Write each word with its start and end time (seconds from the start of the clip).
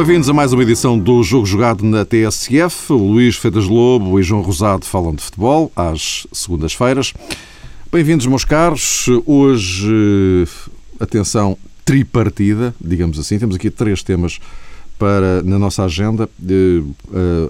Bem-vindos 0.00 0.30
a 0.30 0.32
mais 0.32 0.50
uma 0.50 0.62
edição 0.62 0.98
do 0.98 1.22
Jogo 1.22 1.44
Jogado 1.44 1.84
na 1.84 2.06
TSF. 2.06 2.90
O 2.94 2.96
Luís 2.96 3.36
Feitas 3.36 3.66
Lobo 3.66 4.18
e 4.18 4.22
João 4.22 4.40
Rosado 4.40 4.86
falam 4.86 5.14
de 5.14 5.22
futebol 5.22 5.70
às 5.76 6.26
segundas-feiras. 6.32 7.12
Bem-vindos, 7.92 8.24
meus 8.24 8.42
caros. 8.42 9.08
Hoje, 9.26 10.48
atenção, 10.98 11.54
tripartida, 11.84 12.74
digamos 12.80 13.18
assim. 13.18 13.38
Temos 13.38 13.56
aqui 13.56 13.68
três 13.68 14.02
temas 14.02 14.40
para 14.98 15.42
na 15.42 15.58
nossa 15.58 15.84
agenda. 15.84 16.26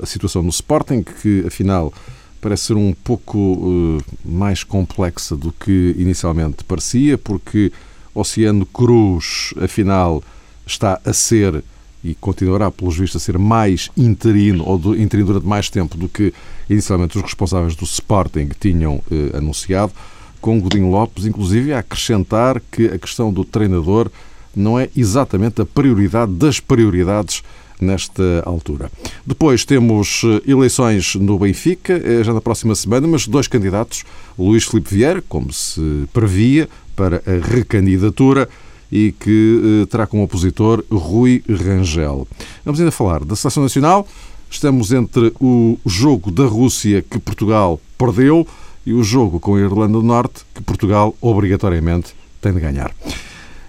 A 0.03 0.07
situação 0.07 0.43
no 0.43 0.51
Sporting, 0.51 1.05
que 1.05 1.45
afinal 1.47 1.95
parece 2.41 2.65
ser 2.65 2.75
um 2.75 2.93
pouco 2.93 4.03
mais 4.25 4.65
complexa 4.65 5.37
do 5.37 5.53
que 5.53 5.95
inicialmente 5.97 6.65
parecia, 6.65 7.17
porque 7.17 7.71
Oceano 8.13 8.67
Cruz, 8.67 9.55
afinal, 9.63 10.21
está 10.67 11.01
a 11.05 11.13
ser 11.13 11.63
e 12.03 12.15
continuará, 12.15 12.71
pelos 12.71 12.97
vistos, 12.97 13.23
a 13.23 13.25
ser 13.25 13.39
mais 13.39 13.91
interino 13.97 14.65
ou 14.67 14.79
do, 14.79 15.01
interino 15.01 15.29
durante 15.29 15.47
mais 15.47 15.69
tempo 15.69 15.97
do 15.97 16.09
que 16.09 16.33
inicialmente 16.69 17.17
os 17.17 17.23
responsáveis 17.23 17.77
do 17.77 17.85
Sporting 17.85 18.51
tinham 18.59 19.03
eh, 19.11 19.37
anunciado, 19.37 19.93
com 20.41 20.59
Godinho 20.61 20.91
Lopes, 20.91 21.27
inclusive, 21.27 21.73
a 21.73 21.81
acrescentar 21.81 22.61
que 22.71 22.87
a 22.87 22.99
questão 22.99 23.33
do 23.33 23.45
treinador 23.45 24.11
não 24.57 24.79
é 24.79 24.89
exatamente 24.97 25.61
a 25.61 25.67
prioridade 25.67 26.33
das 26.33 26.59
prioridades 26.59 27.43
nesta 27.81 28.43
altura. 28.45 28.91
Depois 29.27 29.65
temos 29.65 30.23
eh, 30.25 30.51
eleições 30.51 31.15
no 31.17 31.39
Benfica, 31.39 31.95
eh, 31.95 32.23
já 32.23 32.33
na 32.33 32.41
próxima 32.41 32.75
semana, 32.75 33.07
mas 33.07 33.27
dois 33.27 33.49
candidatos, 33.49 34.05
Luís 34.39 34.65
Filipe 34.65 34.95
Vieira, 34.95 35.23
como 35.29 35.53
se 35.53 36.09
previa, 36.13 36.69
para 36.95 37.23
a 37.27 37.55
recandidatura, 37.55 38.49
e 38.91 39.13
que 39.13 39.83
eh, 39.83 39.87
terá 39.87 40.07
como 40.07 40.25
opositor 40.25 40.85
Rui 40.91 41.43
Rangel. 41.49 42.27
Vamos 42.65 42.81
ainda 42.81 42.91
falar 42.91 43.25
da 43.25 43.37
Seleção 43.37 43.63
Nacional. 43.63 44.07
Estamos 44.51 44.93
entre 44.93 45.33
o 45.41 45.79
jogo 45.87 46.31
da 46.31 46.45
Rússia 46.45 47.03
que 47.09 47.19
Portugal 47.19 47.81
perdeu 47.97 48.47
e 48.85 48.93
o 48.93 49.03
jogo 49.03 49.39
com 49.39 49.55
a 49.55 49.61
Irlanda 49.61 49.93
do 49.93 50.03
Norte 50.03 50.41
que 50.55 50.63
Portugal 50.63 51.15
obrigatoriamente 51.21 52.15
tem 52.41 52.53
de 52.53 52.61
ganhar. 52.61 52.93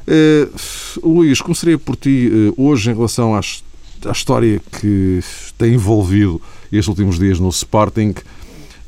Uh, 0.08 1.08
Luís, 1.08 1.40
começaria 1.42 1.78
por 1.78 1.96
ti 1.96 2.32
uh, 2.34 2.54
hoje 2.62 2.90
em 2.90 2.96
relação 2.96 3.36
às, 3.36 3.64
à 4.06 4.12
história 4.12 4.60
que 4.80 5.22
tem 5.58 5.76
envolvido 5.76 6.42
estes 6.72 6.88
últimos 6.88 7.20
dias 7.20 7.40
no 7.40 7.50
Sporting. 7.50 8.16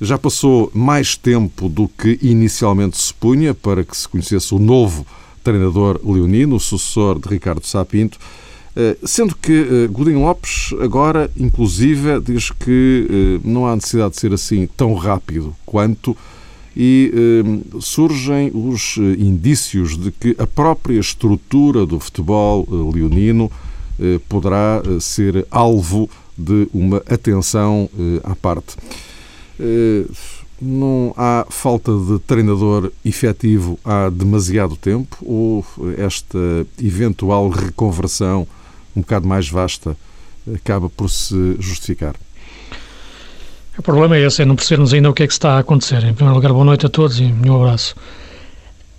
Já 0.02 0.18
passou 0.18 0.72
mais 0.74 1.16
tempo 1.16 1.70
do 1.70 1.88
que 1.88 2.18
inicialmente 2.22 2.98
se 2.98 3.14
punha 3.14 3.54
para 3.54 3.84
que 3.84 3.96
se 3.96 4.08
conhecesse 4.08 4.54
o 4.56 4.60
novo 4.60 5.06
treinador 5.44 6.00
leonino, 6.04 6.56
o 6.56 6.60
sucessor 6.60 7.20
de 7.20 7.28
Ricardo 7.28 7.66
Sapinto, 7.66 8.18
eh, 8.76 8.98
sendo 9.04 9.36
que 9.36 9.52
eh, 9.54 9.88
Godinho 9.88 10.22
Lopes 10.22 10.74
agora, 10.82 11.30
inclusive, 11.38 12.20
diz 12.20 12.50
que 12.50 13.08
eh, 13.08 13.48
não 13.48 13.68
há 13.68 13.76
necessidade 13.76 14.16
de 14.16 14.20
ser 14.20 14.34
assim 14.34 14.68
tão 14.76 14.96
rápido 14.96 15.56
quanto 15.66 16.18
e 16.76 17.14
surgem 17.80 18.50
os 18.52 18.98
indícios 18.98 19.96
de 19.96 20.10
que 20.10 20.36
a 20.40 20.48
própria 20.48 21.00
estrutura 21.00 21.86
do 21.86 22.00
futebol 22.00 22.68
leonino 22.92 23.52
poderá 24.28 24.82
ser 25.00 25.46
alvo 25.52 26.10
de 26.36 26.68
uma 26.74 26.98
atenção 27.08 27.88
à 28.24 28.36
parte 28.36 28.76
não 30.64 31.14
há 31.18 31.46
falta 31.50 31.92
de 31.92 32.20
treinador 32.20 32.92
efetivo 33.04 33.80
há 33.84 34.10
demasiado 34.10 34.76
tempo 34.76 35.18
ou 35.22 35.66
esta 35.98 36.38
eventual 36.82 37.50
reconversão 37.50 38.48
um 38.96 39.02
bocado 39.02 39.28
mais 39.28 39.50
vasta 39.50 39.98
acaba 40.54 40.90
por 40.90 41.10
se 41.10 41.56
justificar? 41.60 42.16
O 43.78 43.82
problema 43.82 44.16
é 44.16 44.26
esse, 44.26 44.42
é 44.42 44.46
não 44.46 44.56
percebermos 44.56 44.94
ainda 44.94 45.10
o 45.10 45.14
que 45.14 45.24
é 45.24 45.28
que 45.28 45.34
está 45.34 45.54
a 45.54 45.60
acontecer. 45.60 46.04
Em 46.04 46.14
primeiro 46.14 46.36
lugar, 46.36 46.54
boa 46.54 46.66
noite 46.66 46.86
a 46.86 46.90
todos 46.90 47.20
e 47.20 47.24
um 47.24 47.56
abraço. 47.56 47.96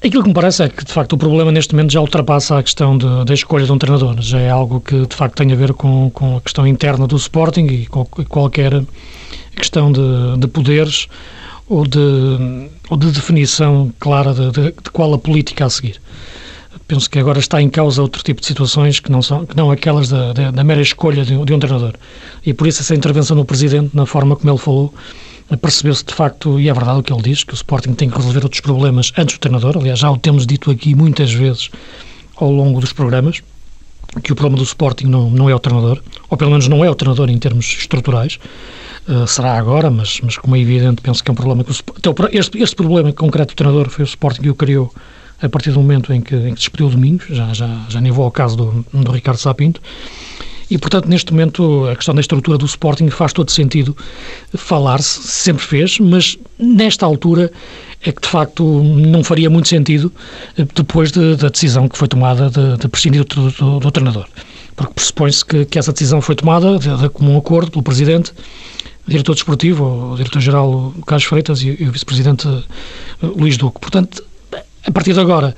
Aquilo 0.05 0.23
que 0.23 0.29
me 0.29 0.35
parece 0.35 0.65
é 0.65 0.69
que, 0.69 0.85
de 0.85 0.93
facto, 0.93 1.15
o 1.15 1.19
problema 1.19 1.51
neste 1.51 1.75
momento 1.75 1.93
já 1.93 2.01
ultrapassa 2.01 2.59
a 2.59 2.63
questão 2.63 2.99
da 2.99 3.33
escolha 3.33 3.65
de 3.65 3.73
um 3.73 3.79
treinador. 3.79 4.21
Já 4.21 4.39
é 4.39 4.51
algo 4.51 4.81
que, 4.81 5.07
de 5.07 5.17
facto, 5.17 5.37
tem 5.37 5.53
a 5.53 5.57
ver 5.57 5.73
com, 5.73 6.11
com 6.11 6.37
a 6.37 6.41
questão 6.41 6.67
interna 6.67 7.07
do 7.07 7.17
Sporting 7.17 7.67
e 7.67 7.87
com 7.87 8.05
qualquer 8.05 8.83
questão 9.57 9.91
de, 9.91 10.37
de 10.39 10.47
poderes 10.49 11.09
ou 11.69 11.87
de, 11.87 11.99
ou 12.91 12.97
de 12.97 13.11
definição 13.11 13.93
clara 13.99 14.35
de, 14.35 14.51
de, 14.51 14.63
de, 14.73 14.91
qual 14.93 15.15
a 15.15 15.19
política 15.19 15.67
a 15.67 15.71
seguir. 15.71 16.01
Penso 16.87 17.09
que 17.09 17.19
agora 17.19 17.39
está 17.39 17.63
em 17.63 17.71
causa 17.71 18.03
outro 18.03 18.23
tipo 18.23 18.41
de 18.41 18.47
situações 18.47 19.01
que 19.01 19.11
não 19.11 19.23
são 19.23 19.47
que 19.47 19.57
não 19.57 19.71
aquelas 19.71 20.09
da, 20.09 20.35
da, 20.35 20.51
da 20.51 20.65
mera 20.65 20.83
escolha 20.83 21.25
de, 21.25 21.43
de, 21.45 21.53
um 21.55 21.59
treinador. 21.59 21.95
E 22.45 22.53
por 22.53 22.67
isso 22.67 22.83
essa 22.83 22.95
intervenção 22.95 23.37
do 23.37 23.45
Presidente, 23.45 23.97
na 23.97 24.05
forma 24.05 24.37
como 24.37 24.51
ele 24.51 24.59
falou, 24.59 24.95
percebeu-se 25.61 26.05
de 26.05 26.15
facto, 26.15 26.61
e 26.61 26.69
é 26.69 26.73
verdade 26.75 26.99
o 26.99 27.03
que 27.03 27.13
ele 27.13 27.23
diz, 27.23 27.43
que 27.43 27.53
o 27.53 27.55
Sporting 27.55 27.95
tem 27.95 28.11
que 28.11 28.17
resolver 28.17 28.43
outros 28.43 28.61
problemas 28.61 29.13
antes 29.17 29.37
do 29.37 29.41
treinador. 29.41 29.79
Aliás, 29.79 29.99
já 29.99 30.11
o 30.11 30.19
temos 30.19 30.47
dito 30.47 30.71
aqui 30.71 30.95
muitas 30.95 31.33
vezes 31.33 31.71
ao 32.37 32.51
longo 32.51 32.81
dos 32.81 32.93
programas, 32.93 33.43
que 34.23 34.33
o 34.33 34.35
problema 34.37 34.59
do 34.59 34.65
Sporting 34.65 35.07
não, 35.07 35.31
não 35.31 35.49
é 35.49 35.55
o 35.55 35.59
treinador, 35.59 36.03
ou 36.29 36.37
pelo 36.37 36.51
menos 36.51 36.69
não 36.69 36.85
é 36.85 36.91
o 36.91 36.95
treinador 36.95 37.31
em 37.31 37.39
termos 37.39 37.67
estruturais, 37.67 38.39
uh, 39.09 39.27
será 39.27 39.59
agora, 39.59 39.91
mas, 39.91 40.21
mas 40.23 40.37
como 40.37 40.57
é 40.57 40.61
evidente, 40.61 41.03
penso 41.03 41.23
que 41.23 41.31
é 41.31 41.33
um 41.33 41.35
problema 41.35 41.65
que 41.65 41.73
o, 41.73 41.75
então, 41.99 42.15
este, 42.33 42.59
este 42.63 42.77
problema 42.77 43.13
concreto 43.13 43.55
do 43.55 43.57
treinador 43.57 43.89
foi 43.89 44.05
o 44.05 44.07
Sporting 44.07 44.43
que 44.43 44.51
o 44.51 44.55
criou 44.55 44.93
a 45.43 45.49
partir 45.49 45.73
do 45.73 45.81
momento 45.81 46.13
em 46.13 46.21
que, 46.21 46.35
em 46.35 46.55
que 46.55 46.61
despediu 46.61 46.87
o 46.87 46.91
Domingos, 46.91 47.27
já, 47.29 47.53
já, 47.53 47.87
já 47.89 48.01
nem 48.01 48.11
vou 48.11 48.25
ao 48.25 48.31
caso 48.31 48.57
do, 48.57 48.87
do 48.93 49.13
Ricardo 49.13 49.39
Sapinto, 49.39 49.81
e, 50.71 50.79
portanto, 50.79 51.07
neste 51.07 51.33
momento, 51.33 51.87
a 51.87 51.95
questão 51.95 52.15
da 52.15 52.21
estrutura 52.21 52.57
do 52.57 52.65
Sporting 52.65 53.11
faz 53.11 53.33
todo 53.33 53.51
sentido 53.51 53.97
falar-se, 54.57 55.23
sempre 55.23 55.63
fez, 55.63 55.99
mas 55.99 56.39
nesta 56.59 57.05
altura 57.05 57.53
é 58.03 58.13
que, 58.13 58.21
de 58.21 58.29
facto, 58.29 58.65
não 58.83 59.23
faria 59.23 59.51
muito 59.51 59.69
sentido 59.69 60.13
eh, 60.59 60.67
depois 60.75 61.13
de, 61.13 61.37
da 61.37 61.49
decisão 61.49 61.89
que 61.89 61.97
foi 61.97 62.09
tomada 62.09 62.51
de, 62.51 62.79
de 62.79 62.89
prescindir 62.89 63.25
do, 63.25 63.51
do, 63.51 63.81
do 63.81 63.91
treinador. 63.91 64.27
Porque 64.77 64.95
pressupõe-se 64.95 65.45
que, 65.45 65.65
que, 65.65 65.79
essa 65.79 65.93
decisão 65.93 66.21
foi 66.21 66.35
tomada 66.35 66.79
de, 66.79 66.97
de 66.97 67.09
comum 67.09 67.37
acordo 67.37 67.71
pelo 67.71 67.83
Presidente 67.83 68.33
diretor 69.07 69.35
desportivo, 69.35 70.13
o 70.13 70.17
diretor-geral 70.17 70.95
Carlos 71.07 71.25
Freitas 71.25 71.63
e, 71.63 71.77
e 71.79 71.89
o 71.89 71.93
vice-presidente 71.93 72.49
eh, 72.49 73.27
Luís 73.27 73.57
Duque. 73.57 73.81
Portanto, 73.81 74.23
a 74.87 74.93
partir 74.93 75.15
de 75.15 75.21
agora, 75.21 75.57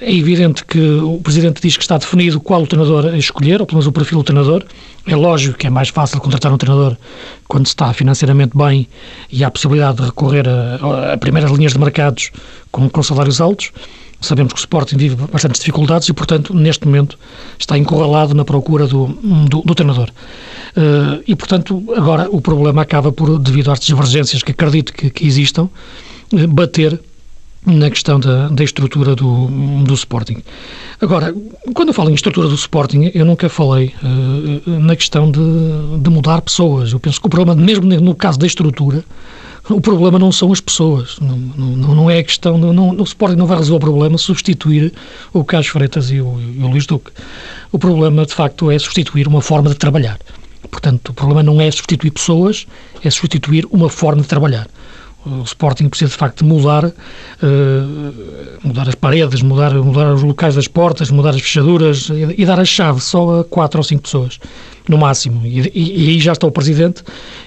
é 0.00 0.14
evidente 0.14 0.64
que 0.64 0.78
o 0.78 1.18
Presidente 1.18 1.60
diz 1.60 1.76
que 1.76 1.82
está 1.82 1.98
definido 1.98 2.40
qual 2.40 2.62
o 2.62 2.66
treinador 2.66 3.06
a 3.06 3.18
escolher, 3.18 3.60
ou 3.60 3.66
pelo 3.66 3.78
menos 3.78 3.88
o 3.88 3.92
perfil 3.92 4.18
do 4.18 4.24
treinador. 4.24 4.64
É 5.04 5.16
lógico 5.16 5.58
que 5.58 5.66
é 5.66 5.70
mais 5.70 5.88
fácil 5.88 6.20
contratar 6.20 6.52
um 6.52 6.56
treinador 6.56 6.96
quando 7.48 7.66
se 7.66 7.72
está 7.72 7.92
financeiramente 7.92 8.56
bem 8.56 8.86
e 9.32 9.42
há 9.42 9.48
a 9.48 9.50
possibilidade 9.50 9.96
de 9.98 10.04
recorrer 10.04 10.46
a, 10.48 11.12
a 11.14 11.18
primeiras 11.18 11.50
linhas 11.50 11.72
de 11.72 11.78
mercados 11.78 12.30
com, 12.70 12.88
com 12.88 13.02
salários 13.02 13.40
altos. 13.40 13.72
Sabemos 14.20 14.52
que 14.52 14.58
o 14.58 14.62
Sporting 14.62 14.96
vive 14.96 15.14
bastantes 15.30 15.60
dificuldades 15.60 16.08
e, 16.08 16.12
portanto, 16.12 16.52
neste 16.52 16.84
momento 16.86 17.16
está 17.56 17.78
encurralado 17.78 18.34
na 18.34 18.44
procura 18.44 18.86
do, 18.86 19.06
do, 19.06 19.62
do 19.62 19.74
treinador. 19.74 20.10
Uh, 20.76 21.22
e, 21.26 21.36
portanto, 21.36 21.84
agora 21.96 22.28
o 22.30 22.40
problema 22.40 22.82
acaba 22.82 23.12
por, 23.12 23.38
devido 23.38 23.70
às 23.70 23.78
divergências 23.78 24.42
que 24.42 24.50
acredito 24.50 24.92
que, 24.92 25.08
que 25.08 25.24
existam, 25.24 25.68
uh, 26.32 26.48
bater 26.48 27.00
na 27.64 27.90
questão 27.90 28.18
da, 28.18 28.48
da 28.48 28.64
estrutura 28.64 29.14
do, 29.14 29.46
do 29.84 29.94
Sporting. 29.94 30.42
Agora, 31.00 31.34
quando 31.74 31.88
eu 31.88 31.94
falo 31.94 32.10
em 32.10 32.14
estrutura 32.14 32.48
do 32.48 32.54
Sporting, 32.54 33.10
eu 33.14 33.24
nunca 33.24 33.48
falei 33.48 33.94
uh, 34.02 34.70
na 34.80 34.96
questão 34.96 35.30
de, 35.30 35.40
de 36.00 36.10
mudar 36.10 36.40
pessoas. 36.40 36.92
Eu 36.92 36.98
penso 36.98 37.20
que 37.20 37.26
o 37.26 37.30
problema, 37.30 37.54
mesmo 37.60 37.86
no 37.86 38.14
caso 38.16 38.38
da 38.38 38.46
estrutura, 38.46 39.04
o 39.70 39.80
problema 39.80 40.18
não 40.18 40.32
são 40.32 40.52
as 40.52 40.60
pessoas, 40.60 41.18
não, 41.20 41.36
não, 41.36 41.94
não 41.94 42.10
é 42.10 42.18
a 42.18 42.24
questão, 42.24 42.56
não, 42.56 42.90
o 42.90 43.02
Sporting 43.02 43.36
não 43.36 43.46
vai 43.46 43.58
resolver 43.58 43.84
o 43.84 43.90
problema 43.90 44.16
substituir 44.16 44.92
o 45.32 45.44
Carlos 45.44 45.68
Freitas 45.68 46.10
e 46.10 46.20
o, 46.20 46.40
e 46.40 46.62
o 46.62 46.68
Luís 46.68 46.86
Duque. 46.86 47.10
O 47.70 47.78
problema, 47.78 48.24
de 48.24 48.34
facto, 48.34 48.70
é 48.70 48.78
substituir 48.78 49.28
uma 49.28 49.42
forma 49.42 49.68
de 49.68 49.76
trabalhar. 49.76 50.18
Portanto, 50.70 51.10
o 51.10 51.14
problema 51.14 51.42
não 51.42 51.60
é 51.60 51.70
substituir 51.70 52.10
pessoas, 52.10 52.66
é 53.02 53.10
substituir 53.10 53.66
uma 53.70 53.88
forma 53.88 54.22
de 54.22 54.28
trabalhar. 54.28 54.68
O 55.26 55.42
Sporting 55.42 55.88
precisa 55.88 56.10
de 56.10 56.16
facto 56.16 56.44
mudar, 56.44 56.84
uh, 56.86 56.92
mudar 58.62 58.88
as 58.88 58.94
paredes, 58.94 59.42
mudar, 59.42 59.74
mudar 59.74 60.14
os 60.14 60.22
locais 60.22 60.54
das 60.54 60.68
portas, 60.68 61.10
mudar 61.10 61.30
as 61.30 61.40
fechaduras 61.40 62.08
e, 62.08 62.40
e, 62.40 62.46
dar 62.46 62.60
a 62.60 62.64
chave 62.64 63.00
só 63.00 63.40
a 63.40 63.44
quatro 63.44 63.80
ou 63.80 63.84
cinco 63.84 64.02
pessoas, 64.02 64.38
no 64.88 64.96
máximo. 64.96 65.44
E, 65.44 65.60
e, 65.74 66.04
e, 66.04 66.08
aí 66.10 66.20
já 66.20 66.32
está 66.32 66.46
o 66.46 66.52
Presidente 66.52 67.02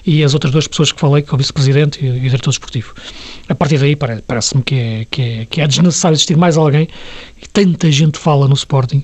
e 0.06 0.22
as 0.22 0.34
outras 0.34 0.52
duas 0.52 0.68
pessoas 0.68 0.92
que 0.92 1.00
falei, 1.00 1.22
que 1.22 1.30
é 1.30 1.34
o 1.34 1.38
Vice-Presidente 1.38 2.04
e, 2.04 2.10
o 2.10 2.20
Diretor 2.20 2.50
Desportivo. 2.50 2.94
A 3.48 3.54
partir 3.54 3.78
daí 3.78 3.96
parece-me 3.96 4.62
que 4.62 4.74
é, 4.74 5.06
que, 5.10 5.22
é, 5.22 5.46
que 5.46 5.60
é 5.60 5.66
desnecessário 5.66 6.14
existir 6.14 6.36
mais 6.36 6.58
alguém. 6.58 6.86
E 7.42 7.48
tanta 7.48 7.90
gente 7.90 8.18
fala 8.18 8.46
no 8.46 8.54
Sporting 8.54 9.02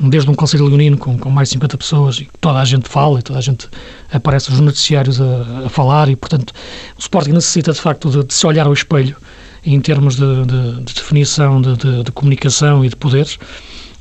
desde 0.00 0.30
um 0.30 0.34
Conselho 0.34 0.66
Leonino 0.66 0.96
com, 0.96 1.18
com 1.18 1.30
mais 1.30 1.48
de 1.48 1.54
50 1.54 1.78
pessoas, 1.78 2.16
e 2.18 2.28
toda 2.40 2.60
a 2.60 2.64
gente 2.64 2.88
fala 2.88 3.18
e 3.18 3.22
toda 3.22 3.38
a 3.38 3.42
gente 3.42 3.68
aparece 4.12 4.50
nos 4.50 4.60
noticiários 4.60 5.20
a, 5.20 5.66
a 5.66 5.68
falar, 5.68 6.08
e 6.08 6.16
portanto 6.16 6.52
o 6.96 7.00
Sporting 7.00 7.32
necessita 7.32 7.72
de 7.72 7.80
facto 7.80 8.10
de, 8.10 8.24
de 8.24 8.34
se 8.34 8.46
olhar 8.46 8.66
ao 8.66 8.72
espelho 8.72 9.16
em 9.64 9.80
termos 9.80 10.16
de, 10.16 10.44
de, 10.46 10.84
de 10.84 10.94
definição 10.94 11.60
de, 11.60 12.12
comunicação 12.12 12.84
e 12.84 12.88
de 12.88 12.96
poderes, 12.96 13.38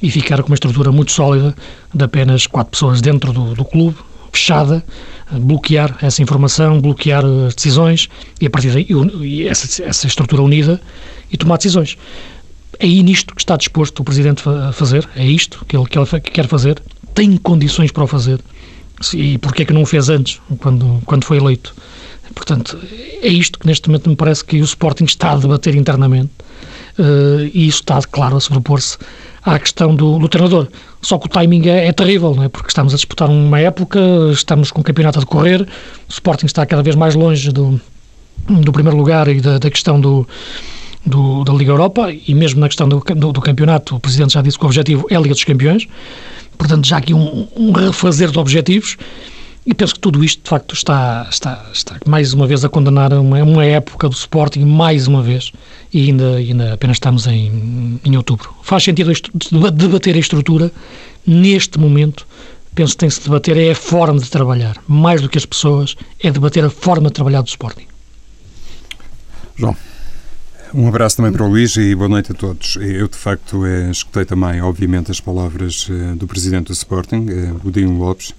e 0.01 0.11
ficar 0.11 0.41
com 0.43 0.49
uma 0.49 0.55
estrutura 0.55 0.91
muito 0.91 1.11
sólida 1.11 1.55
de 1.93 2.03
apenas 2.03 2.45
quatro 2.45 2.71
pessoas 2.71 3.01
dentro 3.01 3.33
do, 3.33 3.55
do 3.55 3.65
clube, 3.65 3.97
fechada, 4.31 4.83
bloquear 5.31 5.97
essa 6.01 6.21
informação, 6.21 6.79
bloquear 6.79 7.25
as 7.25 7.55
decisões 7.55 8.07
e 8.39 8.45
a 8.45 8.49
partir 8.49 8.71
daí 8.71 9.47
essa, 9.47 9.83
essa 9.83 10.05
estrutura 10.05 10.43
unida 10.43 10.79
e 11.31 11.37
tomar 11.37 11.57
decisões. 11.57 11.97
É 12.79 12.87
nisto 12.87 13.33
que 13.33 13.41
está 13.41 13.57
disposto 13.57 13.99
o 13.99 14.03
Presidente 14.03 14.47
a 14.47 14.71
fazer, 14.71 15.07
é 15.15 15.25
isto 15.25 15.65
que 15.67 15.75
ele, 15.75 15.85
que 15.85 15.97
ele 15.97 16.05
quer 16.21 16.47
fazer, 16.47 16.81
tem 17.13 17.35
condições 17.37 17.91
para 17.91 18.03
o 18.03 18.07
fazer. 18.07 18.39
E 19.13 19.37
porquê 19.37 19.63
é 19.63 19.65
que 19.65 19.73
não 19.73 19.83
o 19.83 19.85
fez 19.85 20.09
antes, 20.09 20.39
quando, 20.59 21.01
quando 21.05 21.23
foi 21.23 21.37
eleito? 21.37 21.73
Portanto, 22.33 22.77
é 23.21 23.27
isto 23.27 23.59
que 23.59 23.67
neste 23.67 23.87
momento 23.89 24.09
me 24.09 24.15
parece 24.15 24.43
que 24.43 24.59
o 24.59 24.63
Sporting 24.63 25.05
está 25.05 25.31
a 25.31 25.37
debater 25.37 25.75
internamente 25.75 26.31
uh, 26.99 27.49
e 27.53 27.67
isso 27.67 27.79
está, 27.79 27.99
claro, 28.01 28.37
a 28.37 28.39
sobrepor-se 28.39 28.97
à 29.43 29.57
questão 29.57 29.95
do, 29.95 30.19
do, 30.19 30.27
treinador. 30.27 30.67
Só 31.01 31.17
que 31.17 31.27
o 31.27 31.29
timing 31.29 31.67
é, 31.67 31.87
é 31.87 31.91
terrível, 31.91 32.35
não 32.35 32.43
é? 32.43 32.49
porque 32.49 32.69
estamos 32.69 32.93
a 32.93 32.95
disputar 32.95 33.29
uma 33.29 33.59
época, 33.59 33.99
estamos 34.31 34.71
com 34.71 34.81
o 34.81 34.83
campeonato 34.83 35.19
a 35.19 35.21
decorrer, 35.21 35.61
o 35.61 36.11
Sporting 36.11 36.47
está 36.47 36.65
cada 36.65 36.83
vez 36.83 36.95
mais 36.95 37.15
longe 37.15 37.51
do, 37.51 37.79
do 38.47 38.71
primeiro 38.71 38.97
lugar 38.97 39.27
e 39.27 39.39
da, 39.39 39.57
da 39.57 39.69
questão 39.69 39.99
do, 39.99 40.27
do, 41.07 41.43
da 41.43 41.53
Liga 41.53 41.71
Europa 41.71 42.11
e 42.11 42.35
mesmo 42.35 42.59
na 42.59 42.67
questão 42.67 42.87
do, 42.87 42.99
do, 42.99 43.31
do, 43.31 43.41
campeonato, 43.41 43.95
o 43.95 43.99
Presidente 43.99 44.33
já 44.33 44.41
disse 44.41 44.57
que 44.57 44.63
o 44.65 44.67
objetivo 44.67 45.07
é 45.09 45.15
a 45.15 45.19
Liga 45.19 45.33
dos 45.33 45.43
Campeões, 45.43 45.87
portanto 46.57 46.85
já 46.85 46.97
aqui 46.97 47.13
um, 47.13 47.47
um 47.55 47.71
refazer 47.71 48.29
de 48.29 48.37
objetivos 48.37 48.97
e 49.65 49.73
penso 49.73 49.95
que 49.95 49.99
tudo 49.99 50.23
isto, 50.23 50.41
de 50.43 50.49
facto, 50.49 50.73
está, 50.73 51.27
está, 51.29 51.65
está 51.73 51.97
mais 52.05 52.33
uma 52.33 52.47
vez 52.47 52.63
a 52.63 52.69
condenar 52.69 53.11
uma, 53.11 53.43
uma 53.43 53.65
época 53.65 54.07
do 54.07 54.15
Sporting, 54.15 54.61
mais 54.61 55.07
uma 55.07 55.21
vez, 55.21 55.51
e 55.93 56.07
ainda, 56.07 56.37
ainda 56.37 56.73
apenas 56.73 56.95
estamos 56.95 57.27
em, 57.27 57.99
em 58.05 58.15
outubro. 58.15 58.53
Faz 58.63 58.83
sentido 58.83 59.11
debater 59.73 60.15
a 60.15 60.19
estrutura 60.19 60.71
neste 61.25 61.77
momento. 61.77 62.25
Penso 62.73 62.93
que 62.93 62.99
tem-se 62.99 63.19
de 63.19 63.25
debater 63.25 63.57
é 63.57 63.71
a 63.71 63.75
forma 63.75 64.21
de 64.21 64.29
trabalhar. 64.29 64.77
Mais 64.87 65.21
do 65.21 65.27
que 65.27 65.37
as 65.37 65.45
pessoas, 65.45 65.97
é 66.23 66.31
debater 66.31 66.63
a 66.63 66.69
forma 66.69 67.09
de 67.09 67.15
trabalhar 67.15 67.41
do 67.41 67.47
Sporting. 67.49 67.87
João. 69.57 69.75
Um 70.73 70.87
abraço 70.87 71.17
também 71.17 71.31
para 71.31 71.43
o 71.43 71.47
Luís 71.47 71.77
e 71.77 71.95
boa 71.95 72.09
noite 72.09 72.33
a 72.33 72.35
todos. 72.35 72.75
Eu, 72.75 73.07
de 73.07 73.15
facto, 73.15 73.65
eh, 73.65 73.89
escutei 73.89 74.25
também, 74.25 74.61
obviamente, 74.61 75.09
as 75.09 75.19
palavras 75.19 75.87
eh, 75.89 76.15
do 76.15 76.27
Presidente 76.27 76.67
do 76.67 76.73
Sporting, 76.73 77.25
eh, 77.29 77.53
o 77.63 77.71
Dinho 77.71 77.97
Lopes. 77.97 78.33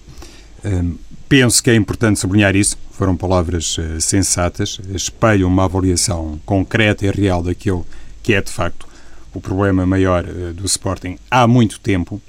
Penso 1.28 1.62
que 1.62 1.70
é 1.70 1.74
importante 1.74 2.18
sublinhar 2.18 2.54
isso. 2.54 2.76
Foram 2.90 3.16
palavras 3.16 3.76
sensatas, 4.00 4.80
espelham 4.92 5.48
uma 5.48 5.64
avaliação 5.64 6.38
concreta 6.44 7.06
e 7.06 7.10
real 7.10 7.42
daquilo 7.42 7.86
que 8.22 8.34
é, 8.34 8.42
de 8.42 8.50
facto, 8.50 8.86
o 9.32 9.40
problema 9.40 9.86
maior 9.86 10.24
do 10.52 10.66
Sporting 10.66 11.16
há 11.30 11.46
muito 11.46 11.78
tempo. 11.78 12.20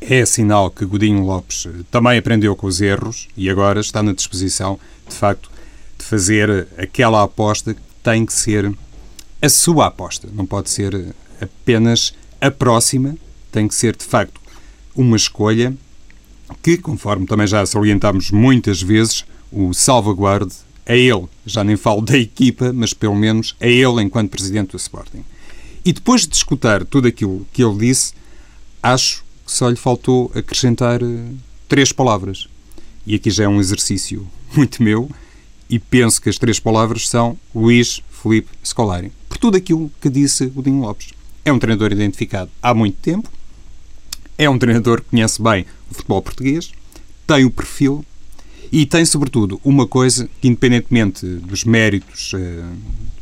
É 0.00 0.24
sinal 0.24 0.70
que 0.70 0.84
Godinho 0.84 1.24
Lopes 1.24 1.66
também 1.90 2.18
aprendeu 2.18 2.54
com 2.54 2.68
os 2.68 2.80
erros 2.80 3.28
e 3.36 3.50
agora 3.50 3.80
está 3.80 4.02
na 4.02 4.12
disposição, 4.12 4.78
de 5.08 5.14
facto, 5.14 5.50
de 5.98 6.04
fazer 6.04 6.68
aquela 6.78 7.22
aposta 7.22 7.74
que 7.74 7.80
tem 8.02 8.24
que 8.24 8.32
ser 8.32 8.72
a 9.44 9.48
sua 9.48 9.86
aposta. 9.86 10.26
Não 10.32 10.46
pode 10.46 10.70
ser 10.70 11.14
apenas 11.38 12.14
a 12.40 12.50
próxima, 12.50 13.14
tem 13.52 13.68
que 13.68 13.74
ser, 13.74 13.94
de 13.94 14.04
facto, 14.04 14.40
uma 14.96 15.16
escolha 15.16 15.74
que, 16.62 16.78
conforme 16.78 17.26
também 17.26 17.46
já 17.46 17.64
salientámos 17.66 18.30
muitas 18.30 18.80
vezes, 18.80 19.24
o 19.52 19.74
salvaguarde 19.74 20.54
é 20.86 20.98
ele, 20.98 21.26
já 21.44 21.62
nem 21.62 21.76
falo 21.76 22.00
da 22.00 22.16
equipa, 22.16 22.72
mas 22.72 22.94
pelo 22.94 23.14
menos 23.14 23.54
é 23.60 23.70
ele 23.70 24.02
enquanto 24.02 24.30
presidente 24.30 24.70
do 24.70 24.76
Sporting. 24.78 25.24
E 25.84 25.92
depois 25.92 26.26
de 26.26 26.34
escutar 26.34 26.82
tudo 26.84 27.06
aquilo 27.08 27.46
que 27.52 27.62
ele 27.62 27.76
disse, 27.76 28.14
acho 28.82 29.22
que 29.44 29.52
só 29.52 29.68
lhe 29.68 29.76
faltou 29.76 30.32
acrescentar 30.34 31.02
uh, 31.02 31.36
três 31.68 31.92
palavras. 31.92 32.48
E 33.06 33.14
aqui 33.14 33.30
já 33.30 33.44
é 33.44 33.48
um 33.48 33.60
exercício 33.60 34.26
muito 34.56 34.82
meu, 34.82 35.10
e 35.68 35.78
penso 35.78 36.20
que 36.20 36.30
as 36.30 36.38
três 36.38 36.58
palavras 36.58 37.08
são 37.08 37.38
Luís 37.54 38.02
Felipe 38.10 38.48
Scolari. 38.64 39.12
Por 39.34 39.38
tudo 39.38 39.56
aquilo 39.56 39.90
que 40.00 40.08
disse 40.08 40.52
o 40.54 40.62
Dinho 40.62 40.80
Lopes. 40.80 41.08
É 41.44 41.52
um 41.52 41.58
treinador 41.58 41.90
identificado 41.90 42.48
há 42.62 42.72
muito 42.72 42.98
tempo, 42.98 43.28
é 44.38 44.48
um 44.48 44.56
treinador 44.56 45.00
que 45.00 45.10
conhece 45.10 45.42
bem 45.42 45.66
o 45.90 45.94
futebol 45.94 46.22
português, 46.22 46.70
tem 47.26 47.44
o 47.44 47.50
perfil 47.50 48.04
e 48.70 48.86
tem, 48.86 49.04
sobretudo, 49.04 49.60
uma 49.64 49.88
coisa 49.88 50.28
que, 50.40 50.46
independentemente 50.46 51.26
dos 51.26 51.64
méritos 51.64 52.30
eh, 52.34 52.62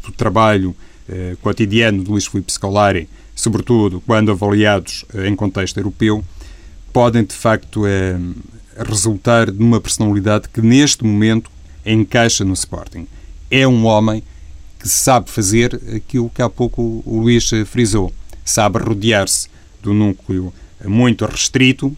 do 0.04 0.12
trabalho 0.12 0.76
eh, 1.08 1.34
cotidiano 1.40 2.04
de 2.04 2.10
Luís 2.10 2.26
Filipe 2.26 2.52
Scolari, 2.52 3.08
sobretudo 3.34 4.02
quando 4.02 4.30
avaliados 4.30 5.06
eh, 5.14 5.26
em 5.28 5.34
contexto 5.34 5.78
europeu, 5.78 6.22
podem, 6.92 7.24
de 7.24 7.34
facto, 7.34 7.84
resultar 8.76 9.50
de 9.50 9.62
uma 9.62 9.80
personalidade 9.80 10.46
que, 10.50 10.60
neste 10.60 11.04
momento, 11.04 11.50
encaixa 11.86 12.44
no 12.44 12.52
Sporting. 12.52 13.08
É 13.50 13.66
um 13.66 13.86
homem 13.86 14.22
que 14.82 14.88
sabe 14.88 15.30
fazer 15.30 15.80
aquilo 15.94 16.28
que 16.28 16.42
há 16.42 16.50
pouco 16.50 17.02
o 17.06 17.20
Luís 17.20 17.48
frisou. 17.66 18.12
Sabe 18.44 18.80
rodear-se 18.80 19.48
do 19.80 19.94
núcleo 19.94 20.52
muito 20.84 21.24
restrito, 21.24 21.96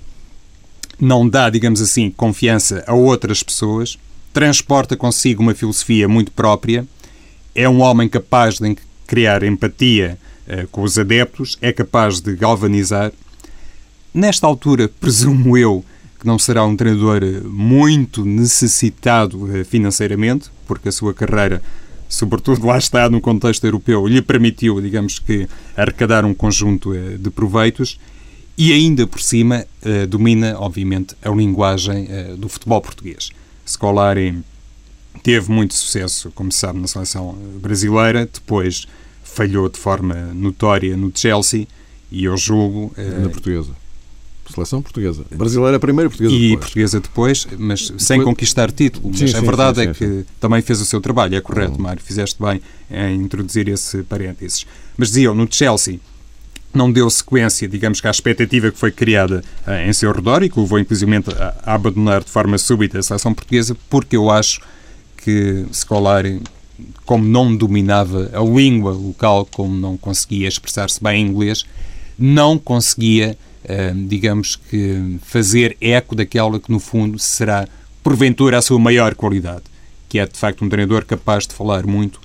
não 1.00 1.26
dá, 1.26 1.48
digamos 1.48 1.80
assim, 1.80 2.10
confiança 2.10 2.84
a 2.86 2.92
outras 2.92 3.42
pessoas, 3.42 3.98
transporta 4.32 4.96
consigo 4.96 5.42
uma 5.42 5.54
filosofia 5.54 6.06
muito 6.06 6.30
própria, 6.30 6.86
é 7.54 7.68
um 7.68 7.80
homem 7.80 8.08
capaz 8.08 8.58
de 8.58 8.76
criar 9.06 9.42
empatia 9.42 10.18
uh, 10.46 10.68
com 10.68 10.82
os 10.82 10.98
adeptos, 10.98 11.56
é 11.62 11.72
capaz 11.72 12.20
de 12.20 12.34
galvanizar. 12.36 13.12
Nesta 14.12 14.46
altura, 14.46 14.88
presumo 15.00 15.56
eu 15.56 15.84
que 16.20 16.26
não 16.26 16.38
será 16.38 16.64
um 16.64 16.76
treinador 16.76 17.22
muito 17.44 18.24
necessitado 18.24 19.44
uh, 19.44 19.64
financeiramente, 19.64 20.50
porque 20.66 20.88
a 20.88 20.92
sua 20.92 21.14
carreira, 21.14 21.62
sobretudo 22.08 22.66
lá 22.66 22.78
está 22.78 23.08
no 23.08 23.20
contexto 23.20 23.64
europeu, 23.64 24.06
lhe 24.06 24.22
permitiu, 24.22 24.80
digamos 24.80 25.18
que, 25.18 25.48
arrecadar 25.76 26.24
um 26.24 26.34
conjunto 26.34 26.90
uh, 26.90 27.18
de 27.18 27.30
proveitos 27.30 27.98
e 28.56 28.72
ainda 28.72 29.06
por 29.06 29.20
cima 29.20 29.66
uh, 29.84 30.06
domina, 30.06 30.56
obviamente, 30.58 31.14
a 31.22 31.30
linguagem 31.30 32.06
uh, 32.06 32.36
do 32.36 32.48
futebol 32.48 32.80
português. 32.80 33.30
Scolari 33.66 34.38
teve 35.22 35.50
muito 35.50 35.74
sucesso, 35.74 36.30
como 36.34 36.52
se 36.52 36.58
sabe, 36.58 36.78
na 36.78 36.86
seleção 36.86 37.38
eh, 37.40 37.58
brasileira, 37.58 38.28
depois 38.30 38.86
falhou 39.22 39.68
de 39.68 39.78
forma 39.78 40.14
notória 40.34 40.96
no 40.96 41.10
Chelsea 41.14 41.66
e 42.10 42.24
eu 42.24 42.36
julgo... 42.36 42.92
Na 43.22 43.30
portuguesa. 43.30 43.83
Seleção 44.52 44.82
portuguesa. 44.82 45.24
Brasileira 45.34 45.78
primeiro, 45.78 46.10
portuguesa 46.10 46.34
depois. 46.34 46.52
E 46.52 46.56
portuguesa 46.56 47.00
depois, 47.00 47.48
mas 47.58 47.82
depois... 47.82 48.02
sem 48.02 48.22
conquistar 48.22 48.70
título. 48.70 49.10
Mas 49.10 49.30
sim, 49.30 49.36
a 49.36 49.40
verdade 49.40 49.78
sim, 49.78 49.84
sim, 49.84 49.90
é 49.90 49.94
que 49.94 50.26
também 50.38 50.60
fez 50.62 50.80
o 50.80 50.84
seu 50.84 51.00
trabalho, 51.00 51.34
é 51.34 51.40
correto, 51.40 51.80
Mário. 51.80 52.02
Fizeste 52.02 52.40
bem 52.40 52.60
em 52.90 53.22
introduzir 53.22 53.68
esse 53.68 54.02
parênteses. 54.02 54.66
Mas 54.96 55.08
diziam, 55.08 55.34
no 55.34 55.48
Chelsea 55.50 55.98
não 56.74 56.90
deu 56.90 57.08
sequência, 57.08 57.68
digamos 57.68 58.00
que 58.00 58.08
à 58.08 58.10
expectativa 58.10 58.70
que 58.70 58.76
foi 58.76 58.90
criada 58.90 59.44
uh, 59.66 59.88
em 59.88 59.92
seu 59.92 60.10
redor 60.12 60.42
e 60.42 60.50
que 60.50 60.58
levou 60.58 60.78
inclusive 60.78 61.10
a, 61.38 61.74
abandonar 61.74 62.24
de 62.24 62.30
forma 62.30 62.58
súbita 62.58 62.98
a 62.98 63.02
seleção 63.02 63.32
portuguesa, 63.32 63.76
porque 63.88 64.16
eu 64.16 64.30
acho 64.30 64.60
que 65.16 65.64
Scolari, 65.72 66.42
como 67.06 67.24
não 67.24 67.54
dominava 67.56 68.30
a 68.34 68.42
língua 68.42 68.92
local, 68.92 69.46
como 69.46 69.74
não 69.74 69.96
conseguia 69.96 70.48
expressar-se 70.48 71.02
bem 71.02 71.22
em 71.22 71.30
inglês, 71.30 71.64
não 72.18 72.58
conseguia, 72.58 73.38
digamos 74.06 74.56
que, 74.56 75.18
fazer 75.22 75.76
eco 75.80 76.14
daquela 76.14 76.60
que 76.60 76.70
no 76.70 76.78
fundo 76.78 77.18
será, 77.18 77.66
porventura, 78.02 78.58
a 78.58 78.62
sua 78.62 78.78
maior 78.78 79.14
qualidade, 79.14 79.62
que 80.08 80.18
é 80.18 80.26
de 80.26 80.38
facto 80.38 80.64
um 80.64 80.68
treinador 80.68 81.04
capaz 81.04 81.46
de 81.46 81.54
falar 81.54 81.86
muito 81.86 82.20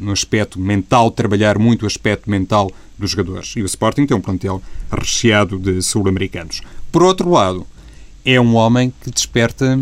no 0.00 0.10
aspecto 0.12 0.58
mental, 0.58 1.10
trabalhar 1.10 1.58
muito 1.58 1.82
o 1.82 1.86
aspecto 1.86 2.30
mental 2.30 2.70
dos 2.98 3.10
jogadores. 3.10 3.54
E 3.56 3.62
o 3.62 3.66
Sporting 3.66 4.06
tem 4.06 4.16
um 4.16 4.20
plantel 4.20 4.62
recheado 4.90 5.58
de 5.58 5.82
sul-americanos. 5.82 6.60
Por 6.90 7.02
outro 7.02 7.30
lado, 7.30 7.66
é 8.24 8.40
um 8.40 8.56
homem 8.56 8.92
que 9.02 9.10
desperta, 9.10 9.78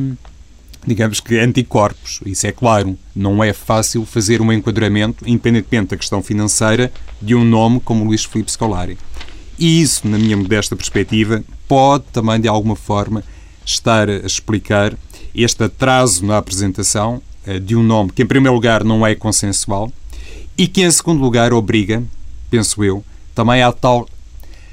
digamos 0.87 1.21
que, 1.21 1.39
anticorpos. 1.39 2.21
Isso 2.27 2.47
é 2.47 2.53
claro. 2.53 2.99
Não 3.17 3.43
é 3.43 3.53
fácil 3.53 4.05
fazer 4.05 4.43
um 4.43 4.53
enquadramento, 4.53 5.27
independentemente 5.27 5.91
da 5.91 5.97
questão 5.97 6.23
financeira, 6.23 6.93
de 7.23 7.35
um 7.35 7.45
nome 7.45 7.81
como 7.81 8.05
Luís 8.05 8.25
Filipe 8.25 8.51
Scolari. 8.51 8.99
E 9.59 9.81
isso, 9.81 10.07
na 10.09 10.19
minha 10.19 10.37
modesta 10.37 10.75
perspectiva, 10.75 11.43
pode 11.69 12.05
também, 12.13 12.41
de 12.41 12.49
alguma 12.49 12.77
forma, 12.77 13.23
estar 13.65 14.09
a 14.09 14.27
explicar 14.27 14.95
este 15.35 15.65
atraso 15.65 16.25
na 16.25 16.39
apresentação 16.39 17.23
eh, 17.47 17.59
de 17.59 17.77
um 17.77 17.83
nome 17.83 18.13
que, 18.13 18.23
em 18.23 18.27
primeiro 18.27 18.55
lugar, 18.55 18.85
não 18.85 19.07
é 19.07 19.15
consensual 19.15 19.93
e 20.57 20.67
que, 20.67 20.83
em 20.83 20.91
segundo 20.91 21.21
lugar, 21.21 21.53
obriga, 21.53 22.03
penso 22.51 22.85
eu, 22.85 23.05
também 23.35 23.63
à 23.63 23.73
tal 23.73 24.09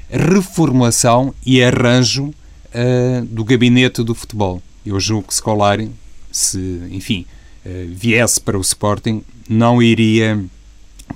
reformulação 0.08 1.34
e 1.44 1.62
arranjo 1.62 2.26
uh, 2.26 3.24
do 3.26 3.44
gabinete 3.44 4.02
do 4.02 4.14
futebol. 4.14 4.62
Eu 4.84 5.00
julgo 5.00 5.28
que 5.28 5.34
Scolari, 5.34 5.90
se, 6.30 6.58
enfim, 6.90 7.26
uh, 7.64 7.88
viesse 7.88 8.40
para 8.40 8.58
o 8.58 8.60
Sporting, 8.60 9.22
não 9.48 9.82
iria, 9.82 10.44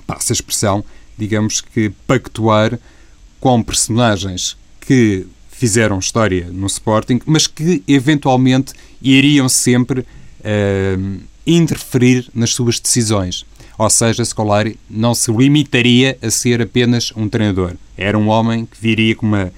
passa 0.05 0.33
a 0.33 0.35
expressão, 0.35 0.83
digamos 1.17 1.61
que 1.61 1.89
pactuar 2.05 2.77
com 3.39 3.61
personagens 3.61 4.57
que 4.79 5.25
fizeram 5.49 5.99
história 5.99 6.47
no 6.51 6.67
Sporting, 6.67 7.19
mas 7.25 7.47
que 7.47 7.83
eventualmente 7.87 8.73
iriam 9.01 9.49
sempre 9.49 10.01
uh, 10.01 11.19
interferir 11.45 12.29
nas 12.33 12.53
suas 12.53 12.79
decisões. 12.79 13.45
Ou 13.77 13.89
seja, 13.89 14.25
Scolari 14.25 14.79
não 14.89 15.13
se 15.13 15.31
limitaria 15.31 16.17
a 16.21 16.29
ser 16.29 16.61
apenas 16.61 17.11
um 17.15 17.29
treinador. 17.29 17.73
Era 17.97 18.17
um 18.17 18.27
homem 18.27 18.65
que 18.65 18.77
viria 18.79 19.15
com 19.15 19.25
uma 19.25 19.51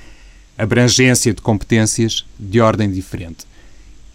abrangência 0.57 1.33
de 1.33 1.41
competências 1.41 2.25
de 2.37 2.59
ordem 2.59 2.91
diferente. 2.91 3.45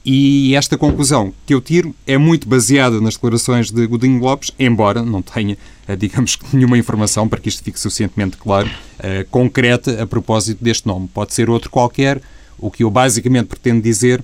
E 0.04 0.54
esta 0.54 0.76
conclusão 0.76 1.32
que 1.46 1.54
eu 1.54 1.62
tiro 1.62 1.94
é 2.06 2.18
muito 2.18 2.46
baseada 2.46 3.00
nas 3.00 3.14
declarações 3.14 3.70
de 3.70 3.86
Godinho 3.86 4.20
Lopes, 4.20 4.50
embora 4.58 5.02
não 5.02 5.22
tenha, 5.22 5.56
eh, 5.88 5.96
digamos 5.96 6.38
nenhuma 6.52 6.76
informação, 6.76 7.26
para 7.26 7.40
que 7.40 7.48
isto 7.48 7.64
fique 7.64 7.80
suficientemente 7.80 8.36
claro, 8.36 8.68
uh, 8.68 9.26
concreta 9.30 10.02
a 10.02 10.06
propósito 10.06 10.62
deste 10.62 10.86
nome. 10.86 11.08
Pode 11.08 11.32
ser 11.32 11.48
outro 11.48 11.70
qualquer. 11.70 12.20
O 12.58 12.70
que 12.70 12.84
eu 12.84 12.90
basicamente 12.90 13.46
pretendo 13.46 13.80
dizer 13.80 14.22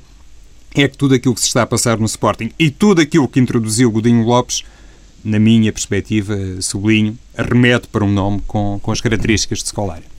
é 0.74 0.86
que 0.86 0.98
tudo 0.98 1.14
aquilo 1.14 1.34
que 1.34 1.40
se 1.40 1.46
está 1.46 1.62
a 1.62 1.66
passar 1.66 1.98
no 1.98 2.04
Sporting 2.04 2.50
e 2.58 2.70
tudo 2.70 3.00
aquilo 3.00 3.26
que 3.26 3.40
introduziu 3.40 3.90
Godinho 3.90 4.24
Lopes, 4.24 4.62
na 5.24 5.38
minha 5.38 5.72
perspectiva, 5.72 6.36
sublinho, 6.60 7.18
remete 7.34 7.88
para 7.88 8.04
um 8.04 8.12
nome 8.12 8.42
com, 8.46 8.78
com 8.82 8.92
as 8.92 9.00
características 9.00 9.60
de 9.60 9.68
Scolari. 9.68 10.09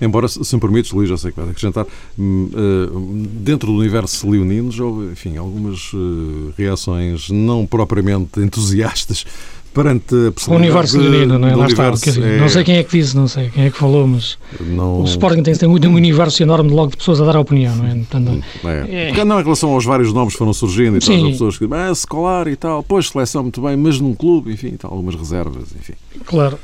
Embora, 0.00 0.28
se 0.28 0.54
me 0.54 0.60
permites, 0.60 0.92
Luís, 0.92 1.08
já 1.08 1.16
sei 1.16 1.32
que 1.32 1.40
vai 1.40 1.50
acrescentar, 1.50 1.86
hum, 2.18 2.48
hum, 2.54 3.26
dentro 3.40 3.72
do 3.72 3.78
universo 3.78 4.28
leoninos 4.28 4.78
houve, 4.78 5.12
enfim, 5.12 5.36
algumas 5.36 5.90
eh, 5.94 6.52
reações 6.56 7.28
não 7.30 7.66
propriamente 7.66 8.40
entusiastas 8.40 9.24
perante 9.72 10.14
a 10.14 10.50
O 10.50 10.54
universo 10.56 10.98
leonino, 10.98 11.38
não 11.38 11.48
é? 11.48 11.54
Lá 11.54 11.66
está. 11.66 11.84
É... 11.86 12.38
Não 12.38 12.48
sei 12.48 12.64
quem 12.64 12.76
é 12.76 12.82
que 12.82 12.98
disse, 12.98 13.16
não 13.16 13.28
sei 13.28 13.48
quem 13.50 13.64
é 13.64 13.70
que 13.70 13.78
falou, 13.78 14.06
mas 14.06 14.38
não... 14.60 15.02
o 15.02 15.04
Sporting 15.04 15.42
tem, 15.42 15.54
tem 15.54 15.68
um 15.68 15.94
universo 15.94 16.42
enorme 16.42 16.70
de 16.70 16.74
logo 16.74 16.90
de 16.90 16.96
pessoas 16.96 17.20
a 17.20 17.24
dar 17.24 17.36
a 17.36 17.40
opinião, 17.40 17.76
não 17.76 17.86
é? 17.86 17.94
Portanto, 17.94 18.42
é. 18.64 19.10
é... 19.10 19.24
Não, 19.24 19.38
em 19.38 19.42
relação 19.42 19.70
aos 19.70 19.84
vários 19.84 20.12
nomes 20.12 20.34
que 20.34 20.38
foram 20.38 20.52
surgindo 20.52 20.96
e 20.96 21.00
tal, 21.00 21.14
as 21.14 21.32
pessoas 21.32 21.58
que 21.58 21.66
dizem, 21.66 21.80
ah, 21.80 21.92
escolar 21.92 22.48
e 22.48 22.56
tal, 22.56 22.82
pois, 22.82 23.08
seleção 23.08 23.42
muito 23.42 23.60
bem, 23.60 23.76
mas 23.76 24.00
num 24.00 24.14
clube, 24.14 24.52
enfim, 24.52 24.70
tal, 24.70 24.92
algumas 24.92 25.14
reservas, 25.14 25.68
enfim. 25.78 25.94
Claro. 26.24 26.58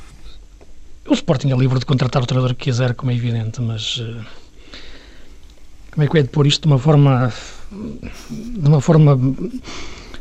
O 1.06 1.12
Sporting 1.12 1.50
é 1.50 1.56
livre 1.56 1.78
de 1.78 1.84
contratar 1.84 2.22
o 2.22 2.26
treinador 2.26 2.56
que 2.56 2.64
quiser, 2.64 2.94
como 2.94 3.10
é 3.10 3.14
evidente, 3.14 3.60
mas 3.60 3.98
uh, 3.98 4.24
como 5.92 6.04
é 6.04 6.08
que 6.08 6.18
é 6.18 6.22
de 6.22 6.28
pôr 6.28 6.46
isto 6.46 6.62
de 6.62 6.66
uma 6.66 6.78
forma 6.78 7.32
de 7.70 8.68
uma 8.68 8.80
forma 8.80 9.18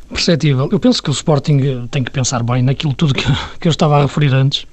perceptível? 0.09 0.69
Eu 0.71 0.79
penso 0.79 1.01
que 1.01 1.09
o 1.09 1.13
Sporting 1.13 1.59
eh, 1.61 1.87
tem 1.89 2.03
que 2.03 2.11
pensar 2.11 2.43
bem 2.43 2.61
naquilo 2.61 2.93
tudo 2.93 3.13
que, 3.13 3.23
que 3.59 3.67
eu 3.67 3.71
estava 3.71 3.97
a 3.97 4.01
referir 4.01 4.33
antes. 4.33 4.65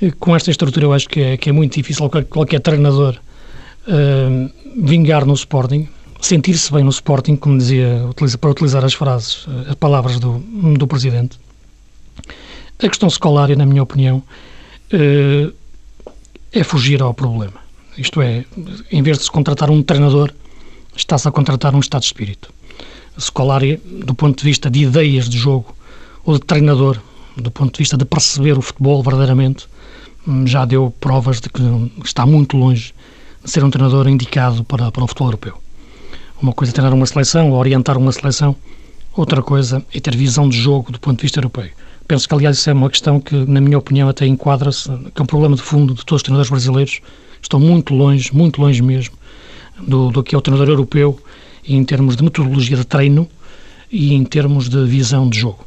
Eh, 0.00 0.10
com 0.18 0.34
esta 0.34 0.50
estrutura 0.50 0.86
eu 0.86 0.92
acho 0.92 1.08
que 1.08 1.20
é, 1.20 1.36
que 1.36 1.50
é 1.50 1.52
muito 1.52 1.74
difícil 1.74 2.08
qualquer, 2.28 2.60
treinador 2.60 3.16
uh, 3.86 4.50
vingar 4.82 5.24
no 5.24 5.34
Sporting, 5.34 5.88
sentir-se 6.20 6.72
bem 6.72 6.82
no 6.82 6.90
Sporting, 6.90 7.36
como 7.36 7.58
dizia, 7.58 8.08
para 8.40 8.50
utilizar 8.50 8.84
as 8.84 8.94
frases, 8.94 9.46
as 9.68 9.74
palavras 9.74 10.18
do, 10.18 10.38
do 10.78 10.86
Presidente. 10.86 11.38
A 12.82 12.88
questão 12.88 13.08
escolar, 13.08 13.48
na 13.56 13.64
minha 13.64 13.82
opinião, 13.82 14.22
eh, 14.28 14.55
é 16.52 16.64
fugir 16.64 17.02
ao 17.02 17.12
problema. 17.14 17.66
Isto 17.98 18.20
é, 18.20 18.44
em 18.90 19.02
vez 19.02 19.18
de 19.18 19.24
se 19.24 19.30
contratar 19.30 19.70
um 19.70 19.82
treinador, 19.82 20.32
está-se 20.94 21.26
a 21.26 21.30
contratar 21.30 21.74
um 21.74 21.80
estado 21.80 22.02
de 22.02 22.06
espírito. 22.06 22.52
Scolari, 23.18 23.80
do 24.04 24.14
ponto 24.14 24.38
de 24.38 24.44
vista 24.44 24.70
de 24.70 24.82
ideias 24.82 25.28
de 25.28 25.38
jogo 25.38 25.74
ou 26.24 26.34
de 26.34 26.44
treinador, 26.44 27.00
do 27.36 27.50
ponto 27.50 27.72
de 27.72 27.78
vista 27.78 27.96
de 27.96 28.04
perceber 28.04 28.58
o 28.58 28.62
futebol 28.62 29.02
verdadeiramente, 29.02 29.66
hum, 30.26 30.46
já 30.46 30.64
deu 30.64 30.92
provas 31.00 31.40
de 31.40 31.48
que 31.48 31.62
está 32.04 32.26
muito 32.26 32.56
longe 32.56 32.92
de 33.42 33.50
ser 33.50 33.64
um 33.64 33.70
treinador 33.70 34.08
indicado 34.08 34.64
para, 34.64 34.90
para 34.90 35.04
o 35.04 35.06
futebol 35.06 35.28
europeu. 35.28 35.60
Uma 36.40 36.52
coisa 36.52 36.72
é 36.72 36.74
treinar 36.74 36.92
uma 36.92 37.06
seleção 37.06 37.50
ou 37.50 37.58
orientar 37.58 37.96
uma 37.96 38.12
seleção, 38.12 38.54
outra 39.14 39.42
coisa 39.42 39.82
é 39.94 40.00
ter 40.00 40.14
visão 40.14 40.48
de 40.48 40.58
jogo 40.58 40.92
do 40.92 41.00
ponto 41.00 41.18
de 41.18 41.22
vista 41.22 41.38
europeu. 41.38 41.70
Penso 42.08 42.28
que, 42.28 42.34
aliás, 42.34 42.58
isso 42.58 42.70
é 42.70 42.72
uma 42.72 42.88
questão 42.88 43.18
que, 43.18 43.34
na 43.34 43.60
minha 43.60 43.78
opinião, 43.78 44.08
até 44.08 44.26
enquadra-se, 44.26 44.88
que 44.88 45.20
é 45.20 45.22
um 45.22 45.26
problema 45.26 45.56
de 45.56 45.62
fundo 45.62 45.94
de 45.94 46.04
todos 46.04 46.20
os 46.20 46.22
treinadores 46.22 46.50
brasileiros. 46.50 47.00
Estão 47.42 47.58
muito 47.58 47.94
longe, 47.94 48.34
muito 48.34 48.60
longe 48.60 48.82
mesmo, 48.82 49.16
do, 49.80 50.10
do 50.10 50.22
que 50.22 50.34
é 50.34 50.38
o 50.38 50.40
treinador 50.40 50.72
europeu 50.72 51.18
em 51.66 51.82
termos 51.84 52.16
de 52.16 52.22
metodologia 52.22 52.76
de 52.76 52.84
treino 52.84 53.28
e 53.90 54.14
em 54.14 54.24
termos 54.24 54.68
de 54.68 54.84
visão 54.84 55.28
de 55.28 55.40
jogo. 55.40 55.66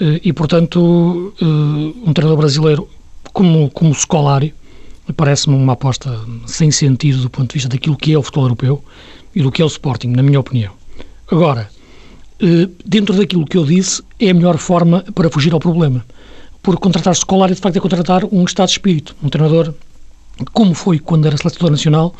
Eh, 0.00 0.20
e, 0.24 0.32
portanto, 0.32 1.32
eh, 1.40 1.44
um 1.44 2.12
treinador 2.12 2.38
brasileiro 2.38 2.88
como, 3.32 3.70
como 3.70 3.94
Scolari 3.94 4.54
parece-me 5.16 5.56
uma 5.56 5.72
aposta 5.72 6.20
sem 6.46 6.70
sentido 6.70 7.22
do 7.22 7.30
ponto 7.30 7.48
de 7.48 7.54
vista 7.54 7.68
daquilo 7.68 7.96
que 7.96 8.12
é 8.12 8.18
o 8.18 8.22
futebol 8.22 8.44
europeu 8.44 8.84
e 9.34 9.42
do 9.42 9.50
que 9.50 9.60
é 9.62 9.64
o 9.64 9.68
Sporting, 9.68 10.08
na 10.08 10.22
minha 10.22 10.38
opinião. 10.38 10.72
Agora, 11.30 11.68
dentro 12.84 13.16
daquilo 13.16 13.44
que 13.44 13.56
eu 13.56 13.64
disse, 13.64 14.02
é 14.18 14.30
a 14.30 14.34
melhor 14.34 14.56
forma 14.58 15.04
para 15.14 15.28
fugir 15.30 15.52
ao 15.52 15.60
problema. 15.60 16.04
Porque 16.62 16.80
contratar 16.80 17.12
escolar 17.12 17.50
é, 17.50 17.54
de 17.54 17.60
facto, 17.60 17.76
é 17.76 17.80
contratar 17.80 18.24
um 18.24 18.44
estado 18.44 18.68
de 18.68 18.72
espírito, 18.72 19.14
um 19.22 19.28
treinador, 19.28 19.74
como 20.52 20.74
foi 20.74 20.98
quando 20.98 21.26
era 21.26 21.36
selecionador 21.36 21.70
nacional, 21.70 22.14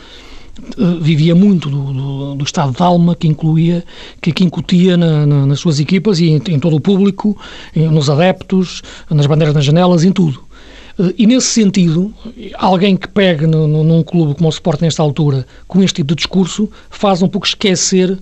eh, 0.79 0.99
vivia 1.00 1.35
muito 1.35 1.69
do, 1.69 1.93
do, 1.93 2.35
do, 2.37 2.45
estado 2.45 2.73
de 2.73 2.83
alma 2.83 3.15
que 3.15 3.29
incluía, 3.29 3.85
que, 4.21 4.33
que 4.33 4.45
incutia 4.45 4.97
na, 4.97 5.27
na, 5.27 5.47
nas 5.47 5.61
suas 5.61 5.79
equipas 5.79 6.21
e 6.21 6.31
em, 6.31 6.43
em, 6.49 6.59
todo 6.59 6.77
o 6.77 6.81
público, 6.81 7.37
nos 7.75 8.09
adeptos, 8.11 8.83
nas 9.11 9.27
bandeiras 9.27 9.55
nas 9.55 9.65
janelas, 9.65 10.05
em 10.05 10.12
tudo. 10.12 10.50
Eh, 11.00 11.14
e 11.19 11.26
nesse 11.26 11.49
sentido, 11.49 12.12
alguém 12.54 12.97
que 12.97 13.09
pegue 13.09 13.47
no, 13.47 13.66
no, 13.66 13.83
num 13.83 14.02
clube 14.02 14.35
como 14.35 14.49
o 14.49 14.52
Sport 14.52 14.83
nesta 14.83 15.02
altura, 15.02 15.47
com 15.66 15.83
este 15.83 15.97
tipo 15.97 16.09
de 16.09 16.16
discurso, 16.16 16.71
faz 16.90 17.23
um 17.23 17.28
pouco 17.28 17.47
esquecer 17.47 18.19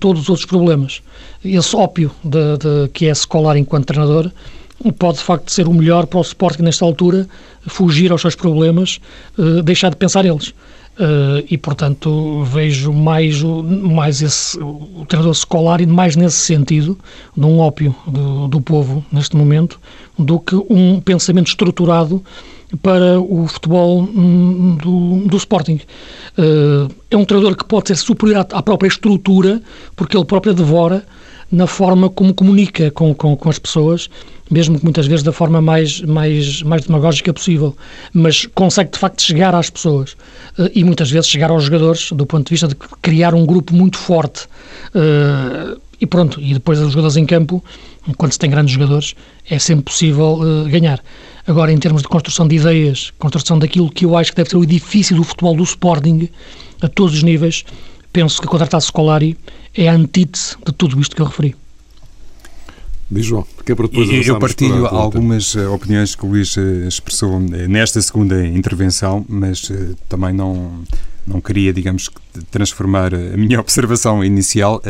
todos 0.00 0.22
os 0.22 0.28
outros 0.28 0.46
problemas. 0.46 1.02
Esse 1.44 1.74
ópio 1.76 2.10
de, 2.22 2.58
de, 2.58 2.88
que 2.92 3.06
é 3.06 3.10
escolar 3.10 3.56
enquanto 3.56 3.86
treinador 3.86 4.30
pode 4.98 5.18
de 5.18 5.24
facto 5.24 5.50
ser 5.50 5.66
o 5.66 5.74
melhor 5.74 6.06
para 6.06 6.18
o 6.18 6.22
Sporting 6.22 6.62
nesta 6.62 6.84
altura, 6.84 7.28
fugir 7.66 8.12
aos 8.12 8.20
seus 8.20 8.34
problemas, 8.34 9.00
uh, 9.36 9.62
deixar 9.62 9.90
de 9.90 9.96
pensar 9.96 10.24
eles. 10.24 10.54
Uh, 10.98 11.46
e 11.48 11.56
portanto 11.56 12.42
vejo 12.42 12.92
mais, 12.92 13.40
mais 13.40 14.20
esse, 14.20 14.58
o 14.58 15.04
treinador 15.06 15.32
escolar 15.32 15.80
e 15.80 15.86
mais 15.86 16.16
nesse 16.16 16.38
sentido, 16.38 16.98
de 17.36 17.44
um 17.44 17.60
ópio 17.60 17.94
do, 18.04 18.48
do 18.48 18.60
povo 18.60 19.04
neste 19.12 19.36
momento, 19.36 19.80
do 20.18 20.40
que 20.40 20.56
um 20.56 21.00
pensamento 21.00 21.48
estruturado 21.48 22.22
para 22.82 23.18
o 23.20 23.46
futebol 23.46 24.02
hum, 24.02 24.76
do, 24.76 25.28
do 25.28 25.36
Sporting. 25.36 25.80
Uh, 26.36 26.92
é 27.10 27.16
um 27.16 27.24
treinador 27.24 27.56
que 27.56 27.64
pode 27.64 27.88
ser 27.88 27.96
superior 27.96 28.46
à, 28.52 28.62
própria 28.62 28.88
estrutura, 28.88 29.62
porque 29.96 30.16
ele 30.16 30.26
próprio 30.26 30.52
devora 30.52 31.04
na 31.50 31.66
forma 31.66 32.10
como 32.10 32.34
comunica 32.34 32.90
com, 32.90 33.14
com, 33.14 33.34
com, 33.34 33.48
as 33.48 33.58
pessoas, 33.58 34.10
mesmo 34.50 34.78
que 34.78 34.84
muitas 34.84 35.06
vezes 35.06 35.22
da 35.22 35.32
forma 35.32 35.62
mais, 35.62 36.02
mais, 36.02 36.62
mais 36.62 36.84
demagógica 36.84 37.32
possível, 37.32 37.74
mas 38.12 38.44
consegue 38.54 38.90
de 38.90 38.98
facto 38.98 39.22
chegar 39.22 39.54
às 39.54 39.70
pessoas 39.70 40.12
uh, 40.58 40.68
e 40.74 40.84
muitas 40.84 41.10
vezes 41.10 41.28
chegar 41.28 41.50
aos 41.50 41.64
jogadores 41.64 42.12
do 42.12 42.26
ponto 42.26 42.46
de 42.46 42.50
vista 42.50 42.68
de 42.68 42.74
criar 43.00 43.34
um 43.34 43.46
grupo 43.46 43.74
muito 43.74 43.96
forte. 43.96 44.46
Uh, 44.94 45.80
e 46.00 46.06
pronto, 46.06 46.40
e 46.40 46.54
depois 46.54 46.78
os 46.78 46.92
jogadores 46.92 47.16
em 47.16 47.26
campo, 47.26 47.64
quando 48.16 48.32
se 48.32 48.38
tem 48.38 48.50
grandes 48.50 48.72
jogadores, 48.74 49.14
é 49.48 49.58
sempre 49.58 49.84
possível 49.84 50.40
ganhar. 50.70 51.02
Agora, 51.46 51.72
em 51.72 51.78
termos 51.78 52.02
de 52.02 52.08
construção 52.08 52.46
de 52.46 52.56
ideias, 52.56 53.10
construção 53.18 53.58
daquilo 53.58 53.90
que 53.90 54.04
eu 54.04 54.16
acho 54.16 54.32
que 54.32 54.36
deve 54.36 54.50
ser 54.50 54.56
o 54.56 54.62
edifício 54.62 55.16
do 55.16 55.24
futebol 55.24 55.56
do 55.56 55.62
Sporting, 55.62 56.28
a 56.80 56.88
todos 56.88 57.14
os 57.14 57.22
níveis, 57.22 57.64
penso 58.12 58.40
que 58.40 58.46
contratar 58.46 58.80
Scolari 58.80 59.36
é 59.74 59.88
a 59.88 59.94
antítese 59.94 60.56
de 60.64 60.72
tudo 60.72 61.00
isto 61.00 61.16
que 61.16 61.22
eu 61.22 61.26
referi. 61.26 61.56
Diz 63.10 63.24
João, 63.24 63.46
que 63.64 63.72
é 63.72 63.74
para 63.74 63.86
depois 63.86 64.26
Eu 64.26 64.38
partilho 64.38 64.86
algumas 64.86 65.54
uh, 65.54 65.72
opiniões 65.72 66.14
que 66.14 66.26
o 66.26 66.28
Luís 66.28 66.54
uh, 66.58 66.60
expressou 66.86 67.36
uh, 67.36 67.40
nesta 67.40 68.02
segunda 68.02 68.46
intervenção, 68.46 69.24
mas 69.26 69.72
também 70.10 70.34
não, 70.34 70.84
não 71.26 71.40
queria, 71.40 71.72
digamos, 71.72 72.10
transformar 72.50 73.14
a 73.14 73.36
minha 73.36 73.58
observação 73.60 74.22
inicial 74.22 74.82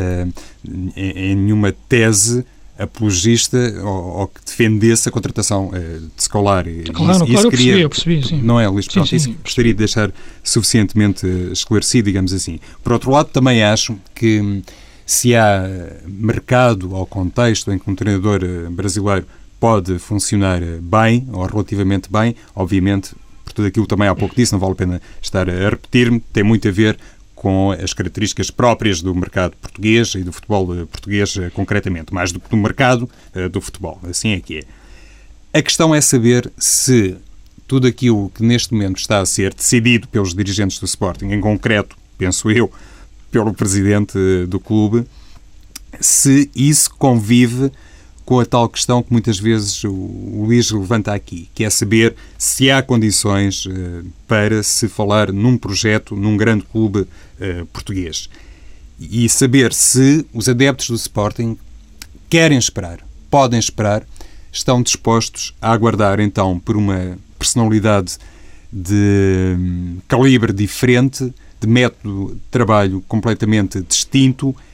em, 0.66 0.92
em 0.96 1.36
nenhuma 1.36 1.70
tese 1.88 2.44
apologista 2.78 3.58
ou, 3.82 4.20
ou, 4.20 4.28
que 4.28 4.40
defendesse 4.44 5.08
a 5.08 5.12
contratação 5.12 5.68
uh, 5.68 6.00
de 6.16 6.22
Scolari. 6.22 6.84
Claro, 6.84 7.24
isso, 7.24 7.24
claro, 7.24 7.32
isso 7.32 7.46
eu 7.46 7.50
queria, 7.50 7.72
percebi, 7.72 7.82
eu 7.82 7.90
percebi, 7.90 8.26
sim. 8.26 8.42
Não 8.42 8.60
é, 8.60 8.68
Luís? 8.68 8.84
Sim, 8.84 8.92
Pronto, 8.92 9.08
sim, 9.08 9.16
isso 9.16 9.34
gostaria 9.42 9.72
de 9.72 9.78
deixar 9.78 10.12
suficientemente 10.42 11.26
esclarecido, 11.52 12.06
digamos 12.06 12.32
assim. 12.32 12.60
Por 12.82 12.92
outro 12.92 13.10
lado, 13.10 13.30
também 13.30 13.62
acho 13.62 13.96
que 14.14 14.40
hum, 14.40 14.62
se 15.08 15.34
há 15.34 15.66
mercado 16.06 16.94
ou 16.94 17.06
contexto 17.06 17.72
em 17.72 17.78
que 17.78 17.90
um 17.90 17.94
treinador 17.94 18.40
eh, 18.44 18.68
brasileiro 18.68 19.26
pode 19.58 19.98
funcionar 19.98 20.62
eh, 20.62 20.78
bem 20.82 21.26
ou 21.32 21.46
relativamente 21.46 22.12
bem, 22.12 22.36
obviamente, 22.54 23.14
por 23.42 23.54
tudo 23.54 23.68
aquilo 23.68 23.86
que 23.86 23.88
também 23.88 24.06
há 24.06 24.14
pouco 24.14 24.36
disse, 24.36 24.52
não 24.52 24.58
vale 24.58 24.72
a 24.72 24.76
pena 24.76 25.02
estar 25.22 25.48
a 25.48 25.70
repetir-me, 25.70 26.20
tem 26.20 26.42
muito 26.42 26.68
a 26.68 26.70
ver 26.70 26.98
com 27.38 27.70
as 27.70 27.92
características 27.92 28.50
próprias 28.50 29.00
do 29.00 29.14
mercado 29.14 29.56
português 29.56 30.12
e 30.16 30.24
do 30.24 30.32
futebol 30.32 30.74
eh, 30.74 30.84
português 30.86 31.36
eh, 31.36 31.50
concretamente, 31.50 32.12
mais 32.12 32.32
do 32.32 32.40
que 32.40 32.50
do 32.50 32.56
mercado 32.56 33.08
eh, 33.32 33.48
do 33.48 33.60
futebol. 33.60 34.00
Assim 34.02 34.32
é 34.32 34.40
que 34.40 34.58
é. 34.58 34.62
A 35.56 35.62
questão 35.62 35.94
é 35.94 36.00
saber 36.00 36.50
se 36.58 37.16
tudo 37.68 37.86
aquilo 37.86 38.28
que 38.30 38.42
neste 38.42 38.72
momento 38.72 38.98
está 38.98 39.20
a 39.20 39.26
ser 39.26 39.54
decidido 39.54 40.08
pelos 40.08 40.34
dirigentes 40.34 40.80
do 40.80 40.86
Sporting, 40.86 41.26
em 41.26 41.40
concreto, 41.40 41.96
penso 42.18 42.50
eu, 42.50 42.72
pelo 43.30 43.54
presidente 43.54 44.18
do 44.48 44.58
clube, 44.58 45.06
se 46.00 46.50
isso 46.56 46.90
convive 46.98 47.70
com 48.28 48.40
a 48.40 48.44
tal 48.44 48.68
questão 48.68 49.02
que 49.02 49.10
muitas 49.10 49.38
vezes 49.38 49.82
o 49.84 49.90
Luís 49.90 50.70
levanta 50.70 51.14
aqui, 51.14 51.48
que 51.54 51.64
é 51.64 51.70
saber 51.70 52.14
se 52.36 52.70
há 52.70 52.82
condições 52.82 53.64
uh, 53.64 54.04
para 54.26 54.62
se 54.62 54.86
falar 54.86 55.32
num 55.32 55.56
projeto, 55.56 56.14
num 56.14 56.36
grande 56.36 56.62
clube 56.70 56.98
uh, 57.00 57.64
português. 57.72 58.28
E 59.00 59.26
saber 59.30 59.72
se 59.72 60.26
os 60.30 60.46
adeptos 60.46 60.90
do 60.90 60.94
Sporting 60.94 61.56
querem 62.28 62.58
esperar, 62.58 62.98
podem 63.30 63.58
esperar, 63.58 64.06
estão 64.52 64.82
dispostos 64.82 65.54
a 65.58 65.72
aguardar 65.72 66.20
então 66.20 66.60
por 66.60 66.76
uma 66.76 67.16
personalidade 67.38 68.18
de 68.70 69.56
um, 69.58 70.00
calibre 70.06 70.52
diferente, 70.52 71.32
de 71.58 71.66
método 71.66 72.34
de 72.34 72.40
trabalho 72.50 73.02
completamente 73.08 73.80
distinto 73.80 74.54
eh, 74.54 74.67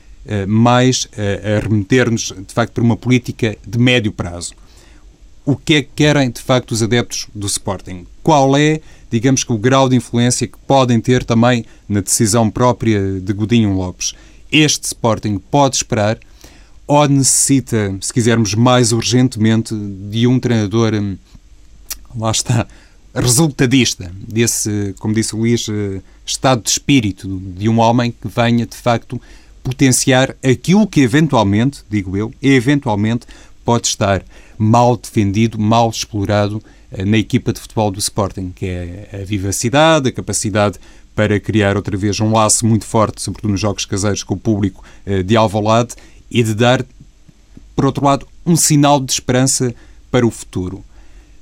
mais 0.47 1.07
a 1.15 1.59
remeter-nos, 1.67 2.33
de 2.47 2.53
facto, 2.53 2.73
para 2.73 2.83
uma 2.83 2.97
política 2.97 3.57
de 3.65 3.77
médio 3.77 4.11
prazo. 4.11 4.53
O 5.45 5.55
que 5.55 5.75
é 5.75 5.81
que 5.83 5.89
querem, 5.95 6.31
de 6.31 6.41
facto, 6.41 6.71
os 6.71 6.81
adeptos 6.81 7.27
do 7.33 7.45
Sporting? 7.45 8.07
Qual 8.23 8.57
é, 8.57 8.81
digamos 9.11 9.43
que, 9.43 9.53
o 9.53 9.57
grau 9.57 9.87
de 9.87 9.95
influência 9.95 10.47
que 10.47 10.57
podem 10.65 10.99
ter 10.99 11.23
também 11.23 11.65
na 11.87 12.01
decisão 12.01 12.49
própria 12.49 13.19
de 13.19 13.31
Godinho 13.31 13.73
Lopes? 13.73 14.15
Este 14.51 14.85
Sporting 14.85 15.37
pode 15.37 15.75
esperar 15.75 16.17
ou 16.87 17.07
necessita, 17.07 17.95
se 18.01 18.13
quisermos 18.13 18.53
mais 18.53 18.91
urgentemente, 18.91 19.75
de 20.09 20.27
um 20.27 20.39
treinador, 20.39 20.93
hum, 20.93 21.17
lá 22.15 22.31
está, 22.31 22.67
resultadista, 23.13 24.11
desse, 24.27 24.93
como 24.99 25.13
disse 25.13 25.35
o 25.35 25.39
Luís, 25.39 25.67
eh, 25.69 26.01
estado 26.25 26.63
de 26.63 26.69
espírito 26.69 27.41
de 27.55 27.69
um 27.69 27.79
homem 27.79 28.11
que 28.11 28.27
venha, 28.27 28.65
de 28.65 28.75
facto, 28.75 29.19
potenciar 29.65 30.35
aquilo 30.43 30.85
que 30.85 31.01
eventualmente, 31.01 31.83
digo 31.89 32.15
eu, 32.15 32.31
eventualmente 32.39 33.25
pode 33.65 33.87
estar 33.87 34.23
mal 34.59 34.95
defendido, 34.95 35.59
mal 35.59 35.89
explorado 35.89 36.61
eh, 36.91 37.03
na 37.03 37.17
equipa 37.17 37.51
de 37.51 37.59
futebol 37.59 37.89
do 37.89 37.97
Sporting, 37.97 38.53
que 38.55 38.67
é 38.67 39.09
a 39.11 39.25
vivacidade, 39.25 40.09
a 40.09 40.11
capacidade 40.11 40.79
para 41.15 41.39
criar 41.39 41.75
outra 41.75 41.97
vez 41.97 42.19
um 42.19 42.31
laço 42.31 42.63
muito 42.63 42.85
forte, 42.85 43.23
sobretudo 43.23 43.51
nos 43.51 43.59
jogos 43.59 43.85
caseiros 43.85 44.21
com 44.21 44.35
o 44.35 44.37
público 44.37 44.83
eh, 45.03 45.23
de 45.23 45.35
Alvalade 45.35 45.95
e 46.29 46.43
de 46.43 46.53
dar, 46.53 46.85
por 47.75 47.85
outro 47.85 48.05
lado, 48.05 48.27
um 48.45 48.55
sinal 48.55 48.99
de 48.99 49.11
esperança 49.11 49.73
para 50.11 50.27
o 50.27 50.31
futuro. 50.31 50.85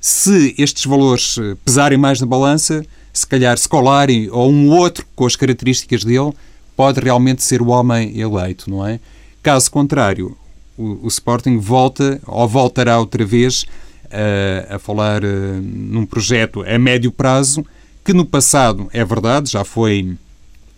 Se 0.00 0.54
estes 0.56 0.86
valores 0.86 1.36
eh, 1.36 1.56
pesarem 1.62 1.98
mais 1.98 2.22
na 2.22 2.26
balança, 2.26 2.86
se 3.12 3.26
calhar 3.26 3.56
Scolari 3.58 4.30
ou 4.30 4.50
um 4.50 4.70
outro 4.70 5.04
com 5.14 5.26
as 5.26 5.36
características 5.36 6.04
dele 6.04 6.32
pode 6.76 7.00
realmente 7.00 7.42
ser 7.42 7.62
o 7.62 7.68
homem 7.68 8.18
eleito, 8.18 8.70
não 8.70 8.86
é? 8.86 9.00
Caso 9.42 9.70
contrário, 9.70 10.36
o, 10.76 11.06
o 11.06 11.08
Sporting 11.08 11.58
volta 11.58 12.20
ou 12.26 12.48
voltará 12.48 12.98
outra 12.98 13.24
vez 13.24 13.62
uh, 14.04 14.74
a 14.74 14.78
falar 14.78 15.24
uh, 15.24 15.28
num 15.62 16.06
projeto 16.06 16.62
a 16.62 16.78
médio 16.78 17.12
prazo 17.12 17.64
que 18.04 18.12
no 18.12 18.24
passado, 18.24 18.88
é 18.92 19.04
verdade, 19.04 19.50
já 19.50 19.64
foi 19.64 20.16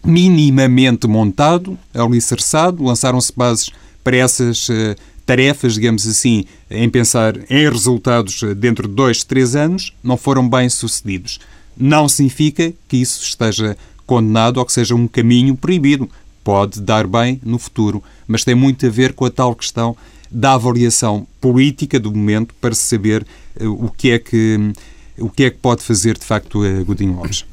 minimamente 0.05 1.09
montado, 1.09 1.77
alicerçado, 1.93 2.85
lançaram-se 2.85 3.33
bases 3.37 3.71
para 4.05 4.17
essas 4.17 4.69
uh, 4.69 4.95
tarefas, 5.25 5.75
digamos 5.75 6.07
assim, 6.07 6.45
em 6.71 6.89
pensar 6.89 7.37
em 7.51 7.69
resultados 7.69 8.41
dentro 8.57 8.87
de 8.87 8.95
dois, 8.95 9.25
três 9.25 9.57
anos, 9.57 9.93
não 10.05 10.17
foram 10.17 10.49
bem 10.49 10.69
sucedidos. 10.69 11.41
Não 11.77 12.09
significa 12.09 12.73
que 12.87 12.97
isso 12.99 13.21
esteja 13.23 13.77
condenado 14.07 14.59
ou 14.59 14.65
que 14.65 14.73
seja 14.73 14.95
um 14.95 15.09
caminho 15.09 15.57
proibido. 15.57 16.09
Pode 16.45 16.81
dar 16.81 17.07
bem 17.07 17.41
no 17.45 17.59
futuro, 17.59 18.03
mas 18.27 18.45
tem 18.45 18.55
muito 18.55 18.87
a 18.87 18.89
ver 18.89 19.13
com 19.13 19.25
a 19.25 19.31
tal 19.31 19.55
questão 19.55 19.97
da 20.31 20.55
avaliação 20.55 21.27
política 21.41 21.99
do 21.99 22.13
momento 22.13 22.55
para 22.61 22.75
saber 22.75 23.27
uh, 23.61 23.85
o 23.85 23.91
que 23.91 24.11
é 24.11 24.19
que 24.19 24.73
o 25.19 25.31
que 25.31 25.45
é 25.45 25.51
que 25.51 25.57
pode 25.59 25.83
fazer 25.83 26.19
de 26.19 26.25
facto 26.25 26.63
a 26.63 26.83
Godinho 26.83 27.15
Lopes. 27.17 27.45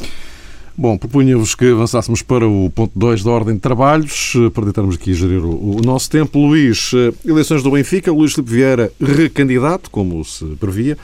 Bom, 0.76 0.96
propunha-vos 0.96 1.54
que 1.54 1.72
avançássemos 1.72 2.22
para 2.22 2.48
o 2.48 2.70
ponto 2.70 2.92
2 2.96 3.22
da 3.22 3.30
ordem 3.30 3.54
de 3.54 3.60
trabalhos, 3.60 4.32
eh, 4.36 4.48
para 4.48 4.64
tentarmos 4.64 4.94
aqui 4.94 5.12
gerir 5.12 5.44
o, 5.44 5.76
o, 5.76 5.80
nosso 5.82 6.08
tempo. 6.08 6.38
Luís, 6.38 6.92
eh, 6.94 7.12
eleições 7.26 7.62
do 7.62 7.72
Benfica, 7.72 8.10
Luís 8.10 8.32
Filipe 8.32 8.52
Vieira 8.52 8.92
recandidato, 8.98 9.90
como 9.90 10.24
se 10.24 10.44
previa. 10.58 10.96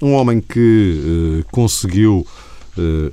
Um 0.00 0.12
homem 0.12 0.40
que 0.40 1.44
conseguiu 1.50 2.24
eh, 2.24 2.41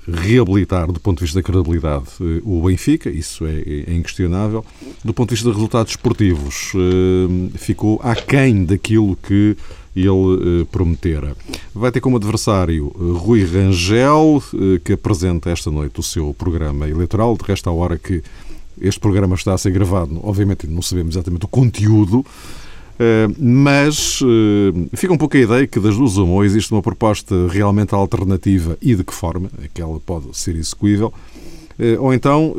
reabilitar, 0.07 0.91
do 0.91 0.99
ponto 0.99 1.19
de 1.19 1.25
vista 1.25 1.39
da 1.39 1.43
credibilidade, 1.43 2.05
eh, 2.21 2.41
o 2.43 2.61
Benfica, 2.61 3.09
isso 3.09 3.45
é, 3.45 3.59
é, 3.59 3.93
inquestionável. 3.93 4.65
Do 5.03 5.13
ponto 5.13 5.29
de 5.29 5.35
vista 5.35 5.49
de 5.49 5.55
resultados 5.55 5.91
esportivos, 5.91 6.71
eh, 6.75 7.57
ficou 7.57 7.99
aquém 8.03 8.63
daquilo 8.63 9.17
que 9.17 9.57
ele 9.95 10.65
prometera. 10.71 11.35
Vai 11.73 11.91
ter 11.91 11.99
como 11.99 12.15
adversário 12.15 12.87
Rui 12.87 13.43
Rangel, 13.43 14.41
que 14.85 14.93
apresenta 14.93 15.49
esta 15.49 15.69
noite 15.69 15.99
o 15.99 16.03
seu 16.03 16.33
programa 16.33 16.87
eleitoral. 16.87 17.35
De 17.35 17.43
resto, 17.43 17.69
à 17.69 17.73
hora 17.73 17.97
que 17.97 18.23
este 18.81 18.99
programa 18.99 19.35
está 19.35 19.53
a 19.53 19.57
ser 19.57 19.71
gravado, 19.71 20.19
obviamente 20.23 20.67
não 20.67 20.81
sabemos 20.81 21.15
exatamente 21.15 21.45
o 21.45 21.47
conteúdo, 21.47 22.25
eh, 22.25 22.58
mas 23.37 24.19
eh, 24.21 24.89
fica 24.93 25.13
um 25.13 25.17
pouco 25.17 25.37
a 25.37 25.39
ideia 25.39 25.67
que 25.67 25.79
das 25.79 25.95
duas 25.95 26.17
uma, 26.17 26.33
ou 26.33 26.43
existe 26.43 26.71
uma 26.73 26.81
proposta 26.81 27.47
realmente 27.47 27.95
alternativa 27.95 28.77
e 28.81 28.93
de 28.93 29.05
que 29.05 29.13
forma 29.13 29.49
é 29.63 29.69
que 29.73 29.81
ela 29.81 29.99
pode 30.01 30.37
ser 30.37 30.55
execuível, 30.55 31.13
eh, 31.79 31.97
ou 31.97 32.13
então, 32.13 32.53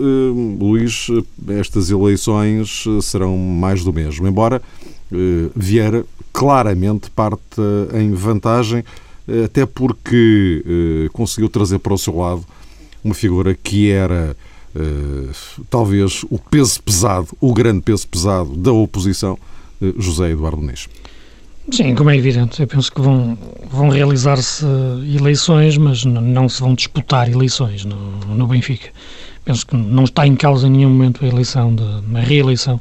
Luís, 0.59 1.09
estas 1.48 1.90
eleições 1.90 2.85
serão 3.03 3.37
mais 3.37 3.85
do 3.85 3.92
mesmo, 3.92 4.26
embora 4.26 4.62
Vieira 5.55 6.07
claramente 6.33 7.11
parte 7.11 7.61
em 7.92 8.12
vantagem, 8.12 8.85
até 9.44 9.66
porque 9.66 10.64
conseguiu 11.12 11.50
trazer 11.50 11.81
para 11.81 11.92
o 11.92 11.98
seu 11.98 12.16
lado 12.16 12.44
uma 13.05 13.12
figura 13.12 13.55
que 13.55 13.90
era 13.90 14.37
talvez 15.68 16.24
o 16.31 16.38
peso 16.38 16.81
pesado, 16.83 17.29
o 17.40 17.53
grande 17.53 17.83
peso 17.83 18.07
pesado 18.07 18.57
da 18.57 18.72
oposição, 18.72 19.37
José 19.99 20.31
Eduardo 20.31 20.61
Muniz. 20.61 20.88
Sim, 21.71 21.95
como 21.95 22.11
é 22.11 22.16
evidente, 22.16 22.61
eu 22.61 22.66
penso 22.66 22.90
que 22.90 23.01
vão, 23.01 23.38
vão 23.71 23.88
realizar-se 23.90 24.64
eleições, 25.14 25.77
mas 25.77 26.05
não 26.05 26.49
se 26.49 26.61
vão 26.61 26.75
disputar 26.75 27.31
eleições 27.31 27.85
no, 27.85 27.97
no 28.35 28.47
Benfica. 28.47 28.90
Penso 29.45 29.66
que 29.66 29.77
não 29.77 30.05
está 30.05 30.27
em 30.27 30.35
causa 30.35 30.66
em 30.66 30.71
nenhum 30.71 30.90
momento 30.90 31.25
a 31.25 31.29
eleição, 31.29 31.75
de, 31.75 31.83
a 31.83 32.21
reeleição 32.21 32.81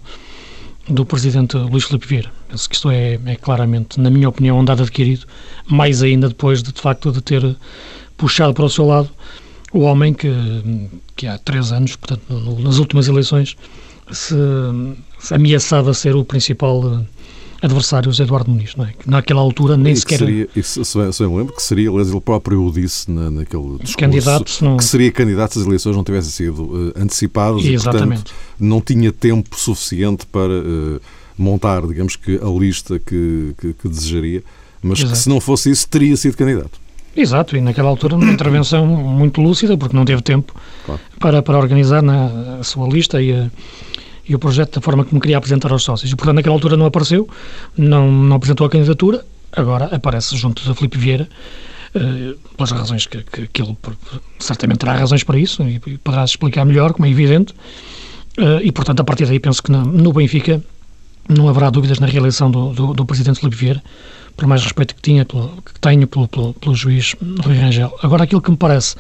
do 0.88 1.05
presidente 1.05 1.55
Luís 1.55 1.83
Filipe 1.83 2.07
Vieira. 2.07 2.31
Penso 2.47 2.67
que 2.67 2.75
isto 2.75 2.89
é, 2.89 3.19
é 3.25 3.35
claramente, 3.35 3.99
na 3.99 4.09
minha 4.09 4.27
opinião, 4.27 4.59
um 4.59 4.65
dado 4.65 4.81
adquirido, 4.81 5.25
mais 5.67 6.01
ainda 6.01 6.27
depois 6.27 6.63
de, 6.63 6.73
de 6.73 6.81
facto, 6.81 7.12
de 7.12 7.21
ter 7.21 7.55
puxado 8.17 8.53
para 8.53 8.65
o 8.65 8.69
seu 8.69 8.85
lado 8.85 9.09
o 9.71 9.81
homem 9.81 10.13
que, 10.13 10.31
que 11.15 11.27
há 11.27 11.38
três 11.38 11.71
anos, 11.71 11.95
portanto, 11.95 12.23
nas 12.59 12.77
últimas 12.77 13.07
eleições, 13.07 13.55
se 14.12 14.35
ameaçava 15.32 15.93
ser 15.93 16.15
o 16.15 16.23
principal 16.23 16.82
eh, 16.99 17.05
adversário, 17.62 18.12
o 18.12 18.21
Eduardo 18.21 18.49
Muniz, 18.49 18.75
não 18.75 18.86
é? 18.86 18.93
Que 18.93 19.10
naquela 19.10 19.41
altura 19.41 19.75
nem 19.75 19.95
sequer... 19.95 20.19
Seria, 20.19 20.47
isso, 20.55 20.84
se 20.86 21.23
eu 21.23 21.29
me 21.32 21.38
lembro 21.38 21.53
que 21.53 21.62
seria, 21.62 21.89
aliás, 21.89 22.10
ele 22.10 22.21
próprio 22.21 22.65
o 22.65 22.71
disse 22.71 23.12
na, 23.12 23.29
naquele 23.29 23.63
discurso, 23.63 23.97
candidato, 23.97 24.51
não... 24.62 24.77
que 24.77 24.84
seria 24.84 25.12
candidato 25.12 25.53
se 25.53 25.60
as 25.60 25.65
eleições 25.65 25.95
não 25.95 26.03
tivessem 26.03 26.32
sido 26.32 26.63
uh, 26.63 26.93
antecipadas 26.95 27.65
Exatamente. 27.65 28.21
e, 28.21 28.23
portanto, 28.23 28.34
não 28.60 28.82
tinha 28.82 29.12
tempo 29.12 29.60
suficiente 29.60 30.25
para 30.25 30.53
uh, 30.53 31.01
montar, 31.38 31.86
digamos 31.86 32.15
que, 32.15 32.39
a 32.41 32.49
lista 32.49 32.97
que, 32.99 33.53
que, 33.60 33.73
que 33.73 33.89
desejaria, 33.89 34.43
mas 34.82 34.99
Exato. 34.99 35.13
que 35.13 35.19
se 35.19 35.29
não 35.29 35.41
fosse 35.41 35.69
isso, 35.69 35.88
teria 35.88 36.15
sido 36.15 36.38
candidato. 36.38 36.79
Exato, 37.15 37.58
e 37.58 37.62
naquela 37.62 37.89
altura 37.89 38.15
uma 38.15 38.32
intervenção 38.32 38.86
muito 38.86 39.41
lúcida, 39.41 39.75
porque 39.77 39.95
não 39.95 40.05
teve 40.05 40.21
tempo 40.21 40.53
claro. 40.86 41.01
para, 41.19 41.41
para 41.41 41.58
organizar 41.58 42.01
na, 42.01 42.60
a 42.60 42.63
sua 42.63 42.88
lista 42.88 43.21
e 43.21 43.34
a 43.34 43.49
e 44.29 44.35
o 44.35 44.39
projeto 44.39 44.75
da 44.75 44.81
forma 44.81 45.03
como 45.03 45.19
queria 45.19 45.37
apresentar 45.37 45.71
aos 45.71 45.83
sócios. 45.83 46.11
E, 46.11 46.15
portanto, 46.15 46.35
naquela 46.35 46.55
altura 46.55 46.77
não 46.77 46.85
apareceu, 46.85 47.27
não, 47.75 48.11
não 48.11 48.35
apresentou 48.35 48.67
a 48.67 48.69
candidatura, 48.69 49.25
agora 49.51 49.85
aparece 49.85 50.37
junto 50.37 50.63
de 50.63 50.73
Filipe 50.75 50.99
Vieira, 50.99 51.27
uh, 51.95 52.37
pelas 52.55 52.71
razões 52.71 53.07
que, 53.07 53.23
que, 53.23 53.47
que, 53.47 53.61
ele 53.63 53.75
certamente 54.37 54.77
terá 54.77 54.93
razões 54.93 55.23
para 55.23 55.39
isso 55.39 55.63
e, 55.63 55.79
poderá 55.97 56.23
explicar 56.23 56.63
melhor, 56.63 56.93
como 56.93 57.07
é 57.07 57.09
evidente. 57.09 57.53
Uh, 58.37 58.61
e, 58.61 58.71
portanto, 58.71 58.99
a 58.99 59.03
partir 59.03 59.25
daí 59.25 59.39
penso 59.39 59.63
que 59.63 59.71
no, 59.71 60.13
Benfica 60.13 60.63
não 61.27 61.49
haverá 61.49 61.71
dúvidas 61.71 61.99
na 61.99 62.05
reeleição 62.05 62.51
do, 62.51 62.71
do, 62.71 62.93
do 62.93 63.05
presidente 63.05 63.39
Filipe 63.39 63.57
Vieira 63.57 63.83
por 64.35 64.47
mais 64.47 64.63
respeito 64.63 64.95
que, 64.95 65.01
tinha, 65.01 65.25
pelo, 65.25 65.49
que 65.61 65.79
tenho 65.79 66.07
pelo, 66.07 66.27
pelo, 66.27 66.53
pelo 66.53 66.75
juiz 66.75 67.15
Rui 67.43 67.57
Rangel. 67.57 67.93
Agora, 68.01 68.23
aquilo 68.23 68.41
que 68.41 68.51
me 68.51 68.57
parece 68.57 68.95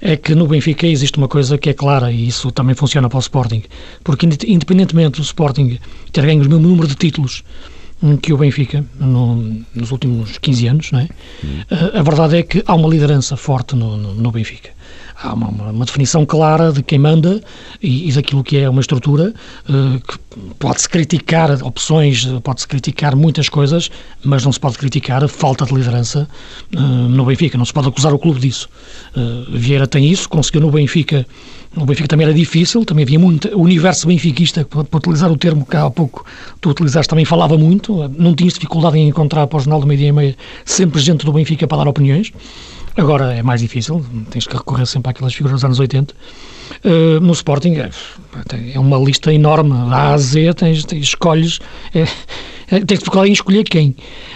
é 0.00 0.16
que 0.16 0.34
no 0.34 0.46
Benfica 0.46 0.86
existe 0.86 1.18
uma 1.18 1.28
coisa 1.28 1.58
que 1.58 1.70
é 1.70 1.74
clara 1.74 2.12
e 2.12 2.28
isso 2.28 2.50
também 2.50 2.74
funciona 2.74 3.08
para 3.08 3.16
o 3.16 3.20
Sporting, 3.20 3.62
porque 4.04 4.26
independentemente 4.46 5.20
do 5.20 5.22
Sporting 5.22 5.78
ter 6.12 6.24
ganho 6.24 6.42
o 6.42 6.48
mesmo 6.48 6.58
número 6.58 6.86
de 6.86 6.94
títulos 6.94 7.42
que 8.20 8.32
o 8.32 8.36
Benfica 8.36 8.84
no, 9.00 9.62
nos 9.74 9.90
últimos 9.90 10.36
15 10.38 10.66
anos, 10.66 10.90
é? 10.92 11.08
A, 11.70 12.00
a 12.00 12.02
verdade 12.02 12.36
é 12.36 12.42
que 12.42 12.62
há 12.66 12.74
uma 12.74 12.88
liderança 12.88 13.36
forte 13.36 13.74
no, 13.74 13.96
no, 13.96 14.14
no 14.14 14.30
Benfica 14.30 14.75
há 15.22 15.32
uma, 15.32 15.48
uma, 15.48 15.84
definição 15.84 16.24
clara 16.26 16.72
de 16.72 16.82
quem 16.82 16.98
manda 16.98 17.40
e, 17.82 18.08
e 18.08 18.12
daquilo 18.12 18.44
que 18.44 18.58
é 18.58 18.68
uma 18.68 18.80
estrutura 18.80 19.32
uh, 19.68 20.00
que 20.00 20.18
pode-se 20.58 20.88
criticar 20.88 21.50
opções, 21.62 22.26
pode-se 22.42 22.68
criticar 22.68 23.16
muitas 23.16 23.48
coisas, 23.48 23.90
mas 24.22 24.44
não 24.44 24.52
se 24.52 24.60
pode 24.60 24.76
criticar 24.78 25.24
a 25.24 25.28
falta 25.28 25.64
de 25.64 25.74
liderança 25.74 26.28
uh, 26.74 26.80
no 26.80 27.24
Benfica, 27.24 27.56
não 27.56 27.64
se 27.64 27.72
pode 27.72 27.88
acusar 27.88 28.12
o 28.12 28.18
clube 28.18 28.40
disso. 28.40 28.68
Uh, 29.16 29.56
Vieira 29.56 29.86
tem 29.86 30.10
isso, 30.10 30.28
conseguiu 30.28 30.60
no 30.60 30.70
Benfica 30.70 31.26
o 31.76 31.84
Benfica 31.84 32.08
também 32.08 32.24
era 32.24 32.34
difícil, 32.34 32.84
também 32.86 33.02
havia 33.02 33.18
muito. 33.18 33.48
O 33.48 33.60
universo 33.60 34.06
benfiquista, 34.06 34.64
para, 34.64 34.80
utilizar 34.96 35.30
o 35.30 35.36
termo 35.36 35.66
que 35.66 35.76
há 35.76 35.90
pouco 35.90 36.24
tu 36.58 36.70
utilizaste, 36.70 37.08
também 37.10 37.26
falava 37.26 37.58
muito. 37.58 38.08
Não 38.16 38.34
tinhas 38.34 38.54
dificuldade 38.54 38.98
em 38.98 39.08
encontrar 39.08 39.46
para 39.46 39.58
o 39.58 39.60
jornal 39.60 39.80
do 39.80 39.86
meio-dia 39.86 40.08
e 40.08 40.12
meia 40.12 40.36
sempre 40.64 41.00
gente 41.00 41.26
do 41.26 41.32
Benfica 41.32 41.66
para 41.66 41.78
dar 41.78 41.88
opiniões. 41.88 42.32
Agora 42.96 43.34
é 43.34 43.42
mais 43.42 43.60
difícil, 43.60 44.04
tens 44.30 44.46
que 44.46 44.56
recorrer 44.56 44.86
sempre 44.86 45.10
àquelas 45.10 45.34
figuras 45.34 45.56
dos 45.56 45.64
anos 45.64 45.78
80. 45.78 46.14
Uh, 46.14 46.16
eh, 46.84 47.20
no 47.20 47.32
Sporting 47.32 47.74
é, 47.74 47.90
é, 48.74 48.78
uma 48.78 48.98
lista 48.98 49.32
enorme, 49.32 49.70
da 49.70 49.96
A 49.96 50.14
a 50.14 50.18
Z, 50.18 50.54
tens, 50.54 50.84
tens 50.84 51.04
escolhes, 51.04 51.60
é, 51.94 52.00
é, 52.70 52.80
tens 52.80 52.98
dificuldade 52.98 53.28
em 53.28 53.32
escolher 53.32 53.64
quem. 53.64 53.94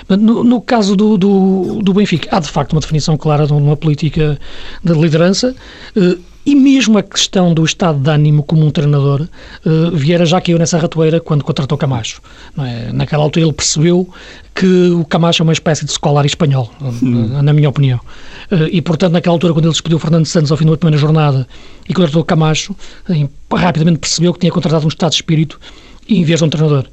No, 0.09 0.44
no 0.44 0.61
caso 0.61 0.94
do, 0.94 1.16
do, 1.16 1.81
do, 1.83 1.94
Benfica, 1.94 2.29
há 2.37 2.38
de 2.38 2.49
facto 2.49 2.73
uma 2.73 2.81
definição 2.81 3.16
clara 3.16 3.46
de 3.46 3.53
uma 3.53 3.77
política 3.77 4.38
de 4.85 4.92
liderança. 4.92 5.55
Uh, 5.96 6.31
e 6.44 6.55
mesmo 6.55 6.96
a 6.96 7.03
questão 7.03 7.53
do 7.53 7.64
estado 7.64 7.99
de 7.99 8.11
ânimo 8.11 8.42
como 8.42 8.64
um 8.64 8.70
treinador, 8.70 9.29
uh, 9.64 9.96
Vieira 9.96 10.25
já 10.25 10.40
caiu 10.40 10.59
nessa 10.59 10.79
ratoeira 10.79 11.20
quando 11.20 11.44
contratou 11.44 11.77
Camacho. 11.77 12.23
É? 12.59 12.92
Naquela 12.92 13.23
altura 13.23 13.44
ele 13.44 13.53
percebeu 13.53 14.09
que 14.55 14.90
o 14.90 15.05
Camacho 15.05 15.42
é 15.42 15.44
uma 15.44 15.53
espécie 15.53 15.85
de 15.85 15.90
escolar 15.90 16.25
espanhol, 16.25 16.70
hum. 16.81 17.42
na 17.42 17.53
minha 17.53 17.68
opinião. 17.68 18.01
Uh, 18.51 18.69
e, 18.71 18.83
portanto, 18.83 19.13
naquela 19.13 19.35
altura, 19.35 19.53
quando 19.53 19.67
ele 19.67 19.73
despediu 19.73 19.97
o 19.97 20.01
Fernando 20.01 20.27
Santos 20.27 20.51
ao 20.51 20.57
fim 20.57 20.67
da 20.67 20.77
primeira 20.77 20.99
jornada 20.99 21.47
e 21.89 21.95
contratou 21.95 22.25
Camacho, 22.25 22.75
rapidamente 23.53 23.99
percebeu 23.99 24.33
que 24.33 24.41
tinha 24.41 24.53
contratado 24.53 24.85
um 24.85 24.89
estado 24.89 25.11
de 25.11 25.17
espírito 25.17 25.61
em 26.09 26.25
vez 26.25 26.41
de 26.41 26.45
um 26.45 26.49
treinador 26.49 26.87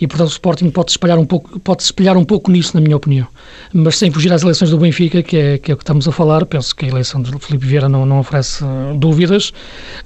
e 0.00 0.06
portanto 0.06 0.28
o 0.28 0.32
Sporting 0.32 0.70
pode 0.70 0.90
espalhar 0.92 1.18
um 1.18 1.26
pouco, 1.26 1.60
pode 1.60 1.82
se 1.82 1.88
espelhar 1.88 2.16
um 2.16 2.24
pouco 2.24 2.50
nisso, 2.50 2.74
na 2.74 2.80
minha 2.80 2.96
opinião. 2.96 3.26
Mas 3.72 3.98
sem 3.98 4.10
fugir 4.10 4.32
às 4.32 4.42
eleições 4.42 4.70
do 4.70 4.78
Benfica, 4.78 5.22
que 5.22 5.36
é, 5.36 5.58
que 5.58 5.70
é 5.70 5.74
o 5.74 5.76
que 5.76 5.82
estamos 5.82 6.08
a 6.08 6.12
falar, 6.12 6.46
penso 6.46 6.74
que 6.74 6.86
a 6.86 6.88
eleição 6.88 7.20
de 7.20 7.30
Felipe 7.38 7.66
Vieira 7.66 7.88
não, 7.88 8.06
não 8.06 8.20
oferece 8.20 8.64
uh, 8.64 8.96
dúvidas. 8.96 9.52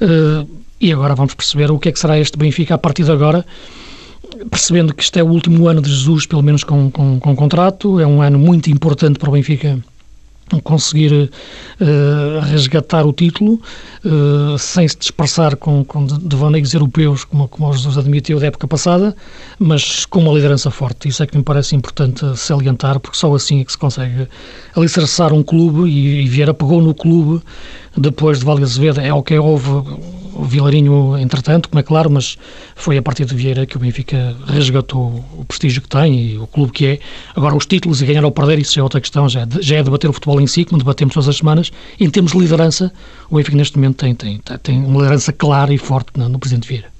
Uh, 0.00 0.48
e 0.80 0.92
agora 0.92 1.14
vamos 1.14 1.34
perceber 1.34 1.70
o 1.70 1.78
que 1.78 1.88
é 1.88 1.92
que 1.92 1.98
será 1.98 2.18
este 2.18 2.36
Benfica 2.36 2.74
a 2.74 2.78
partir 2.78 3.04
de 3.04 3.12
agora 3.12 3.44
percebendo 4.50 4.92
que 4.92 5.02
este 5.02 5.20
é 5.20 5.22
o 5.22 5.28
último 5.28 5.68
ano 5.68 5.80
de 5.80 5.88
Jesus, 5.88 6.26
pelo 6.26 6.42
menos 6.42 6.64
com, 6.64 6.90
com, 6.90 7.20
com 7.20 7.36
contrato, 7.36 8.00
é 8.00 8.06
um 8.06 8.20
ano 8.20 8.38
muito 8.38 8.68
importante 8.68 9.18
para 9.18 9.28
o 9.28 9.32
Benfica 9.32 9.78
conseguir 10.62 11.30
uh, 11.80 12.40
resgatar 12.42 13.06
o 13.06 13.12
título 13.12 13.60
uh, 14.04 14.58
sem 14.58 14.86
se 14.86 14.96
dispersar 14.96 15.56
com, 15.56 15.84
com 15.84 16.06
devaneios 16.06 16.74
europeus 16.74 17.24
como, 17.24 17.48
como 17.48 17.68
os 17.68 17.98
admitiu 17.98 18.38
da 18.38 18.46
época 18.46 18.68
passada, 18.68 19.16
mas 19.58 20.04
com 20.06 20.20
uma 20.20 20.32
liderança 20.32 20.70
forte. 20.70 21.08
Isso 21.08 21.22
é 21.22 21.26
que 21.26 21.36
me 21.36 21.42
parece 21.42 21.74
importante 21.74 22.24
salientar, 22.36 23.00
porque 23.00 23.16
só 23.16 23.34
assim 23.34 23.60
é 23.60 23.64
que 23.64 23.72
se 23.72 23.78
consegue 23.78 24.28
alicerçar 24.76 25.32
um 25.32 25.42
clube 25.42 25.88
e, 25.88 26.22
e 26.22 26.28
Vieira 26.28 26.54
pegou 26.54 26.80
no 26.82 26.94
clube 26.94 27.42
depois 27.96 28.38
de 28.38 28.44
Vale 28.44 28.62
Azevedo. 28.62 29.00
É 29.00 29.12
o 29.12 29.22
que 29.22 29.38
houve 29.38 29.70
o 30.34 30.44
Vilarinho, 30.44 31.16
entretanto, 31.16 31.68
como 31.68 31.80
é 31.80 31.82
claro, 31.82 32.10
mas 32.10 32.36
foi 32.74 32.98
a 32.98 33.02
partir 33.02 33.24
de 33.24 33.34
Vieira 33.34 33.64
que 33.66 33.76
o 33.76 33.80
Benfica 33.80 34.36
resgatou 34.46 35.24
o 35.38 35.44
prestígio 35.44 35.80
que 35.80 35.88
tem 35.88 36.32
e 36.32 36.38
o 36.38 36.46
clube 36.46 36.72
que 36.72 36.86
é. 36.86 36.98
Agora, 37.34 37.54
os 37.54 37.66
títulos 37.66 38.02
e 38.02 38.06
ganhar 38.06 38.24
ou 38.24 38.32
perder, 38.32 38.58
isso 38.58 38.78
é 38.78 38.82
outra 38.82 39.00
questão, 39.00 39.28
já 39.28 39.42
é, 39.42 39.46
já 39.60 39.76
é 39.76 39.82
debater 39.82 40.10
o 40.10 40.12
futebol 40.12 40.40
em 40.40 40.46
si, 40.46 40.64
como 40.64 40.78
debatemos 40.78 41.14
todas 41.14 41.28
as 41.28 41.36
semanas. 41.36 41.70
Em 41.98 42.10
termos 42.10 42.32
de 42.32 42.38
liderança, 42.38 42.92
o 43.30 43.36
Benfica 43.36 43.56
neste 43.56 43.76
momento 43.76 43.96
tem, 43.96 44.14
tem, 44.14 44.40
tem 44.62 44.84
uma 44.84 44.98
liderança 44.98 45.32
clara 45.32 45.72
e 45.72 45.78
forte 45.78 46.10
no, 46.16 46.28
no 46.28 46.38
Presidente 46.38 46.68
Vieira. 46.68 46.92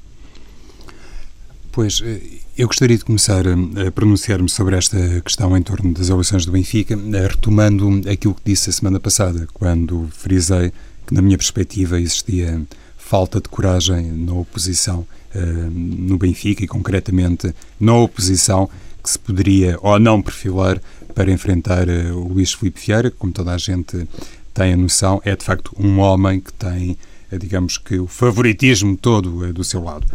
Pois, 1.73 2.01
eh, 2.05 2.21
eu 2.57 2.69
gostaria 2.69 2.97
de 2.97 3.05
começar 3.05 3.45
a 3.49 3.91
pronunciar-me 3.91 4.49
sobre 4.49 4.77
esta 4.77 5.21
questão 5.23 5.57
em 5.57 5.63
torno 5.63 5.93
das 5.93 6.09
eleições 6.09 6.47
do 6.47 6.53
Benfica, 6.53 6.95
eh, 6.95 7.27
retomando 7.27 8.09
aquilo 8.09 8.33
que 8.33 8.43
disse 8.45 8.71
a 8.71 8.73
semana 8.73 9.01
passada, 9.01 9.49
quando 9.53 10.09
frisei 10.13 10.73
que, 11.05 11.13
na 11.13 11.21
minha 11.21 11.37
perspectiva, 11.37 12.01
existia 12.01 12.63
falta 13.05 13.39
de 13.39 13.51
coragem 13.51 14.11
na 14.13 14.33
oposição 14.33 15.07
uh, 15.35 15.41
no 15.71 16.17
Benfica 16.17 16.65
e, 16.65 16.67
concretamente, 16.67 17.55
na 17.79 17.95
oposição 17.95 18.69
que 19.03 19.11
se 19.11 19.19
poderia 19.19 19.79
ou 19.83 19.99
não 20.01 20.23
perfilar 20.23 20.81
para 21.15 21.31
enfrentar 21.31 21.87
uh, 21.87 22.17
o 22.17 22.33
Luís 22.33 22.55
Filipe 22.55 22.81
Vieira, 22.81 23.11
como 23.11 23.31
toda 23.31 23.53
a 23.53 23.59
gente 23.59 24.09
tem 24.55 24.73
a 24.73 24.77
noção, 24.77 25.21
é 25.23 25.37
de 25.37 25.45
facto 25.45 25.71
um 25.79 25.99
homem 25.99 26.41
que 26.41 26.51
tem, 26.55 26.97
uh, 27.31 27.39
digamos 27.39 27.77
que, 27.77 27.99
o 27.99 28.07
favoritismo 28.07 28.97
todo 28.97 29.53
do 29.53 29.63
seu 29.63 29.85
lado. 29.85 30.07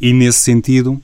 E, 0.00 0.14
nesse 0.14 0.38
sentido, 0.38 1.00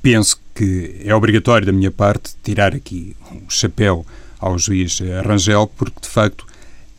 penso 0.00 0.40
que 0.54 1.02
é 1.04 1.12
obrigatório 1.12 1.66
da 1.66 1.72
minha 1.72 1.90
parte 1.90 2.36
tirar 2.44 2.72
aqui 2.72 3.16
o 3.32 3.50
chapéu 3.50 4.06
ao 4.38 4.56
juiz 4.56 5.00
Rangel, 5.24 5.66
porque 5.76 6.02
de 6.02 6.08
facto 6.08 6.46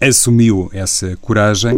assumiu 0.02 0.70
essa 0.74 1.16
coragem 1.18 1.78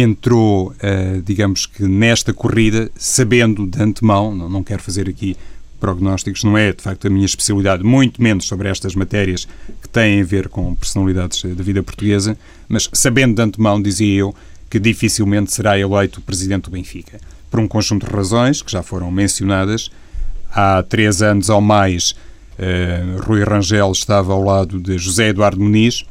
entrou, 0.00 0.72
uh, 0.72 1.22
digamos 1.22 1.66
que 1.66 1.82
nesta 1.84 2.32
corrida, 2.32 2.90
sabendo 2.96 3.66
de 3.66 3.82
antemão, 3.82 4.34
não, 4.34 4.48
não 4.48 4.62
quero 4.62 4.82
fazer 4.82 5.08
aqui 5.08 5.36
prognósticos, 5.78 6.42
não 6.42 6.56
é 6.56 6.72
de 6.72 6.82
facto 6.82 7.06
a 7.06 7.10
minha 7.10 7.26
especialidade, 7.26 7.84
muito 7.84 8.22
menos 8.22 8.46
sobre 8.46 8.68
estas 8.68 8.94
matérias 8.94 9.46
que 9.82 9.88
têm 9.88 10.20
a 10.20 10.24
ver 10.24 10.48
com 10.48 10.74
personalidades 10.74 11.42
da 11.42 11.62
vida 11.62 11.82
portuguesa, 11.82 12.36
mas 12.68 12.88
sabendo 12.92 13.34
de 13.34 13.42
antemão, 13.42 13.80
dizia 13.80 14.20
eu, 14.20 14.34
que 14.68 14.78
dificilmente 14.78 15.52
será 15.52 15.78
eleito 15.78 16.20
presidente 16.20 16.64
do 16.64 16.70
Benfica. 16.70 17.20
Por 17.50 17.60
um 17.60 17.68
conjunto 17.68 18.06
de 18.06 18.12
razões 18.12 18.60
que 18.62 18.72
já 18.72 18.82
foram 18.82 19.10
mencionadas. 19.10 19.90
Há 20.50 20.82
três 20.82 21.22
anos 21.22 21.48
ou 21.48 21.60
mais, 21.60 22.16
uh, 22.58 23.22
Rui 23.22 23.44
Rangel 23.44 23.92
estava 23.92 24.32
ao 24.32 24.42
lado 24.42 24.80
de 24.80 24.98
José 24.98 25.28
Eduardo 25.28 25.60
Muniz. 25.60 26.04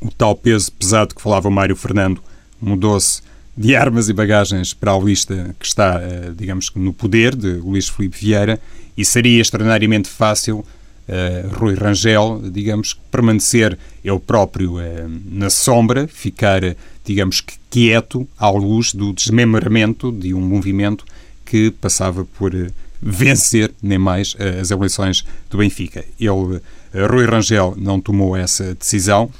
O 0.00 0.10
tal 0.10 0.34
peso 0.34 0.72
pesado 0.72 1.14
que 1.14 1.20
falava 1.20 1.48
o 1.48 1.52
Mário 1.52 1.76
Fernando 1.76 2.22
mudou-se 2.60 3.22
de 3.56 3.74
armas 3.74 4.08
e 4.08 4.12
bagagens 4.12 4.72
para 4.72 4.92
a 4.92 4.98
lista 4.98 5.54
que 5.58 5.66
está, 5.66 6.00
eh, 6.00 6.32
digamos 6.36 6.70
que, 6.70 6.78
no 6.78 6.92
poder 6.92 7.34
de 7.34 7.54
Luís 7.54 7.88
Filipe 7.88 8.18
Vieira 8.18 8.60
e 8.96 9.04
seria 9.04 9.40
extraordinariamente 9.40 10.08
fácil 10.08 10.58
uh, 11.10 11.54
Rui 11.54 11.74
Rangel, 11.74 12.42
digamos, 12.50 12.94
permanecer 13.10 13.78
ele 14.04 14.18
próprio 14.18 14.76
uh, 14.76 14.80
na 15.30 15.50
sombra, 15.50 16.06
ficar, 16.06 16.60
digamos 17.04 17.40
que, 17.40 17.54
quieto 17.68 18.28
à 18.38 18.50
luz 18.50 18.94
do 18.94 19.12
desmembramento 19.12 20.10
de 20.12 20.34
um 20.34 20.40
movimento 20.40 21.04
que 21.44 21.70
passava 21.70 22.24
por 22.24 22.54
uh, 22.54 22.66
vencer, 23.02 23.72
nem 23.82 23.98
mais, 23.98 24.36
as 24.60 24.70
eleições 24.70 25.24
do 25.48 25.58
Benfica. 25.58 26.04
Ele, 26.18 26.60
Rui 27.08 27.24
Rangel, 27.24 27.74
não 27.78 28.00
tomou 28.00 28.36
essa 28.36 28.74
decisão 28.74 29.30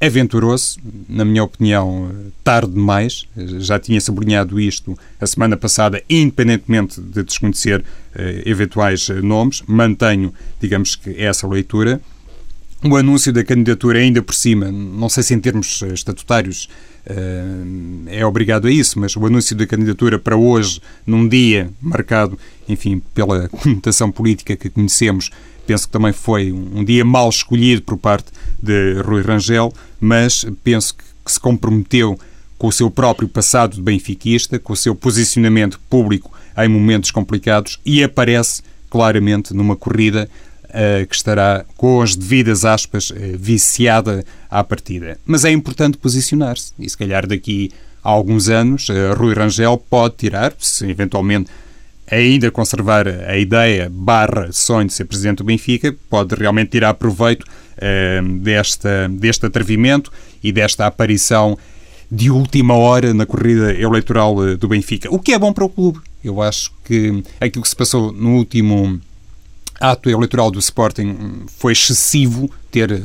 aventurou-se, 0.00 0.78
na 1.08 1.24
minha 1.24 1.42
opinião, 1.42 2.10
tarde 2.42 2.72
demais. 2.72 3.26
Já 3.58 3.78
tinha 3.78 4.00
sublinhado 4.00 4.60
isto 4.60 4.98
a 5.20 5.26
semana 5.26 5.56
passada, 5.56 6.02
independentemente 6.08 7.00
de 7.00 7.22
desconhecer 7.22 7.80
uh, 7.80 7.84
eventuais 8.44 9.08
uh, 9.08 9.22
nomes. 9.22 9.62
Mantenho, 9.66 10.32
digamos 10.60 10.96
que, 10.96 11.10
essa 11.20 11.46
leitura. 11.46 12.00
O 12.86 12.96
anúncio 12.96 13.32
da 13.32 13.42
candidatura, 13.42 13.98
ainda 13.98 14.20
por 14.20 14.34
cima, 14.34 14.70
não 14.70 15.08
sei 15.08 15.22
se 15.22 15.32
em 15.32 15.40
termos 15.40 15.82
eh, 15.82 15.94
estatutários 15.94 16.68
uh, 17.06 18.08
é 18.08 18.26
obrigado 18.26 18.66
a 18.66 18.70
isso, 18.70 19.00
mas 19.00 19.16
o 19.16 19.24
anúncio 19.24 19.56
da 19.56 19.66
candidatura 19.66 20.18
para 20.18 20.36
hoje, 20.36 20.82
num 21.06 21.26
dia 21.26 21.70
marcado, 21.80 22.38
enfim, 22.68 23.00
pela 23.14 23.48
conotação 23.62 24.12
política 24.12 24.54
que 24.54 24.68
conhecemos, 24.68 25.30
penso 25.66 25.86
que 25.86 25.92
também 25.92 26.12
foi 26.12 26.52
um 26.52 26.84
dia 26.84 27.06
mal 27.06 27.30
escolhido 27.30 27.80
por 27.80 27.96
parte 27.96 28.26
de 28.62 29.00
Rui 29.00 29.22
Rangel, 29.22 29.72
mas 29.98 30.44
penso 30.62 30.94
que, 30.94 31.04
se 31.26 31.40
comprometeu 31.40 32.18
com 32.58 32.66
o 32.66 32.72
seu 32.72 32.90
próprio 32.90 33.26
passado 33.26 33.76
de 33.76 33.80
benfiquista, 33.80 34.58
com 34.58 34.74
o 34.74 34.76
seu 34.76 34.94
posicionamento 34.94 35.80
público 35.88 36.30
em 36.58 36.68
momentos 36.68 37.10
complicados 37.10 37.80
e 37.82 38.04
aparece 38.04 38.62
claramente 38.90 39.54
numa 39.54 39.74
corrida 39.74 40.28
que 41.08 41.14
estará, 41.14 41.64
com 41.76 42.02
as 42.02 42.16
devidas 42.16 42.64
aspas, 42.64 43.10
uh, 43.10 43.14
viciada 43.38 44.24
à 44.50 44.64
partida. 44.64 45.18
Mas 45.24 45.44
é 45.44 45.50
importante 45.50 45.96
posicionar-se 45.96 46.72
e, 46.78 46.88
se 46.88 46.96
calhar, 46.96 47.26
daqui 47.26 47.70
a 48.02 48.10
alguns 48.10 48.48
anos, 48.48 48.88
uh, 48.88 49.14
Rui 49.16 49.34
Rangel 49.34 49.76
pode 49.78 50.16
tirar, 50.16 50.52
se 50.58 50.84
eventualmente 50.90 51.50
ainda 52.10 52.50
conservar 52.50 53.06
a 53.06 53.36
ideia 53.38 53.88
barra 53.90 54.52
sonho 54.52 54.88
de 54.88 54.92
ser 54.92 55.04
presidente 55.04 55.38
do 55.38 55.44
Benfica, 55.44 55.94
pode 56.10 56.34
realmente 56.34 56.72
tirar 56.72 56.94
proveito 56.94 57.46
desta, 58.40 59.08
deste 59.08 59.46
atrevimento 59.46 60.12
e 60.42 60.52
desta 60.52 60.86
aparição 60.86 61.58
de 62.10 62.30
última 62.30 62.74
hora 62.74 63.14
na 63.14 63.24
corrida 63.24 63.72
eleitoral 63.72 64.56
do 64.56 64.68
Benfica, 64.68 65.12
o 65.12 65.18
que 65.18 65.32
é 65.32 65.38
bom 65.38 65.50
para 65.50 65.64
o 65.64 65.68
clube. 65.68 65.98
Eu 66.22 66.42
acho 66.42 66.70
que 66.84 67.22
aquilo 67.40 67.62
que 67.62 67.68
se 67.68 67.74
passou 67.74 68.12
no 68.12 68.36
último 68.36 69.00
ato 69.80 70.08
eleitoral 70.08 70.50
do 70.50 70.58
Sporting 70.58 71.46
foi 71.46 71.72
excessivo, 71.72 72.50
ter 72.70 73.02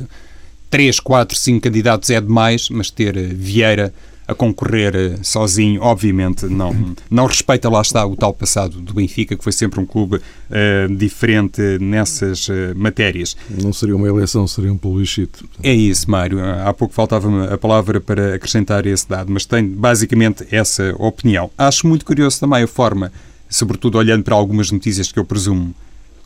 3, 0.69 0.99
4, 0.99 1.37
5 1.37 1.61
candidatos 1.61 2.09
é 2.09 2.21
demais, 2.21 2.69
mas 2.69 2.91
ter 2.91 3.15
Vieira 3.33 3.93
a 4.29 4.35
concorrer 4.35 4.95
eh, 4.95 5.17
sozinho, 5.23 5.81
obviamente 5.81 6.45
não, 6.45 6.93
não 7.09 7.25
respeita, 7.25 7.67
lá 7.67 7.81
está, 7.81 8.05
o 8.05 8.15
tal 8.15 8.31
passado 8.31 8.79
do 8.79 8.93
Benfica, 8.93 9.35
que 9.35 9.43
foi 9.43 9.51
sempre 9.51 9.79
um 9.79 9.85
clube 9.87 10.17
uh, 10.17 10.95
diferente 10.95 11.59
nessas 11.81 12.47
uh, 12.47 12.75
matérias. 12.75 13.35
Não 13.49 13.73
seria 13.73 13.95
uma 13.95 14.07
eleição, 14.07 14.45
seria 14.45 14.71
um 14.71 14.77
plebiscito. 14.77 15.49
É 15.63 15.73
isso, 15.73 16.09
Mário. 16.11 16.39
Há 16.63 16.71
pouco 16.71 16.93
faltava-me 16.93 17.47
a 17.51 17.57
palavra 17.57 17.99
para 17.99 18.35
acrescentar 18.35 18.85
esse 18.85 19.09
dado, 19.09 19.31
mas 19.31 19.47
tenho 19.47 19.69
basicamente 19.69 20.45
essa 20.51 20.93
opinião. 20.99 21.49
Acho 21.57 21.87
muito 21.87 22.05
curioso 22.05 22.39
também 22.39 22.61
a 22.61 22.67
forma, 22.67 23.11
sobretudo 23.49 23.97
olhando 23.97 24.23
para 24.23 24.35
algumas 24.35 24.71
notícias 24.71 25.11
que 25.11 25.17
eu 25.17 25.25
presumo 25.25 25.73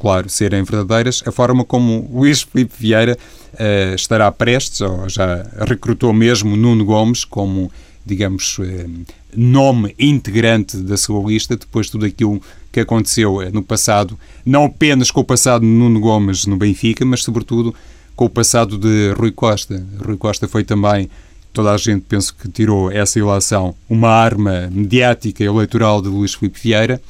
claro, 0.03 0.27
serem 0.27 0.63
verdadeiras, 0.63 1.23
a 1.25 1.31
forma 1.31 1.63
como 1.63 2.09
Luís 2.13 2.41
Filipe 2.41 2.73
Vieira 2.77 3.17
uh, 3.53 3.95
estará 3.95 4.29
prestes, 4.29 4.81
ou 4.81 5.07
já 5.07 5.45
recrutou 5.65 6.11
mesmo 6.11 6.57
Nuno 6.57 6.83
Gomes 6.83 7.23
como 7.23 7.71
digamos, 8.05 8.57
eh, 8.59 8.85
nome 9.33 9.95
integrante 9.97 10.77
da 10.77 10.97
sua 10.97 11.23
lista, 11.25 11.55
depois 11.55 11.85
de 11.85 11.93
tudo 11.93 12.05
aquilo 12.05 12.41
que 12.71 12.81
aconteceu 12.81 13.41
eh, 13.41 13.49
no 13.49 13.63
passado, 13.63 14.19
não 14.45 14.65
apenas 14.65 15.09
com 15.09 15.21
o 15.21 15.23
passado 15.23 15.61
de 15.61 15.67
Nuno 15.67 15.99
Gomes 15.99 16.45
no 16.45 16.57
Benfica, 16.57 17.05
mas 17.05 17.23
sobretudo 17.23 17.73
com 18.15 18.25
o 18.25 18.29
passado 18.29 18.77
de 18.77 19.13
Rui 19.17 19.31
Costa. 19.31 19.85
Rui 20.05 20.17
Costa 20.17 20.47
foi 20.47 20.63
também, 20.63 21.09
toda 21.53 21.71
a 21.71 21.77
gente 21.77 22.01
penso 22.01 22.35
que 22.35 22.49
tirou 22.49 22.91
essa 22.91 23.17
ilação, 23.17 23.73
uma 23.89 24.09
arma 24.09 24.69
mediática 24.69 25.43
eleitoral 25.43 26.01
de 26.01 26.09
Luís 26.09 26.33
Filipe 26.33 26.59
Vieira, 26.61 27.01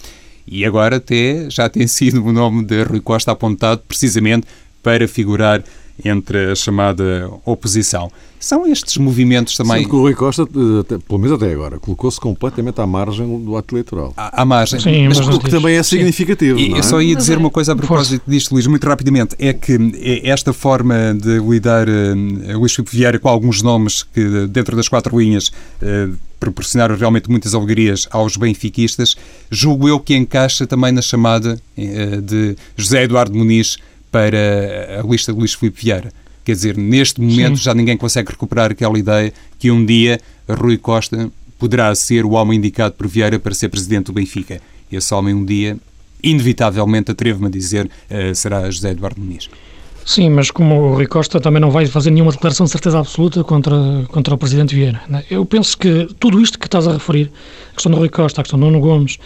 e 0.48 0.66
agora 0.66 0.98
até 0.98 1.50
já 1.50 1.70
tem 1.70 1.88
sido 1.88 2.24
o 2.24 2.32
nome 2.32 2.64
de 2.64 2.84
Rui 2.84 3.00
Costa 3.00 3.32
apontado 3.32 3.82
precisamente 3.88 4.48
para 4.82 5.08
figurar 5.08 5.64
entre 6.04 6.52
a 6.52 6.56
chamada 6.56 7.30
oposição. 7.46 8.12
São 8.40 8.68
estes 8.68 8.98
movimentos 8.98 9.56
também. 9.56 9.78
Sendo 9.78 9.90
que 9.90 9.96
o 9.96 10.02
Rui 10.02 10.14
Costa, 10.16 10.44
até, 10.44 10.98
pelo 10.98 11.20
menos 11.20 11.42
até 11.42 11.54
agora, 11.54 11.80
colocou-se 11.80 12.20
completamente 12.20 12.82
à 12.82 12.86
margem 12.86 13.26
do 13.40 13.56
ato 13.56 13.74
eleitoral. 13.74 14.14
À, 14.18 14.42
à 14.42 14.46
margem. 14.46 14.80
Sim, 14.80 15.08
mas, 15.08 15.20
mas 15.20 15.36
o 15.36 15.40
que 15.40 15.50
também 15.50 15.78
é 15.78 15.84
significativo. 15.84 16.60
E, 16.60 16.74
é? 16.74 16.80
Eu 16.80 16.84
só 16.84 17.02
ia 17.02 17.16
dizer 17.16 17.38
uma 17.38 17.50
coisa 17.50 17.72
a 17.72 17.76
propósito 17.76 18.24
disto, 18.28 18.52
Luís, 18.52 18.68
muito 18.68 18.86
rapidamente. 18.86 19.36
É 19.40 19.54
que 19.54 20.22
esta 20.24 20.52
forma 20.52 21.16
de 21.16 21.40
lidar 21.40 21.88
uh, 21.88 22.58
Luís 22.58 22.74
Filipe 22.74 22.98
Vieira 22.98 23.18
com 23.18 23.30
alguns 23.30 23.62
nomes 23.62 24.04
que, 24.04 24.48
dentro 24.48 24.76
das 24.76 24.90
quatro 24.90 25.18
linhas, 25.18 25.48
uh, 25.82 26.14
proporcionaram 26.44 26.98
realmente 26.98 27.30
muitas 27.30 27.56
alegrias 27.56 28.06
aos 28.12 28.36
benfiquistas, 28.36 29.16
julgo 29.50 29.88
eu 29.88 29.98
que 29.98 30.14
encaixa 30.14 30.68
também 30.68 30.92
na 30.92 31.02
chamada 31.02 31.58
uh, 31.78 32.22
de 32.22 32.58
José 32.76 33.04
Eduardo 33.04 33.34
Muniz 33.34 33.78
para 34.12 35.00
a 35.00 35.08
lista 35.08 35.32
de 35.32 35.40
Luís 35.40 35.54
Filipe 35.54 35.82
Vieira. 35.82 36.12
Quer 36.44 36.52
dizer, 36.52 36.78
neste 36.78 37.22
momento 37.22 37.58
Sim. 37.58 37.64
já 37.64 37.74
ninguém 37.74 37.96
consegue 37.96 38.32
recuperar 38.32 38.72
aquela 38.72 39.00
ideia 39.00 39.32
que 39.58 39.72
um 39.72 39.86
dia 39.86 40.20
Rui 40.50 40.78
Costa 40.78 41.32
poderá 41.58 41.96
ser 41.96 42.26
o 42.26 42.32
homem 42.32 42.58
indicado 42.58 42.96
por 42.96 43.08
Vieira 43.08 43.40
para 43.40 43.54
ser 43.54 43.70
presidente 43.70 44.08
do 44.08 44.14
Benfica. 44.14 44.60
Esse 44.92 45.14
homem 45.14 45.34
um 45.34 45.46
dia, 45.46 45.78
inevitavelmente, 46.22 47.10
atrevo-me 47.10 47.48
a 47.48 47.50
dizer, 47.50 47.86
uh, 47.86 48.36
será 48.36 48.70
José 48.70 48.92
Eduardo 48.92 49.22
Muniz. 49.22 49.50
Sim, 50.06 50.30
mas 50.30 50.52
como 50.52 50.76
o 50.76 50.94
Rui 50.96 51.08
Costa 51.08 51.40
também 51.40 51.62
não 51.62 51.72
vai 51.72 51.86
fazer 51.86 52.12
nenhuma 52.12 52.32
declaração 52.32 52.66
de 52.66 52.72
certeza 52.72 53.00
absoluta 53.00 53.44
contra, 53.44 53.76
contra 54.10 54.36
o 54.36 54.38
Presidente 54.38 54.76
Vieira. 54.76 55.02
Né? 55.08 55.24
Eu 55.30 55.46
penso 55.46 55.78
que 55.78 56.08
tudo 56.20 56.42
isto 56.42 56.60
que 56.60 56.68
estás 56.68 56.88
a 56.88 56.94
referir, 56.94 57.32
a 57.72 57.76
questão 57.76 57.92
do 57.92 57.98
Rui 57.98 58.10
Costa, 58.10 58.42
a 58.42 58.44
questão 58.44 58.60
do 58.60 58.66
Nuno 58.66 58.82
Gomes, 58.82 59.18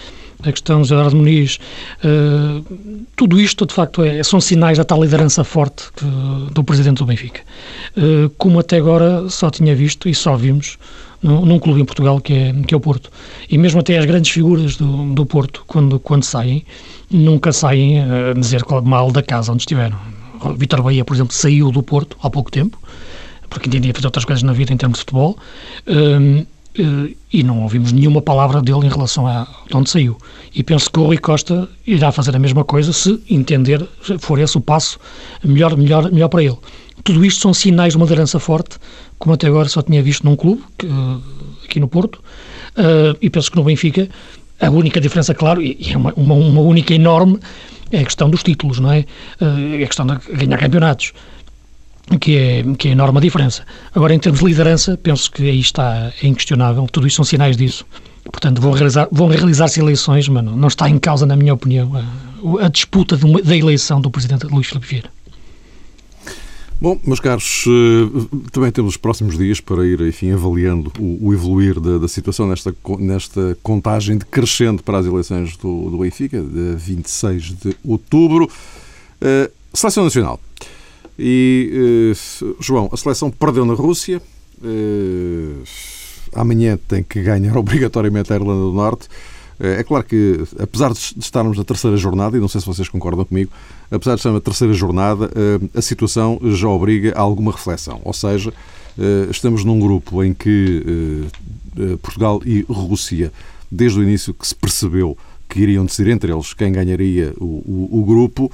a 0.44 0.52
questão 0.52 0.84
de 0.84 0.90
Gerardo 0.90 1.16
Muniz, 1.16 1.60
uh, 2.04 2.64
tudo 3.16 3.40
isto, 3.40 3.66
de 3.66 3.74
facto, 3.74 4.04
é, 4.04 4.22
são 4.22 4.40
sinais 4.40 4.78
da 4.78 4.84
tal 4.84 5.02
liderança 5.02 5.44
forte 5.44 5.86
que, 5.96 6.06
do 6.54 6.64
Presidente 6.64 6.98
do 6.98 7.06
Benfica. 7.06 7.42
Uh, 7.98 8.30
como 8.38 8.60
até 8.60 8.78
agora 8.78 9.28
só 9.30 9.50
tinha 9.50 9.76
visto 9.76 10.08
e 10.08 10.14
só 10.14 10.36
vimos 10.36 10.78
num, 11.24 11.44
num, 11.44 11.58
clube 11.58 11.82
em 11.82 11.86
Portugal 11.86 12.22
que 12.22 12.34
é, 12.34 12.54
que 12.68 12.74
é 12.74 12.78
o 12.78 12.80
Porto. 12.80 13.10
E 13.50 13.58
mesmo 13.58 13.80
até 13.80 13.98
as 13.98 14.06
grandes 14.06 14.32
figuras 14.32 14.76
do, 14.76 15.14
do 15.14 15.26
Porto, 15.26 15.64
quando, 15.66 16.00
quando 16.00 16.24
saem, 16.24 16.64
nunca 17.10 17.52
saem 17.52 18.00
a 18.00 18.34
dizer 18.34 18.64
mal 18.84 19.12
da 19.12 19.24
casa 19.24 19.52
onde 19.52 19.64
estiveram. 19.64 19.98
Vitor 20.56 20.82
Bahia, 20.82 21.04
por 21.04 21.16
exemplo, 21.16 21.34
saiu 21.34 21.72
do 21.72 21.84
Porto 21.84 22.18
há 22.22 22.30
pouco 22.30 22.52
tempo, 22.52 22.78
porque 23.50 23.68
entendia 23.68 23.94
fazer 23.94 24.08
outras 24.08 24.26
coisas 24.26 24.44
na 24.44 24.54
vida 24.54 24.74
em 24.74 24.78
termos 24.78 25.00
de 25.00 25.02
futebol. 25.02 25.38
Uh, 25.88 26.46
eh, 26.78 27.16
e 27.34 27.44
não 27.44 27.64
ouvimos 27.64 27.92
nenhuma 27.92 28.22
palavra 28.22 28.62
dele 28.62 28.86
em 28.86 28.90
relação 28.90 29.28
a 29.28 29.48
onde 29.74 29.90
saiu. 29.90 30.16
E 30.54 30.64
penso 30.64 30.90
que 30.92 31.00
o 31.00 31.06
Rui 31.06 31.18
Costa 31.18 31.68
irá 31.86 32.12
fazer 32.12 32.36
a 32.36 32.40
mesma 32.40 32.64
coisa 32.64 32.94
se 32.94 33.20
entender, 33.30 33.86
se 34.04 34.18
for 34.20 34.40
esse 34.40 34.58
o 34.58 34.62
passo 34.62 35.00
melhor, 35.44 35.76
melhor, 35.76 36.12
melhor 36.12 36.30
para 36.30 36.44
ele. 36.44 36.58
Tudo 37.04 37.26
isto 37.26 37.42
são 37.42 37.54
sinais 37.54 37.94
de 37.94 37.98
uma 37.98 38.06
liderança 38.06 38.40
forte, 38.40 38.78
como 39.18 39.34
até 39.34 39.48
agora 39.48 39.68
só 39.68 39.82
tinha 39.82 40.02
visto 40.04 40.24
num 40.24 40.36
clube, 40.36 40.62
que, 40.78 40.86
eh, 40.86 40.90
aqui 41.66 41.80
no 41.80 41.88
Porto, 41.88 42.18
uh, 42.78 43.18
e 43.22 43.30
penso 43.30 43.50
que 43.52 43.58
no 43.58 43.64
Benfica 43.64 44.08
a 44.60 44.70
única 44.70 45.00
diferença, 45.00 45.34
claro, 45.34 45.62
e 45.62 45.78
é 45.92 45.98
uma, 45.98 46.14
uma, 46.16 46.34
uma 46.34 46.62
única 46.62 46.94
enorme, 46.94 47.40
é 47.92 48.00
a 48.00 48.06
questão 48.06 48.30
dos 48.30 48.44
títulos, 48.44 48.80
não 48.80 48.92
é? 48.92 49.06
Uh, 49.42 49.80
é 49.80 49.84
a 49.84 49.88
questão 49.88 50.06
de 50.06 50.18
ganhar 50.34 50.58
campeonatos 50.58 51.14
que 52.20 52.38
é, 52.38 52.64
que 52.78 52.88
é 52.88 52.92
a 52.92 52.94
enorme 52.94 53.20
diferença. 53.20 53.64
Agora, 53.94 54.14
em 54.14 54.20
termos 54.20 54.40
de 54.40 54.46
liderança, 54.46 54.98
penso 54.98 55.30
que 55.32 55.44
aí 55.44 55.60
está 55.60 56.12
é 56.22 56.28
inquestionável, 56.28 56.88
tudo 56.92 57.08
isto 57.08 57.18
são 57.18 57.26
sinais 57.26 57.58
disso. 57.58 57.86
Portanto, 58.32 58.62
vão, 58.62 58.72
realizar, 58.72 59.08
vão 59.12 59.28
realizar-se 59.28 59.80
eleições, 59.80 60.28
mas 60.28 60.44
não, 60.44 60.68
está 60.68 60.90
em 60.90 60.98
causa, 60.98 61.26
na 61.26 61.36
minha 61.36 61.54
opinião, 61.54 61.92
a, 61.96 62.66
a 62.66 62.70
disputa 62.70 63.18
uma, 63.26 63.42
da 63.42 63.56
eleição 63.56 64.00
do 64.00 64.10
Presidente 64.10 64.46
Luís 64.46 64.68
Filipe 64.68 64.88
Vieira. 64.88 65.17
Bom, 66.80 67.00
meus 67.04 67.20
caros, 67.20 67.66
eh, 67.68 68.28
também 68.52 68.72
temos 68.72 68.92
os 68.92 68.98
próximos 68.98 69.36
dias 69.36 69.60
para 69.60 69.84
ir, 69.84 70.00
enfim, 70.02 70.32
avaliando 70.32 70.92
o, 71.00 71.28
o 71.28 71.34
evoluir 71.34 71.80
da, 71.80 71.98
da, 71.98 72.08
situação 72.08 72.48
nesta, 72.48 72.74
nesta 73.00 73.58
contagem 73.64 74.16
decrescente 74.16 74.84
para 74.84 75.00
as 75.00 75.06
eleições 75.08 75.58
do, 75.58 75.90
do 75.90 75.98
Benfica, 75.98 76.40
de 76.40 76.76
26 76.76 77.44
de 77.56 77.76
outubro. 77.84 78.46
Uh, 78.46 79.52
Seleção 79.74 80.04
Nacional. 80.04 80.40
E, 81.18 82.14
uh, 82.14 82.56
João, 82.60 82.90
a 82.92 82.98
seleção 82.98 83.32
perdeu 83.32 83.66
na 83.66 83.74
Rússia. 83.74 84.22
Uh, 84.62 85.64
amanhã 86.34 86.78
tem 86.88 87.02
que 87.02 87.24
ganhar 87.24 87.58
obrigatoriamente 87.58 88.32
a 88.32 88.36
Irlanda 88.36 88.62
do 88.62 88.74
Norte. 88.74 89.08
É 89.60 89.84
claro 89.84 90.04
que, 90.04 90.44
apesar 90.60 90.94
de 90.94 91.00
estarmos 91.20 91.58
na 91.58 91.64
terceira 91.64 91.98
jornada, 91.98 92.38
e 92.38 92.40
não 92.40 92.48
sei 92.48 92.62
se 92.62 92.68
vocês 92.68 92.88
concordam 92.88 93.26
comigo, 93.26 93.52
apesar 93.90 94.14
de 94.14 94.20
estar 94.20 94.32
na 94.32 94.40
terceira 94.40 94.74
jornada, 94.74 95.32
a 95.74 95.82
situação 95.82 96.40
já 96.44 96.68
obriga 96.68 97.14
a 97.16 97.22
alguma 97.22 97.52
reflexão. 97.52 98.00
Ou 98.04 98.14
seja, 98.14 98.54
estamos 99.32 99.64
num 99.64 99.80
grupo 99.80 100.24
em 100.24 100.34
que 100.34 101.26
Portugal 102.04 102.40
e 102.46 102.66
Rússia, 102.70 103.32
desde 103.72 104.00
o 104.00 104.04
início 104.04 104.34
que 104.34 104.48
se 104.48 104.54
percebeu 104.54 105.18
que 105.50 105.60
iriam 105.60 105.86
decidir 105.86 106.12
entre 106.12 106.32
eles 106.32 106.54
quem 106.54 106.72
ganharia 106.72 107.34
o, 107.38 107.46
o, 107.46 108.02
o 108.02 108.06
grupo, 108.06 108.52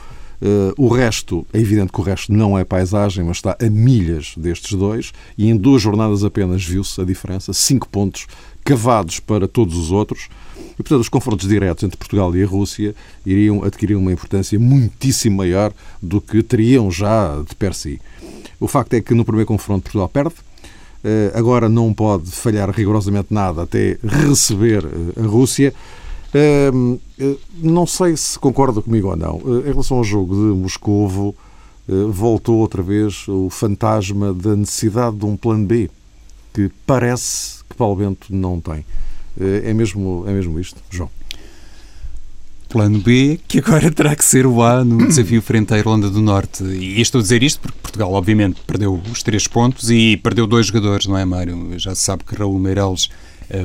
o 0.77 0.87
resto, 0.87 1.45
é 1.53 1.59
evidente 1.59 1.91
que 1.91 2.01
o 2.01 2.03
resto 2.03 2.33
não 2.33 2.57
é 2.57 2.65
paisagem, 2.65 3.23
mas 3.23 3.37
está 3.37 3.55
a 3.59 3.69
milhas 3.69 4.33
destes 4.35 4.73
dois, 4.73 5.13
e 5.37 5.49
em 5.49 5.55
duas 5.55 5.81
jornadas 5.81 6.23
apenas 6.23 6.63
viu-se 6.63 6.99
a 6.99 7.05
diferença, 7.05 7.53
cinco 7.53 7.87
pontos 7.87 8.27
cavados 8.63 9.19
para 9.19 9.47
todos 9.47 9.77
os 9.77 9.91
outros. 9.91 10.27
E, 10.73 10.77
portanto, 10.77 11.01
os 11.01 11.09
confrontos 11.09 11.47
diretos 11.47 11.83
entre 11.83 11.97
Portugal 11.97 12.35
e 12.35 12.43
a 12.43 12.47
Rússia 12.47 12.95
iriam 13.25 13.63
adquirir 13.63 13.95
uma 13.95 14.11
importância 14.11 14.59
muitíssimo 14.59 15.37
maior 15.37 15.71
do 16.01 16.19
que 16.19 16.41
teriam 16.41 16.89
já 16.89 17.41
de 17.47 17.55
per 17.55 17.73
si. 17.73 18.01
O 18.59 18.67
facto 18.67 18.93
é 18.93 19.01
que 19.01 19.13
no 19.13 19.25
primeiro 19.25 19.47
confronto 19.47 19.83
Portugal 19.83 20.09
perde, 20.09 20.35
eh, 21.03 21.31
agora 21.35 21.67
não 21.67 21.93
pode 21.93 22.31
falhar 22.31 22.69
rigorosamente 22.69 23.27
nada 23.29 23.63
até 23.63 23.97
receber 24.03 24.85
eh, 24.85 25.21
a 25.21 25.25
Rússia. 25.25 25.73
Ehm, 26.33 26.97
eh, 27.19 27.35
não 27.61 27.85
sei 27.85 28.17
se 28.17 28.39
concorda 28.39 28.81
comigo 28.81 29.09
ou 29.09 29.15
não. 29.15 29.39
Eh, 29.45 29.69
em 29.69 29.71
relação 29.71 29.97
ao 29.97 30.03
jogo 30.03 30.33
de 30.33 30.59
Moscovo, 30.59 31.35
eh, 31.87 31.93
voltou 32.09 32.57
outra 32.57 32.81
vez 32.81 33.27
o 33.27 33.49
fantasma 33.49 34.33
da 34.33 34.55
necessidade 34.55 35.15
de 35.15 35.25
um 35.25 35.37
plano 35.37 35.65
B, 35.65 35.89
que 36.53 36.71
parece 36.87 37.63
que 37.69 37.75
Paulo 37.75 37.97
Bento 37.97 38.33
não 38.33 38.59
tem. 38.59 38.85
É 39.39 39.73
mesmo, 39.73 40.23
é 40.27 40.31
mesmo 40.31 40.59
isto, 40.59 40.79
João? 40.91 41.09
Plano 42.69 42.99
B, 42.99 43.39
que 43.47 43.57
agora 43.57 43.89
terá 43.91 44.15
que 44.15 44.23
ser 44.23 44.45
o 44.45 44.61
A 44.61 44.83
no 44.83 45.07
desafio 45.07 45.41
frente 45.41 45.73
à 45.73 45.77
Irlanda 45.77 46.07
do 46.07 46.21
Norte. 46.21 46.63
E 46.63 47.01
estou 47.01 47.17
a 47.17 47.21
dizer 47.21 47.41
isto 47.41 47.59
porque 47.59 47.77
Portugal, 47.81 48.13
obviamente, 48.13 48.61
perdeu 48.65 48.99
os 49.11 49.23
três 49.23 49.47
pontos 49.47 49.89
e 49.89 50.17
perdeu 50.17 50.45
dois 50.45 50.67
jogadores, 50.67 51.07
não 51.07 51.17
é, 51.17 51.25
Mário? 51.25 51.79
Já 51.79 51.95
se 51.95 52.01
sabe 52.01 52.23
que 52.23 52.35
Raul 52.35 52.59
Meireles 52.59 53.09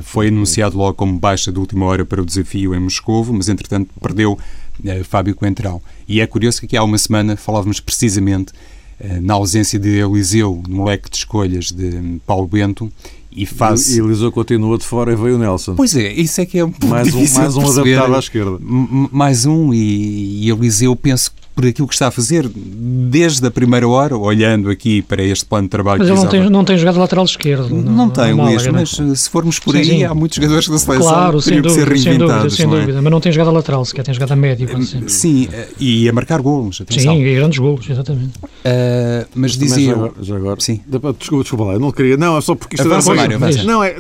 foi 0.03 0.29
anunciado 0.29 0.77
logo 0.77 0.94
como 0.94 1.18
baixa 1.18 1.51
de 1.51 1.59
última 1.59 1.87
hora 1.87 2.05
para 2.05 2.20
o 2.20 2.27
desafio 2.27 2.74
em 2.74 2.81
Moscovo, 2.81 3.33
mas 3.33 3.48
entretanto 3.48 3.90
perdeu 4.01 4.38
eh, 4.85 5.03
Fábio 5.03 5.35
Coentrão. 5.35 5.81
E 6.07 6.20
é 6.20 6.27
curioso 6.27 6.61
que 6.61 6.66
aqui 6.66 6.77
há 6.77 6.83
uma 6.83 6.98
semana 6.98 7.37
falávamos 7.37 7.81
precisamente 7.81 8.53
eh, 9.01 9.20
na 9.20 9.35
ausência 9.35 9.79
de 9.79 9.98
Eliseu, 9.98 10.62
no 10.68 10.85
leque 10.85 11.11
de 11.11 11.16
escolhas 11.16 11.70
de 11.70 12.20
Paulo 12.27 12.46
Bento, 12.46 12.90
e 13.31 13.46
faz... 13.46 13.96
E 13.96 14.01
Eliseu 14.01 14.33
continua 14.33 14.79
de 14.79 14.85
fora 14.85 15.12
e 15.12 15.16
veio 15.16 15.37
o 15.37 15.38
Nelson. 15.38 15.74
Pois 15.74 15.94
é, 15.94 16.12
isso 16.12 16.40
é 16.40 16.46
que 16.46 16.59
é 16.59 16.64
um 16.64 16.72
mais 16.87 17.14
um, 17.14 17.20
mais 17.38 17.57
um 17.57 17.61
adaptado 17.62 18.14
à 18.14 18.18
esquerda. 18.18 18.59
Mais 18.61 19.46
um, 19.46 19.72
e, 19.72 20.44
e 20.44 20.51
Eliseu 20.51 20.94
penso 20.96 21.33
por 21.59 21.66
aquilo 21.66 21.88
que 21.88 21.94
está 21.94 22.07
a 22.07 22.11
fazer 22.12 22.49
desde 22.55 23.44
a 23.44 23.51
primeira 23.51 23.88
hora, 23.88 24.16
olhando 24.16 24.71
aqui 24.71 25.03
para 25.03 25.25
este 25.25 25.44
plano 25.44 25.64
de 25.64 25.71
trabalho. 25.71 25.99
Mas 25.99 26.09
ele 26.09 26.16
não 26.16 26.29
tem, 26.29 26.51
não 26.51 26.64
tem 26.64 26.79
jogado 26.79 27.01
lateral 27.01 27.25
esquerdo. 27.25 27.68
Não, 27.75 27.92
não 27.92 28.11
tem, 28.11 28.33
Luís, 28.33 28.64
mas 28.68 28.90
se 28.90 29.29
formos 29.29 29.59
por 29.59 29.73
sim, 29.73 29.79
aí, 29.79 29.85
sim. 29.87 30.05
há 30.05 30.14
muitos 30.14 30.37
jogadores 30.37 30.68
da 30.68 30.79
seleção 30.79 31.11
claro, 31.11 31.38
que 31.38 31.44
teriam 31.47 31.62
que 31.64 31.71
ser 31.71 31.88
reinventados. 31.88 32.55
Sem 32.55 32.64
dúvida, 32.64 32.77
sem 32.77 32.87
dúvida, 32.87 33.03
mas 33.03 33.11
não 33.11 33.21
tem 33.21 33.33
jogado 33.33 33.53
lateral, 33.53 33.85
sequer 33.85 34.05
tem 34.05 34.14
jogado 34.14 34.31
a 34.31 34.37
médio. 34.37 34.68
Sim, 35.09 35.49
e 35.81 36.09
a 36.09 36.12
marcar 36.12 36.40
golos, 36.40 36.81
atenção. 36.81 37.14
Sim, 37.16 37.25
e 37.25 37.35
grandes 37.35 37.59
golos, 37.59 37.90
exatamente. 37.90 38.38
Uh, 38.38 39.27
mas 39.35 39.57
dizia... 39.57 39.97
Já, 39.97 40.11
já 40.23 40.37
agora, 40.37 40.61
sim. 40.61 40.81
Desculpa, 40.87 41.42
desculpa 41.42 41.64
lá, 41.64 41.73
eu 41.73 41.81
não 41.81 41.90
queria... 41.90 42.16
Não, 42.16 42.38
é 42.38 42.40
só 42.40 42.55
porque 42.55 42.77
isto... 42.77 42.87
Avança, 42.87 43.12
Mário, 43.12 43.35
avança. 43.35 43.64
Não, 43.64 43.83
é, 43.83 43.97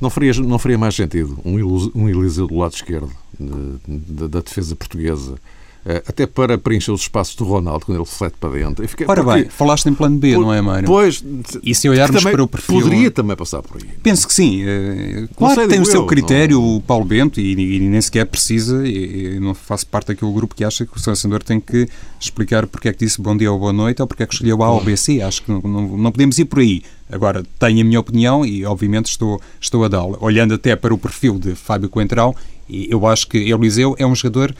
não, 0.00 0.08
faria, 0.08 0.32
não 0.32 0.58
faria 0.58 0.78
mais 0.78 0.94
sentido 0.94 1.38
um, 1.44 1.90
um 1.94 2.08
Eliseu 2.08 2.46
do 2.46 2.56
lado 2.56 2.72
esquerdo 2.72 3.10
de, 3.38 4.28
da 4.28 4.40
defesa 4.40 4.74
portuguesa 4.74 5.34
até 6.06 6.26
para 6.26 6.58
preencher 6.58 6.90
os 6.90 7.02
espaços 7.02 7.36
do 7.36 7.44
Ronaldo 7.44 7.86
quando 7.86 7.98
ele 7.98 8.06
flete 8.06 8.34
para 8.40 8.50
dentro. 8.50 8.86
Fiquei, 8.88 9.06
Ora 9.08 9.22
porque, 9.22 9.42
bem, 9.42 9.50
falaste 9.50 9.86
em 9.86 9.94
plano 9.94 10.18
B, 10.18 10.34
por, 10.34 10.40
não 10.40 10.52
é, 10.52 10.60
Mário? 10.60 10.86
Pois, 10.86 11.24
e 11.62 11.74
se 11.74 11.88
olharmos 11.88 12.22
para 12.22 12.42
o 12.42 12.48
perfil... 12.48 12.80
Poderia 12.80 13.10
também 13.10 13.36
passar 13.36 13.62
por 13.62 13.80
aí. 13.80 13.88
Penso 14.02 14.26
que 14.26 14.34
sim. 14.34 14.62
Eh, 14.64 15.28
claro 15.36 15.60
que 15.60 15.68
tem 15.68 15.80
o 15.80 15.84
seu 15.84 16.00
eu, 16.00 16.06
critério, 16.06 16.60
não... 16.60 16.76
o 16.76 16.80
Paulo 16.80 17.04
Bento, 17.04 17.40
e, 17.40 17.52
e, 17.52 17.80
nem 17.80 18.00
sequer 18.00 18.26
precisa, 18.26 18.86
e, 18.86 19.36
e, 19.36 19.40
não 19.40 19.54
faço 19.54 19.86
parte 19.86 20.08
daquele 20.08 20.32
grupo 20.32 20.54
que 20.54 20.64
acha 20.64 20.84
que 20.84 20.96
o 20.96 21.00
selecionador 21.00 21.44
tem 21.44 21.60
que 21.60 21.88
explicar 22.18 22.66
porque 22.66 22.88
é 22.88 22.92
que 22.92 23.04
disse 23.04 23.20
bom 23.20 23.36
dia 23.36 23.52
ou 23.52 23.58
boa 23.58 23.72
noite 23.72 24.02
ou 24.02 24.08
porque 24.08 24.24
é 24.24 24.26
que 24.26 24.34
escolheu 24.34 24.62
A 24.62 24.70
ou 24.70 24.82
B, 24.82 24.96
C. 24.96 25.22
Acho 25.22 25.42
que 25.42 25.50
não, 25.52 25.60
não, 25.60 25.96
não 25.96 26.12
podemos 26.12 26.36
ir 26.38 26.46
por 26.46 26.58
aí. 26.58 26.82
Agora, 27.10 27.44
tenho 27.58 27.80
a 27.80 27.84
minha 27.84 28.00
opinião 28.00 28.44
e, 28.44 28.64
obviamente, 28.64 29.06
estou, 29.06 29.40
estou 29.60 29.84
a 29.84 29.88
dá-la. 29.88 30.16
Olhando 30.20 30.54
até 30.54 30.74
para 30.74 30.92
o 30.92 30.98
perfil 30.98 31.38
de 31.38 31.54
Fábio 31.54 31.88
Coentrão, 31.88 32.34
eu 32.68 33.06
acho 33.06 33.28
que 33.28 33.38
Eliseu 33.38 33.94
é 33.98 34.06
um 34.06 34.14
jogador 34.14 34.54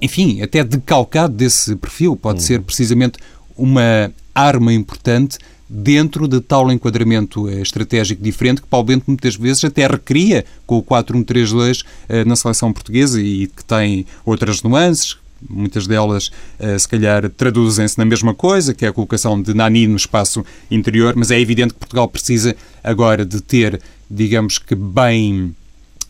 enfim, 0.00 0.42
até 0.42 0.62
decalcado 0.64 1.34
desse 1.34 1.76
perfil. 1.76 2.16
Pode 2.16 2.40
uhum. 2.40 2.46
ser 2.46 2.60
precisamente 2.62 3.18
uma 3.56 4.12
arma 4.34 4.72
importante 4.72 5.38
dentro 5.68 6.26
de 6.26 6.40
tal 6.40 6.72
enquadramento 6.72 7.48
eh, 7.48 7.60
estratégico 7.60 8.22
diferente 8.22 8.62
que 8.62 8.68
Paulo 8.68 8.86
Bento 8.86 9.04
muitas 9.06 9.36
vezes 9.36 9.64
até 9.64 9.86
recria 9.86 10.44
com 10.66 10.78
o 10.78 10.82
4-1-3-2 10.82 11.84
eh, 12.08 12.24
na 12.24 12.36
seleção 12.36 12.72
portuguesa 12.72 13.20
e 13.20 13.48
que 13.48 13.64
tem 13.64 14.06
outras 14.24 14.62
nuances, 14.62 15.18
muitas 15.46 15.86
delas 15.86 16.30
eh, 16.58 16.78
se 16.78 16.88
calhar 16.88 17.28
traduzem-se 17.28 17.98
na 17.98 18.04
mesma 18.06 18.34
coisa, 18.34 18.72
que 18.72 18.86
é 18.86 18.88
a 18.88 18.92
colocação 18.92 19.40
de 19.40 19.52
Nani 19.52 19.86
no 19.86 19.96
espaço 19.96 20.44
interior, 20.70 21.14
mas 21.14 21.30
é 21.30 21.38
evidente 21.38 21.74
que 21.74 21.80
Portugal 21.80 22.08
precisa 22.08 22.56
agora 22.82 23.26
de 23.26 23.42
ter, 23.42 23.78
digamos 24.10 24.58
que 24.58 24.74
bem 24.74 25.54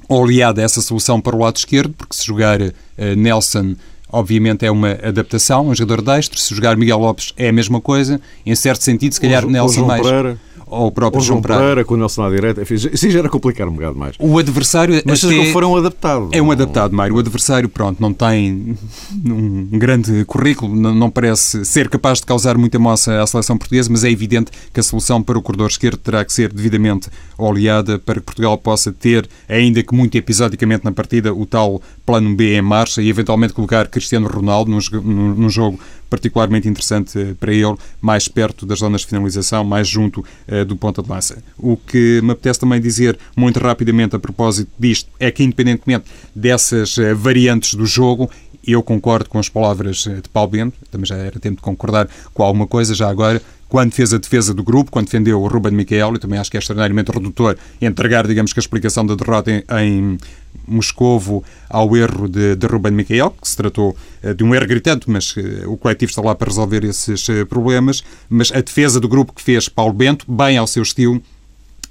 oleada 0.09 0.63
essa 0.63 0.81
solução 0.81 1.21
para 1.21 1.37
o 1.37 1.39
lado 1.41 1.57
esquerdo, 1.57 1.95
porque 1.97 2.17
se 2.17 2.27
jogar 2.27 2.61
uh, 2.61 2.73
Nelson, 3.17 3.77
obviamente 4.11 4.65
é 4.65 4.71
uma 4.71 4.93
adaptação, 5.03 5.69
um 5.69 5.75
jogador 5.75 6.03
destro, 6.03 6.39
se 6.39 6.55
jogar 6.55 6.77
Miguel 6.77 6.99
Lopes 6.99 7.33
é 7.37 7.49
a 7.49 7.53
mesma 7.53 7.81
coisa, 7.81 8.21
em 8.47 8.55
certo 8.55 8.83
sentido, 8.83 9.13
se 9.13 9.21
calhar 9.21 9.45
o, 9.45 9.51
Nelson 9.51 9.83
o 9.83 9.87
mais. 9.87 10.03
Pereira 10.03 10.39
ou 10.71 10.87
o 10.89 10.93
próprio 10.93 11.23
João 11.23 11.41
Pereira. 11.41 11.63
Pereira 11.63 11.85
com 11.85 11.95
o 11.95 11.97
Nelson 11.97 12.23
à 12.23 12.31
direita. 12.31 12.65
Sim, 12.65 13.11
já 13.11 13.19
era 13.19 13.29
complicar 13.29 13.69
um 13.69 13.73
bocado 13.73 13.99
mais. 13.99 14.17
O 14.19 14.39
adversário. 14.39 15.01
Mas 15.05 15.25
até... 15.25 15.53
foram 15.53 15.77
adaptados. 15.77 16.31
É 16.33 16.41
um 16.41 16.51
adaptado, 16.51 16.95
Mário. 16.95 17.15
O 17.15 17.19
adversário, 17.19 17.69
pronto, 17.69 18.01
não 18.01 18.13
tem 18.13 18.77
um 19.25 19.79
grande 19.79 20.25
currículo, 20.25 20.75
não 20.75 21.11
parece 21.11 21.65
ser 21.65 21.89
capaz 21.89 22.19
de 22.19 22.27
causar 22.27 22.57
muita 22.57 22.79
moça 22.79 23.23
à 23.23 23.27
seleção 23.27 23.57
portuguesa, 23.57 23.89
mas 23.91 24.05
é 24.05 24.11
evidente 24.11 24.51
que 24.73 24.81
a 24.81 24.83
solução 24.83 25.23
para 25.23 25.39
o 25.39 25.43
corredor 25.43 25.69
esquerdo 25.69 25.99
terá 25.99 26.25
que 26.25 26.33
ser 26.33 26.53
devidamente 26.53 27.09
oleada 27.37 27.99
para 27.99 28.17
que 28.17 28.27
Portugal 28.27 28.57
possa 28.59 28.93
ter, 28.93 29.29
ainda 29.49 29.83
que 29.83 29.95
muito 29.95 30.17
episodicamente 30.17 30.85
na 30.85 30.93
partida, 30.93 31.33
o 31.33 31.47
tal 31.47 31.81
plano 32.05 32.35
B 32.35 32.57
em 32.57 32.63
marcha 32.63 33.01
e 33.01 33.09
eventualmente 33.09 33.53
colocar 33.53 33.89
Cristiano 33.89 34.29
Ronaldo 34.29 34.71
num, 34.71 35.35
num 35.35 35.51
jogo 35.51 35.79
particularmente 36.09 36.69
interessante 36.69 37.19
eh, 37.19 37.35
para 37.39 37.53
ele, 37.53 37.77
mais 38.01 38.29
perto 38.29 38.65
das 38.65 38.81
zonas 38.81 39.03
de 39.03 39.09
finalização, 39.09 39.65
mais 39.65 39.87
junto 39.89 40.25
uh, 40.49 40.65
do 40.65 40.77
ponta 40.77 41.03
de 41.03 41.09
lança. 41.09 41.43
O 41.59 41.77
que 41.77 42.21
me 42.23 42.33
apetece 42.33 42.61
também 42.61 42.81
dizer 42.81 43.19
muito 43.37 43.59
rapidamente 43.59 44.17
a 44.17 44.19
propósito 44.19 44.71
disto 44.79 45.11
é 45.19 45.31
que, 45.31 45.43
independentemente 45.43 46.07
dessas 46.35 46.97
uh, 46.97 47.15
variantes 47.15 47.75
do 47.75 47.87
jogo, 47.87 48.31
eu 48.73 48.83
concordo 48.83 49.29
com 49.29 49.39
as 49.39 49.49
palavras 49.49 49.99
de 49.99 50.29
Paulo 50.33 50.51
Bento, 50.51 50.79
também 50.91 51.07
já 51.07 51.17
era 51.17 51.39
tempo 51.39 51.57
de 51.57 51.63
concordar 51.63 52.09
com 52.35 52.43
alguma 52.43 52.67
coisa, 52.67 52.95
já 52.95 53.09
agora, 53.09 53.41
quando 53.69 53.93
fez 53.93 54.13
a 54.15 54.19
defesa 54.19 54.55
do 54.55 54.63
grupo, 54.63 54.91
quando 54.91 55.07
defendeu 55.07 55.41
o 55.41 55.47
Ruben 55.47 55.73
Miquel, 55.73 56.13
eu 56.13 56.19
também 56.19 56.39
acho 56.39 56.51
que 56.51 56.57
é 56.57 56.61
extraordinariamente 56.61 57.11
redutor 57.11 57.57
entregar, 57.81 58.27
digamos 58.27 58.53
que 58.53 58.59
a 58.59 58.63
explicação 58.63 59.05
da 59.05 59.15
derrota 59.15 59.51
em, 59.51 59.63
em 59.81 60.19
Moscovo 60.67 61.45
ao 61.69 61.97
erro 61.97 62.29
de, 62.29 62.57
de 62.57 62.67
Ruben 62.67 62.93
Miquel, 62.93 63.31
que 63.31 63.49
se 63.49 63.57
tratou 63.57 63.97
uh, 64.23 64.35
de 64.35 64.43
um 64.43 64.55
erro 64.55 64.67
gritante, 64.67 65.11
mas 65.11 65.37
uh, 65.37 65.71
o 65.71 65.77
coletivo 65.77 66.11
está 66.11 66.23
lá 66.23 66.35
para 66.35 66.49
resolver 66.49 66.85
esses 66.85 67.27
problemas, 67.49 68.03
mas 68.29 68.51
a 68.53 68.61
defesa 68.61 68.99
do 68.99 69.09
grupo 69.09 69.33
que 69.33 69.43
fez 69.43 69.69
Paulo 69.69 69.93
Bento, 69.93 70.31
bem 70.31 70.57
ao 70.57 70.67
seu 70.67 70.83
estilo, 70.83 71.23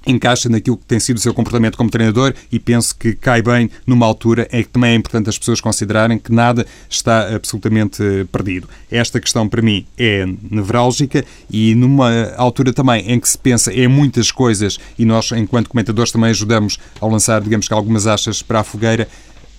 encaixa 0.08 0.50
naquilo 0.50 0.78
que 0.78 0.86
tem 0.86 1.00
sido 1.00 1.18
o 1.18 1.20
seu 1.20 1.34
comportamento 1.34 1.78
como 1.78 1.90
treinador 1.90 2.34
e 2.52 2.60
penso 2.60 2.96
que 2.96 3.14
cai 3.14 3.42
bem 3.42 3.70
numa 3.86 4.06
altura 4.06 4.48
em 4.52 4.64
que 4.64 4.70
também 4.70 4.92
é 4.92 4.96
importante 4.96 5.30
as 5.30 5.38
pessoas 5.38 5.62
considerarem 5.62 6.18
que 6.18 6.32
nada 6.32 6.66
está 6.90 7.36
absolutamente 7.36 8.02
perdido. 8.32 8.68
Esta 8.90 9.20
questão 9.20 9.48
para 9.48 9.62
mim 9.62 9.86
é 9.98 10.26
nevrálgica 10.50 11.24
e 11.50 11.76
numa 11.76 12.32
altura 12.36 12.74
também 12.74 13.12
em 13.12 13.20
que 13.20 13.30
se 13.30 13.38
pensa 13.38 13.74
em 13.74 13.88
muitas 13.88 14.32
coisas 14.32 14.80
e 14.98 15.06
nós 15.06 15.32
enquanto 15.32 15.70
comentadores 15.70 16.12
também 16.12 16.30
ajudamos 16.30 16.80
a 17.00 17.06
lançar, 17.06 17.42
digamos 17.42 17.68
que 17.68 17.74
algumas 17.74 18.08
achas 18.08 18.42
para 18.42 18.62
a 18.62 18.64
fogueira, 18.64 19.08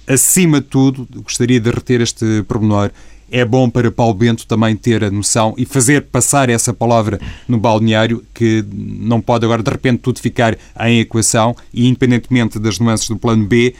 acima 0.06 0.60
de 0.60 0.66
tudo, 0.66 1.06
gostaria 1.22 1.60
de 1.60 1.70
reter 1.70 2.00
este 2.00 2.42
pormenor 2.48 2.90
é 3.30 3.44
bom 3.44 3.68
para 3.68 3.90
Paulo 3.90 4.14
Bento 4.14 4.46
também 4.46 4.74
ter 4.74 5.04
a 5.04 5.10
noção 5.10 5.54
e 5.56 5.64
fazer 5.64 6.02
passar 6.02 6.48
essa 6.48 6.72
palavra 6.72 7.20
no 7.46 7.58
balneário 7.58 8.24
que 8.34 8.64
não 8.72 9.20
pode 9.20 9.44
agora 9.44 9.62
de 9.62 9.70
repente 9.70 10.00
tudo 10.00 10.20
ficar 10.20 10.56
em 10.80 11.00
equação 11.00 11.54
e 11.72 11.86
independentemente 11.86 12.58
das 12.58 12.78
nuances 12.78 13.08
do 13.08 13.16
plano 13.16 13.44
B, 13.46 13.74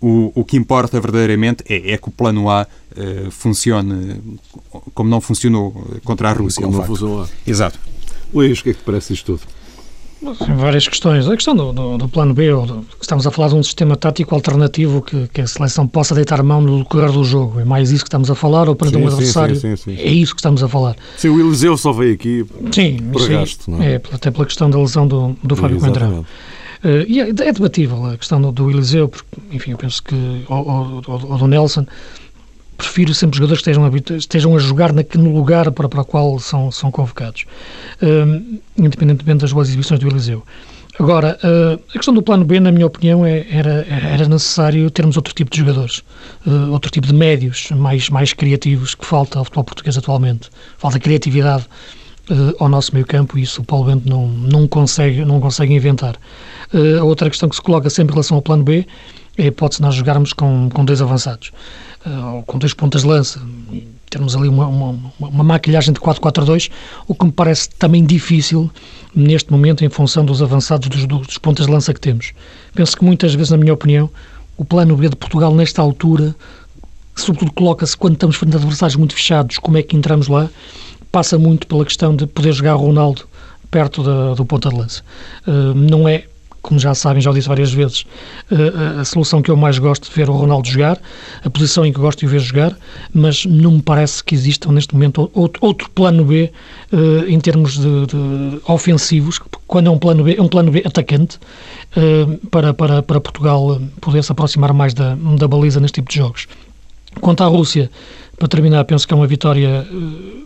o, 0.00 0.32
o 0.34 0.44
que 0.44 0.56
importa 0.56 1.00
verdadeiramente 1.00 1.62
é, 1.68 1.92
é 1.92 1.98
que 1.98 2.08
o 2.08 2.10
plano 2.10 2.48
A 2.48 2.66
uh, 2.66 3.30
funcione 3.30 4.20
como 4.94 5.10
não 5.10 5.20
funcionou 5.20 5.72
contra 6.04 6.30
a 6.30 6.32
Rússia. 6.32 6.62
Como 6.62 6.74
é 6.74 6.76
um 6.76 6.80
não 6.80 6.86
funcionou. 6.86 7.28
Exato. 7.46 7.78
Luís, 8.32 8.60
o 8.60 8.62
que 8.62 8.70
é 8.70 8.72
que 8.72 8.78
te 8.78 8.84
parece 8.84 9.12
isto 9.12 9.36
tudo? 9.36 9.42
Várias 10.56 10.86
questões. 10.86 11.28
A 11.28 11.34
questão 11.34 11.54
do, 11.54 11.72
do, 11.72 11.98
do 11.98 12.08
plano 12.08 12.34
B, 12.34 12.50
do, 12.50 12.84
estamos 13.00 13.26
a 13.26 13.30
falar 13.30 13.48
de 13.48 13.54
um 13.54 13.62
sistema 13.62 13.96
tático 13.96 14.34
alternativo 14.34 15.02
que, 15.02 15.28
que, 15.28 15.40
a 15.40 15.46
seleção 15.46 15.86
possa 15.86 16.14
deitar 16.14 16.42
mão 16.42 16.60
no 16.60 16.78
decorrer 16.78 17.10
do 17.12 17.24
jogo. 17.24 17.60
É 17.60 17.64
mais 17.64 17.90
isso 17.90 18.04
que 18.04 18.08
estamos 18.08 18.30
a 18.30 18.34
falar, 18.34 18.68
ou 18.68 18.74
para 18.74 18.88
um 18.96 19.06
adversário? 19.06 19.56
Sim, 19.56 19.76
sim, 19.76 19.96
é 19.96 20.10
isso 20.10 20.34
que 20.34 20.40
estamos 20.40 20.62
a 20.62 20.68
falar. 20.68 20.96
Sim, 21.16 21.30
o 21.30 21.40
Eliseu 21.40 21.76
só 21.76 21.92
veio 21.92 22.14
aqui 22.14 22.44
sim, 22.72 22.98
por 23.12 23.22
sim, 23.22 23.32
gasto, 23.32 23.70
não 23.70 23.82
é? 23.82 23.94
é? 23.94 24.02
Até 24.12 24.30
pela 24.30 24.46
questão 24.46 24.68
da 24.70 24.78
lesão 24.78 25.06
do, 25.06 25.36
do 25.42 25.56
Fábio 25.56 25.78
Coentrão. 25.78 26.24
Uh, 26.82 27.04
e 27.06 27.20
é, 27.20 27.28
é, 27.28 27.52
debatível 27.52 28.06
a 28.06 28.16
questão 28.16 28.40
do, 28.40 28.50
do 28.50 28.70
Eliseu, 28.70 29.06
porque, 29.06 29.26
enfim, 29.52 29.72
eu 29.72 29.76
penso 29.76 30.02
que, 30.02 30.14
ou, 30.48 30.66
ou, 30.66 31.02
ou 31.06 31.38
do 31.38 31.46
Nelson, 31.46 31.84
prefiro 32.80 33.14
sempre 33.14 33.36
jogadores 33.36 33.62
que 33.62 33.70
estejam, 33.70 34.16
estejam 34.16 34.56
a 34.56 34.58
jogar 34.58 34.92
na, 34.92 35.04
no 35.14 35.34
lugar 35.34 35.70
para, 35.70 35.88
para 35.88 36.00
o 36.00 36.04
qual 36.04 36.38
são, 36.38 36.70
são 36.70 36.90
convocados, 36.90 37.44
uh, 38.02 38.58
independentemente 38.76 39.40
das 39.42 39.52
boas 39.52 39.68
exibições 39.68 40.00
do 40.00 40.08
Eliseu. 40.08 40.42
Agora, 40.98 41.38
uh, 41.44 41.80
a 41.90 41.92
questão 41.92 42.12
do 42.12 42.22
plano 42.22 42.44
B, 42.44 42.58
na 42.58 42.72
minha 42.72 42.86
opinião, 42.86 43.24
é, 43.24 43.46
era, 43.50 43.86
era 43.88 44.28
necessário 44.28 44.90
termos 44.90 45.16
outro 45.16 45.34
tipo 45.34 45.50
de 45.50 45.58
jogadores, 45.58 46.02
uh, 46.46 46.72
outro 46.72 46.90
tipo 46.90 47.06
de 47.06 47.14
médios 47.14 47.70
mais, 47.70 48.08
mais 48.08 48.32
criativos 48.32 48.94
que 48.94 49.04
falta 49.04 49.38
ao 49.38 49.44
futebol 49.44 49.64
português 49.64 49.96
atualmente. 49.96 50.50
Falta 50.78 50.98
criatividade 50.98 51.66
ao 52.60 52.68
nosso 52.68 52.94
meio 52.94 53.04
campo 53.04 53.36
e 53.36 53.42
isso 53.42 53.60
o 53.60 53.64
Paulo 53.64 53.86
Bento 53.86 54.08
não, 54.08 54.28
não, 54.28 54.68
consegue, 54.68 55.24
não 55.24 55.40
consegue 55.40 55.74
inventar. 55.74 56.14
a 56.96 57.02
outra 57.02 57.28
questão 57.28 57.48
que 57.48 57.56
se 57.56 57.62
coloca 57.62 57.90
sempre 57.90 58.12
em 58.12 58.14
relação 58.14 58.36
ao 58.36 58.42
plano 58.42 58.62
B 58.62 58.86
é 59.36 59.44
a 59.44 59.46
hipótese 59.46 59.78
de 59.78 59.82
nós 59.82 59.96
jogarmos 59.96 60.32
com, 60.32 60.68
com 60.72 60.84
dois 60.84 61.02
avançados. 61.02 61.50
Eh, 62.04 62.42
com 62.46 62.58
dois 62.58 62.72
pontas 62.72 63.02
de 63.02 63.08
lança, 63.08 63.40
termos 64.08 64.34
ali 64.34 64.48
uma, 64.48 64.66
uma, 64.66 65.12
uma 65.18 65.44
maquilhagem 65.44 65.92
de 65.92 66.00
4-4-2, 66.00 66.70
o 67.06 67.14
que 67.14 67.26
me 67.26 67.32
parece 67.32 67.68
também 67.70 68.04
difícil 68.04 68.70
neste 69.14 69.52
momento 69.52 69.84
em 69.84 69.88
função 69.90 70.24
dos 70.24 70.40
avançados 70.40 70.88
dos, 70.88 71.06
dos 71.06 71.36
pontas 71.36 71.66
de 71.66 71.72
lança 71.72 71.92
que 71.92 72.00
temos. 72.00 72.32
Penso 72.74 72.96
que 72.96 73.04
muitas 73.04 73.34
vezes, 73.34 73.50
na 73.50 73.58
minha 73.58 73.74
opinião, 73.74 74.08
o 74.56 74.64
plano 74.64 74.96
B 74.96 75.10
de 75.10 75.16
Portugal 75.16 75.54
nesta 75.54 75.82
altura, 75.82 76.34
sobretudo 77.14 77.52
coloca-se 77.52 77.94
quando 77.96 78.14
estamos 78.14 78.36
frente 78.36 78.54
a 78.54 78.58
adversários 78.58 78.96
muito 78.96 79.14
fechados, 79.14 79.58
como 79.58 79.76
é 79.76 79.82
que 79.82 79.94
entramos 79.94 80.26
lá, 80.26 80.48
passa 81.12 81.38
muito 81.38 81.66
pela 81.66 81.84
questão 81.84 82.16
de 82.16 82.26
poder 82.26 82.52
jogar 82.52 82.74
Ronaldo 82.74 83.28
perto 83.70 84.02
da, 84.02 84.32
do 84.34 84.44
ponta 84.46 84.70
de 84.70 84.76
lança. 84.76 85.02
Uh, 85.46 85.74
não 85.74 86.08
é 86.08 86.24
como 86.62 86.78
já 86.78 86.94
sabem, 86.94 87.22
já 87.22 87.30
o 87.30 87.34
disse 87.34 87.48
várias 87.48 87.72
vezes, 87.72 88.04
eh, 88.50 89.00
a 89.00 89.04
solução 89.04 89.40
que 89.40 89.50
eu 89.50 89.56
mais 89.56 89.78
gosto 89.78 90.08
de 90.08 90.14
ver 90.14 90.28
o 90.28 90.32
Ronaldo 90.32 90.68
jogar, 90.68 90.98
a 91.44 91.50
posição 91.50 91.84
em 91.84 91.92
que 91.92 91.98
gosto 91.98 92.20
de 92.20 92.26
o 92.26 92.28
ver 92.28 92.40
jogar, 92.40 92.76
mas 93.12 93.46
não 93.46 93.72
me 93.72 93.82
parece 93.82 94.22
que 94.22 94.34
exista 94.34 94.70
neste 94.70 94.94
momento 94.94 95.30
outro, 95.34 95.64
outro 95.64 95.90
plano 95.90 96.24
B 96.24 96.52
eh, 96.92 96.96
em 97.28 97.40
termos 97.40 97.78
de, 97.78 98.06
de, 98.06 98.60
ofensivos, 98.66 99.40
quando 99.66 99.88
é 99.88 99.90
um 99.90 99.98
plano 99.98 100.24
B, 100.24 100.36
é 100.38 100.42
um 100.42 100.48
plano 100.48 100.70
B 100.70 100.82
atacante, 100.84 101.38
eh, 101.96 102.38
para, 102.50 102.74
para, 102.74 103.02
para 103.02 103.20
Portugal 103.20 103.80
poder 104.00 104.22
se 104.22 104.32
aproximar 104.32 104.72
mais 104.72 104.94
da, 104.94 105.14
da 105.14 105.48
baliza 105.48 105.80
neste 105.80 105.96
tipo 105.96 106.10
de 106.10 106.16
jogos. 106.16 106.46
Quanto 107.20 107.42
à 107.42 107.46
Rússia, 107.46 107.90
Para 108.40 108.48
terminar, 108.48 108.86
penso 108.86 109.06
que 109.06 109.12
é 109.12 109.16
uma 109.16 109.26
vitória 109.26 109.86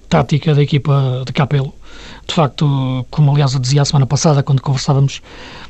tática 0.09 0.53
da 0.53 0.61
equipa 0.61 1.23
de 1.25 1.33
Capelo. 1.33 1.73
De 2.27 2.35
facto, 2.35 3.07
como 3.09 3.31
aliás 3.31 3.55
eu 3.55 3.61
dizia 3.61 3.83
a 3.83 3.85
semana 3.85 4.05
passada, 4.05 4.43
quando 4.43 4.61
conversávamos 4.61 5.23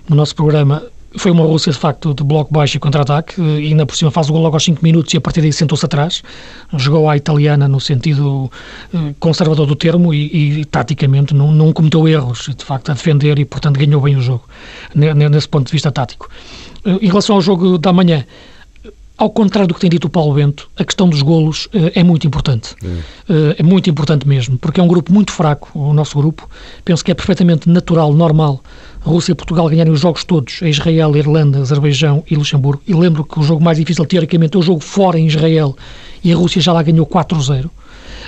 no 0.08 0.16
nosso 0.16 0.34
programa, 0.34 0.82
foi 1.16 1.30
uma 1.30 1.44
Rússia, 1.44 1.70
de 1.70 1.78
facto, 1.78 2.12
de 2.12 2.24
bloco 2.24 2.52
baixo 2.52 2.76
e 2.76 2.80
contra-ataque, 2.80 3.40
e 3.40 3.68
ainda 3.68 3.86
por 3.86 3.94
cima 3.96 4.10
faz 4.10 4.28
o 4.28 4.32
gol 4.32 4.42
logo 4.42 4.56
aos 4.56 4.64
5 4.64 4.82
minutos 4.82 5.14
e 5.14 5.16
a 5.16 5.20
partir 5.20 5.40
daí 5.40 5.52
sentou-se 5.52 5.84
atrás. 5.84 6.22
Jogou 6.76 7.08
à 7.08 7.16
italiana 7.16 7.68
no 7.68 7.80
sentido 7.80 8.50
eh, 8.92 9.14
conservador 9.20 9.66
do 9.66 9.76
termo 9.76 10.12
e, 10.12 10.60
e 10.60 10.64
taticamente 10.64 11.32
não, 11.32 11.52
não, 11.52 11.72
cometeu 11.72 12.08
erros, 12.08 12.50
de 12.56 12.64
facto, 12.64 12.90
a 12.90 12.94
defender 12.94 13.38
e, 13.38 13.44
portanto, 13.44 13.78
ganhou 13.78 14.00
bem 14.00 14.16
o 14.16 14.20
jogo, 14.20 14.44
nesse 14.94 15.48
ponto 15.48 15.66
de 15.66 15.72
vista 15.72 15.92
tático. 15.92 16.28
Eh, 16.84 16.98
em 17.02 17.06
relação 17.06 17.36
ao 17.36 17.40
jogo 17.40 17.78
da 17.78 17.92
manhã, 17.92 18.24
ao 19.16 19.30
contrário 19.30 19.68
do 19.68 19.74
que 19.74 19.80
tem 19.80 19.90
dito 19.90 20.06
o 20.06 20.10
Paulo 20.10 20.34
Bento, 20.34 20.68
a 20.76 20.84
questão 20.84 21.08
dos 21.08 21.22
golos 21.22 21.66
uh, 21.66 21.92
é 21.94 22.02
muito 22.02 22.26
importante. 22.26 22.74
É. 22.82 22.86
Uh, 23.32 23.54
é. 23.58 23.62
muito 23.62 23.88
importante 23.88 24.26
mesmo, 24.26 24.58
porque 24.58 24.80
é 24.80 24.82
um 24.82 24.88
grupo 24.88 25.12
muito 25.12 25.30
fraco, 25.30 25.70
o 25.78 25.94
nosso 25.94 26.18
grupo. 26.18 26.48
Penso 26.84 27.04
que 27.04 27.12
é 27.12 27.14
perfeitamente 27.14 27.68
natural, 27.68 28.12
normal, 28.12 28.60
Rússia 29.04 29.32
e 29.32 29.34
Portugal 29.34 29.68
ganharem 29.68 29.92
os 29.92 30.00
jogos 30.00 30.24
todos, 30.24 30.60
a 30.62 30.68
Israel, 30.68 31.14
Irlanda, 31.14 31.60
Azerbaijão 31.60 32.24
e 32.28 32.34
Luxemburgo. 32.34 32.82
E 32.86 32.94
lembro 32.94 33.22
que 33.24 33.38
o 33.38 33.42
jogo 33.42 33.62
mais 33.62 33.76
difícil, 33.76 34.04
teoricamente, 34.06 34.56
é 34.56 34.58
o 34.58 34.62
jogo 34.62 34.80
fora 34.80 35.18
em 35.18 35.26
Israel, 35.26 35.76
e 36.22 36.32
a 36.32 36.36
Rússia 36.36 36.60
já 36.60 36.72
lá 36.72 36.82
ganhou 36.82 37.06
4-0. 37.06 37.66
Uh, 37.66 37.70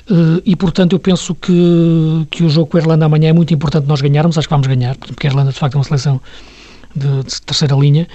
eh, 0.08 0.42
e, 0.44 0.54
portanto, 0.54 0.92
eu 0.92 0.98
penso 0.98 1.34
que, 1.34 2.26
que 2.30 2.44
o 2.44 2.50
jogo 2.50 2.66
com 2.66 2.76
a 2.76 2.80
Irlanda 2.80 3.06
amanhã 3.06 3.30
é 3.30 3.32
muito 3.32 3.54
importante 3.54 3.86
nós 3.86 4.02
ganharmos. 4.02 4.36
Acho 4.36 4.46
que 4.46 4.54
vamos 4.54 4.66
ganhar, 4.66 4.96
porque 4.96 5.26
a 5.26 5.30
Irlanda, 5.30 5.50
de 5.50 5.58
facto, 5.58 5.74
é 5.74 5.78
uma 5.78 5.84
seleção 5.84 6.20
de, 6.96 7.22
de, 7.24 7.42
terceira 7.42 7.74
linha 7.76 8.08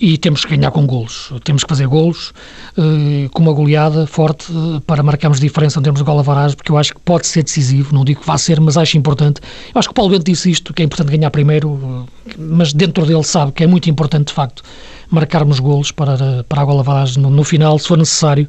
e 0.00 0.18
temos 0.18 0.44
que 0.44 0.56
ganhar 0.56 0.70
com 0.70 0.86
golos. 0.86 1.32
Temos 1.44 1.62
que 1.62 1.68
fazer 1.68 1.86
golos 1.86 2.32
uh, 2.76 3.30
com 3.32 3.42
uma 3.42 3.52
goleada 3.52 4.06
forte 4.06 4.50
uh, 4.52 4.80
para 4.80 5.02
marcarmos 5.02 5.38
diferença 5.38 5.78
em 5.78 5.82
termos 5.82 6.00
de 6.00 6.04
gol 6.04 6.18
avaragem, 6.18 6.56
porque 6.56 6.72
eu 6.72 6.76
acho 6.76 6.94
que 6.94 7.00
pode 7.00 7.26
ser 7.26 7.42
decisivo, 7.42 7.94
não 7.94 8.04
digo 8.04 8.20
que 8.20 8.26
vá 8.26 8.36
ser, 8.36 8.60
mas 8.60 8.76
acho 8.76 8.98
importante. 8.98 9.40
Eu 9.74 9.78
acho 9.78 9.88
que 9.88 9.92
o 9.92 9.94
Paulo 9.94 10.10
Bento 10.10 10.24
disse 10.24 10.50
isto, 10.50 10.74
que 10.74 10.82
é 10.82 10.84
importante 10.84 11.10
ganhar 11.10 11.30
primeiro, 11.30 11.70
uh, 11.70 12.06
mas 12.36 12.72
dentro 12.72 13.06
dele 13.06 13.24
sabe 13.24 13.52
que 13.52 13.62
é 13.62 13.66
muito 13.66 13.88
importante, 13.88 14.28
de 14.28 14.34
facto, 14.34 14.62
marcarmos 15.08 15.60
golos 15.60 15.92
para, 15.92 16.44
para 16.48 16.62
a 16.62 16.64
gol 16.64 16.80
avaragem 16.80 17.22
no, 17.22 17.30
no 17.30 17.44
final, 17.44 17.78
se 17.78 17.86
for 17.86 17.96
necessário. 17.96 18.48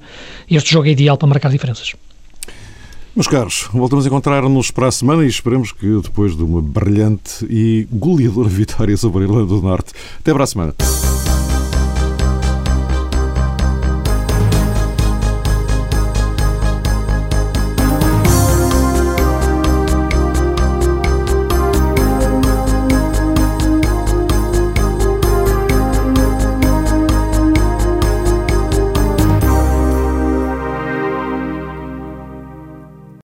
Este 0.50 0.72
jogo 0.72 0.88
é 0.88 0.92
ideal 0.92 1.18
para 1.18 1.28
marcar 1.28 1.50
diferenças. 1.50 1.94
Meus 3.18 3.26
caros, 3.26 3.68
voltamos 3.74 4.06
a 4.06 4.10
encontrar-nos 4.10 4.70
para 4.70 4.90
a 4.90 4.92
semana 4.92 5.26
e 5.26 5.28
esperemos 5.28 5.72
que 5.72 5.88
depois 6.04 6.38
de 6.38 6.44
uma 6.44 6.62
brilhante 6.62 7.44
e 7.50 7.88
goleadora 7.92 8.46
vitória 8.48 8.96
sobre 8.96 9.24
a 9.24 9.26
Irlanda 9.26 9.48
do 9.48 9.60
Norte. 9.60 9.92
Até 10.20 10.32
para 10.32 10.44
a 10.44 10.48
semana. 10.48 10.76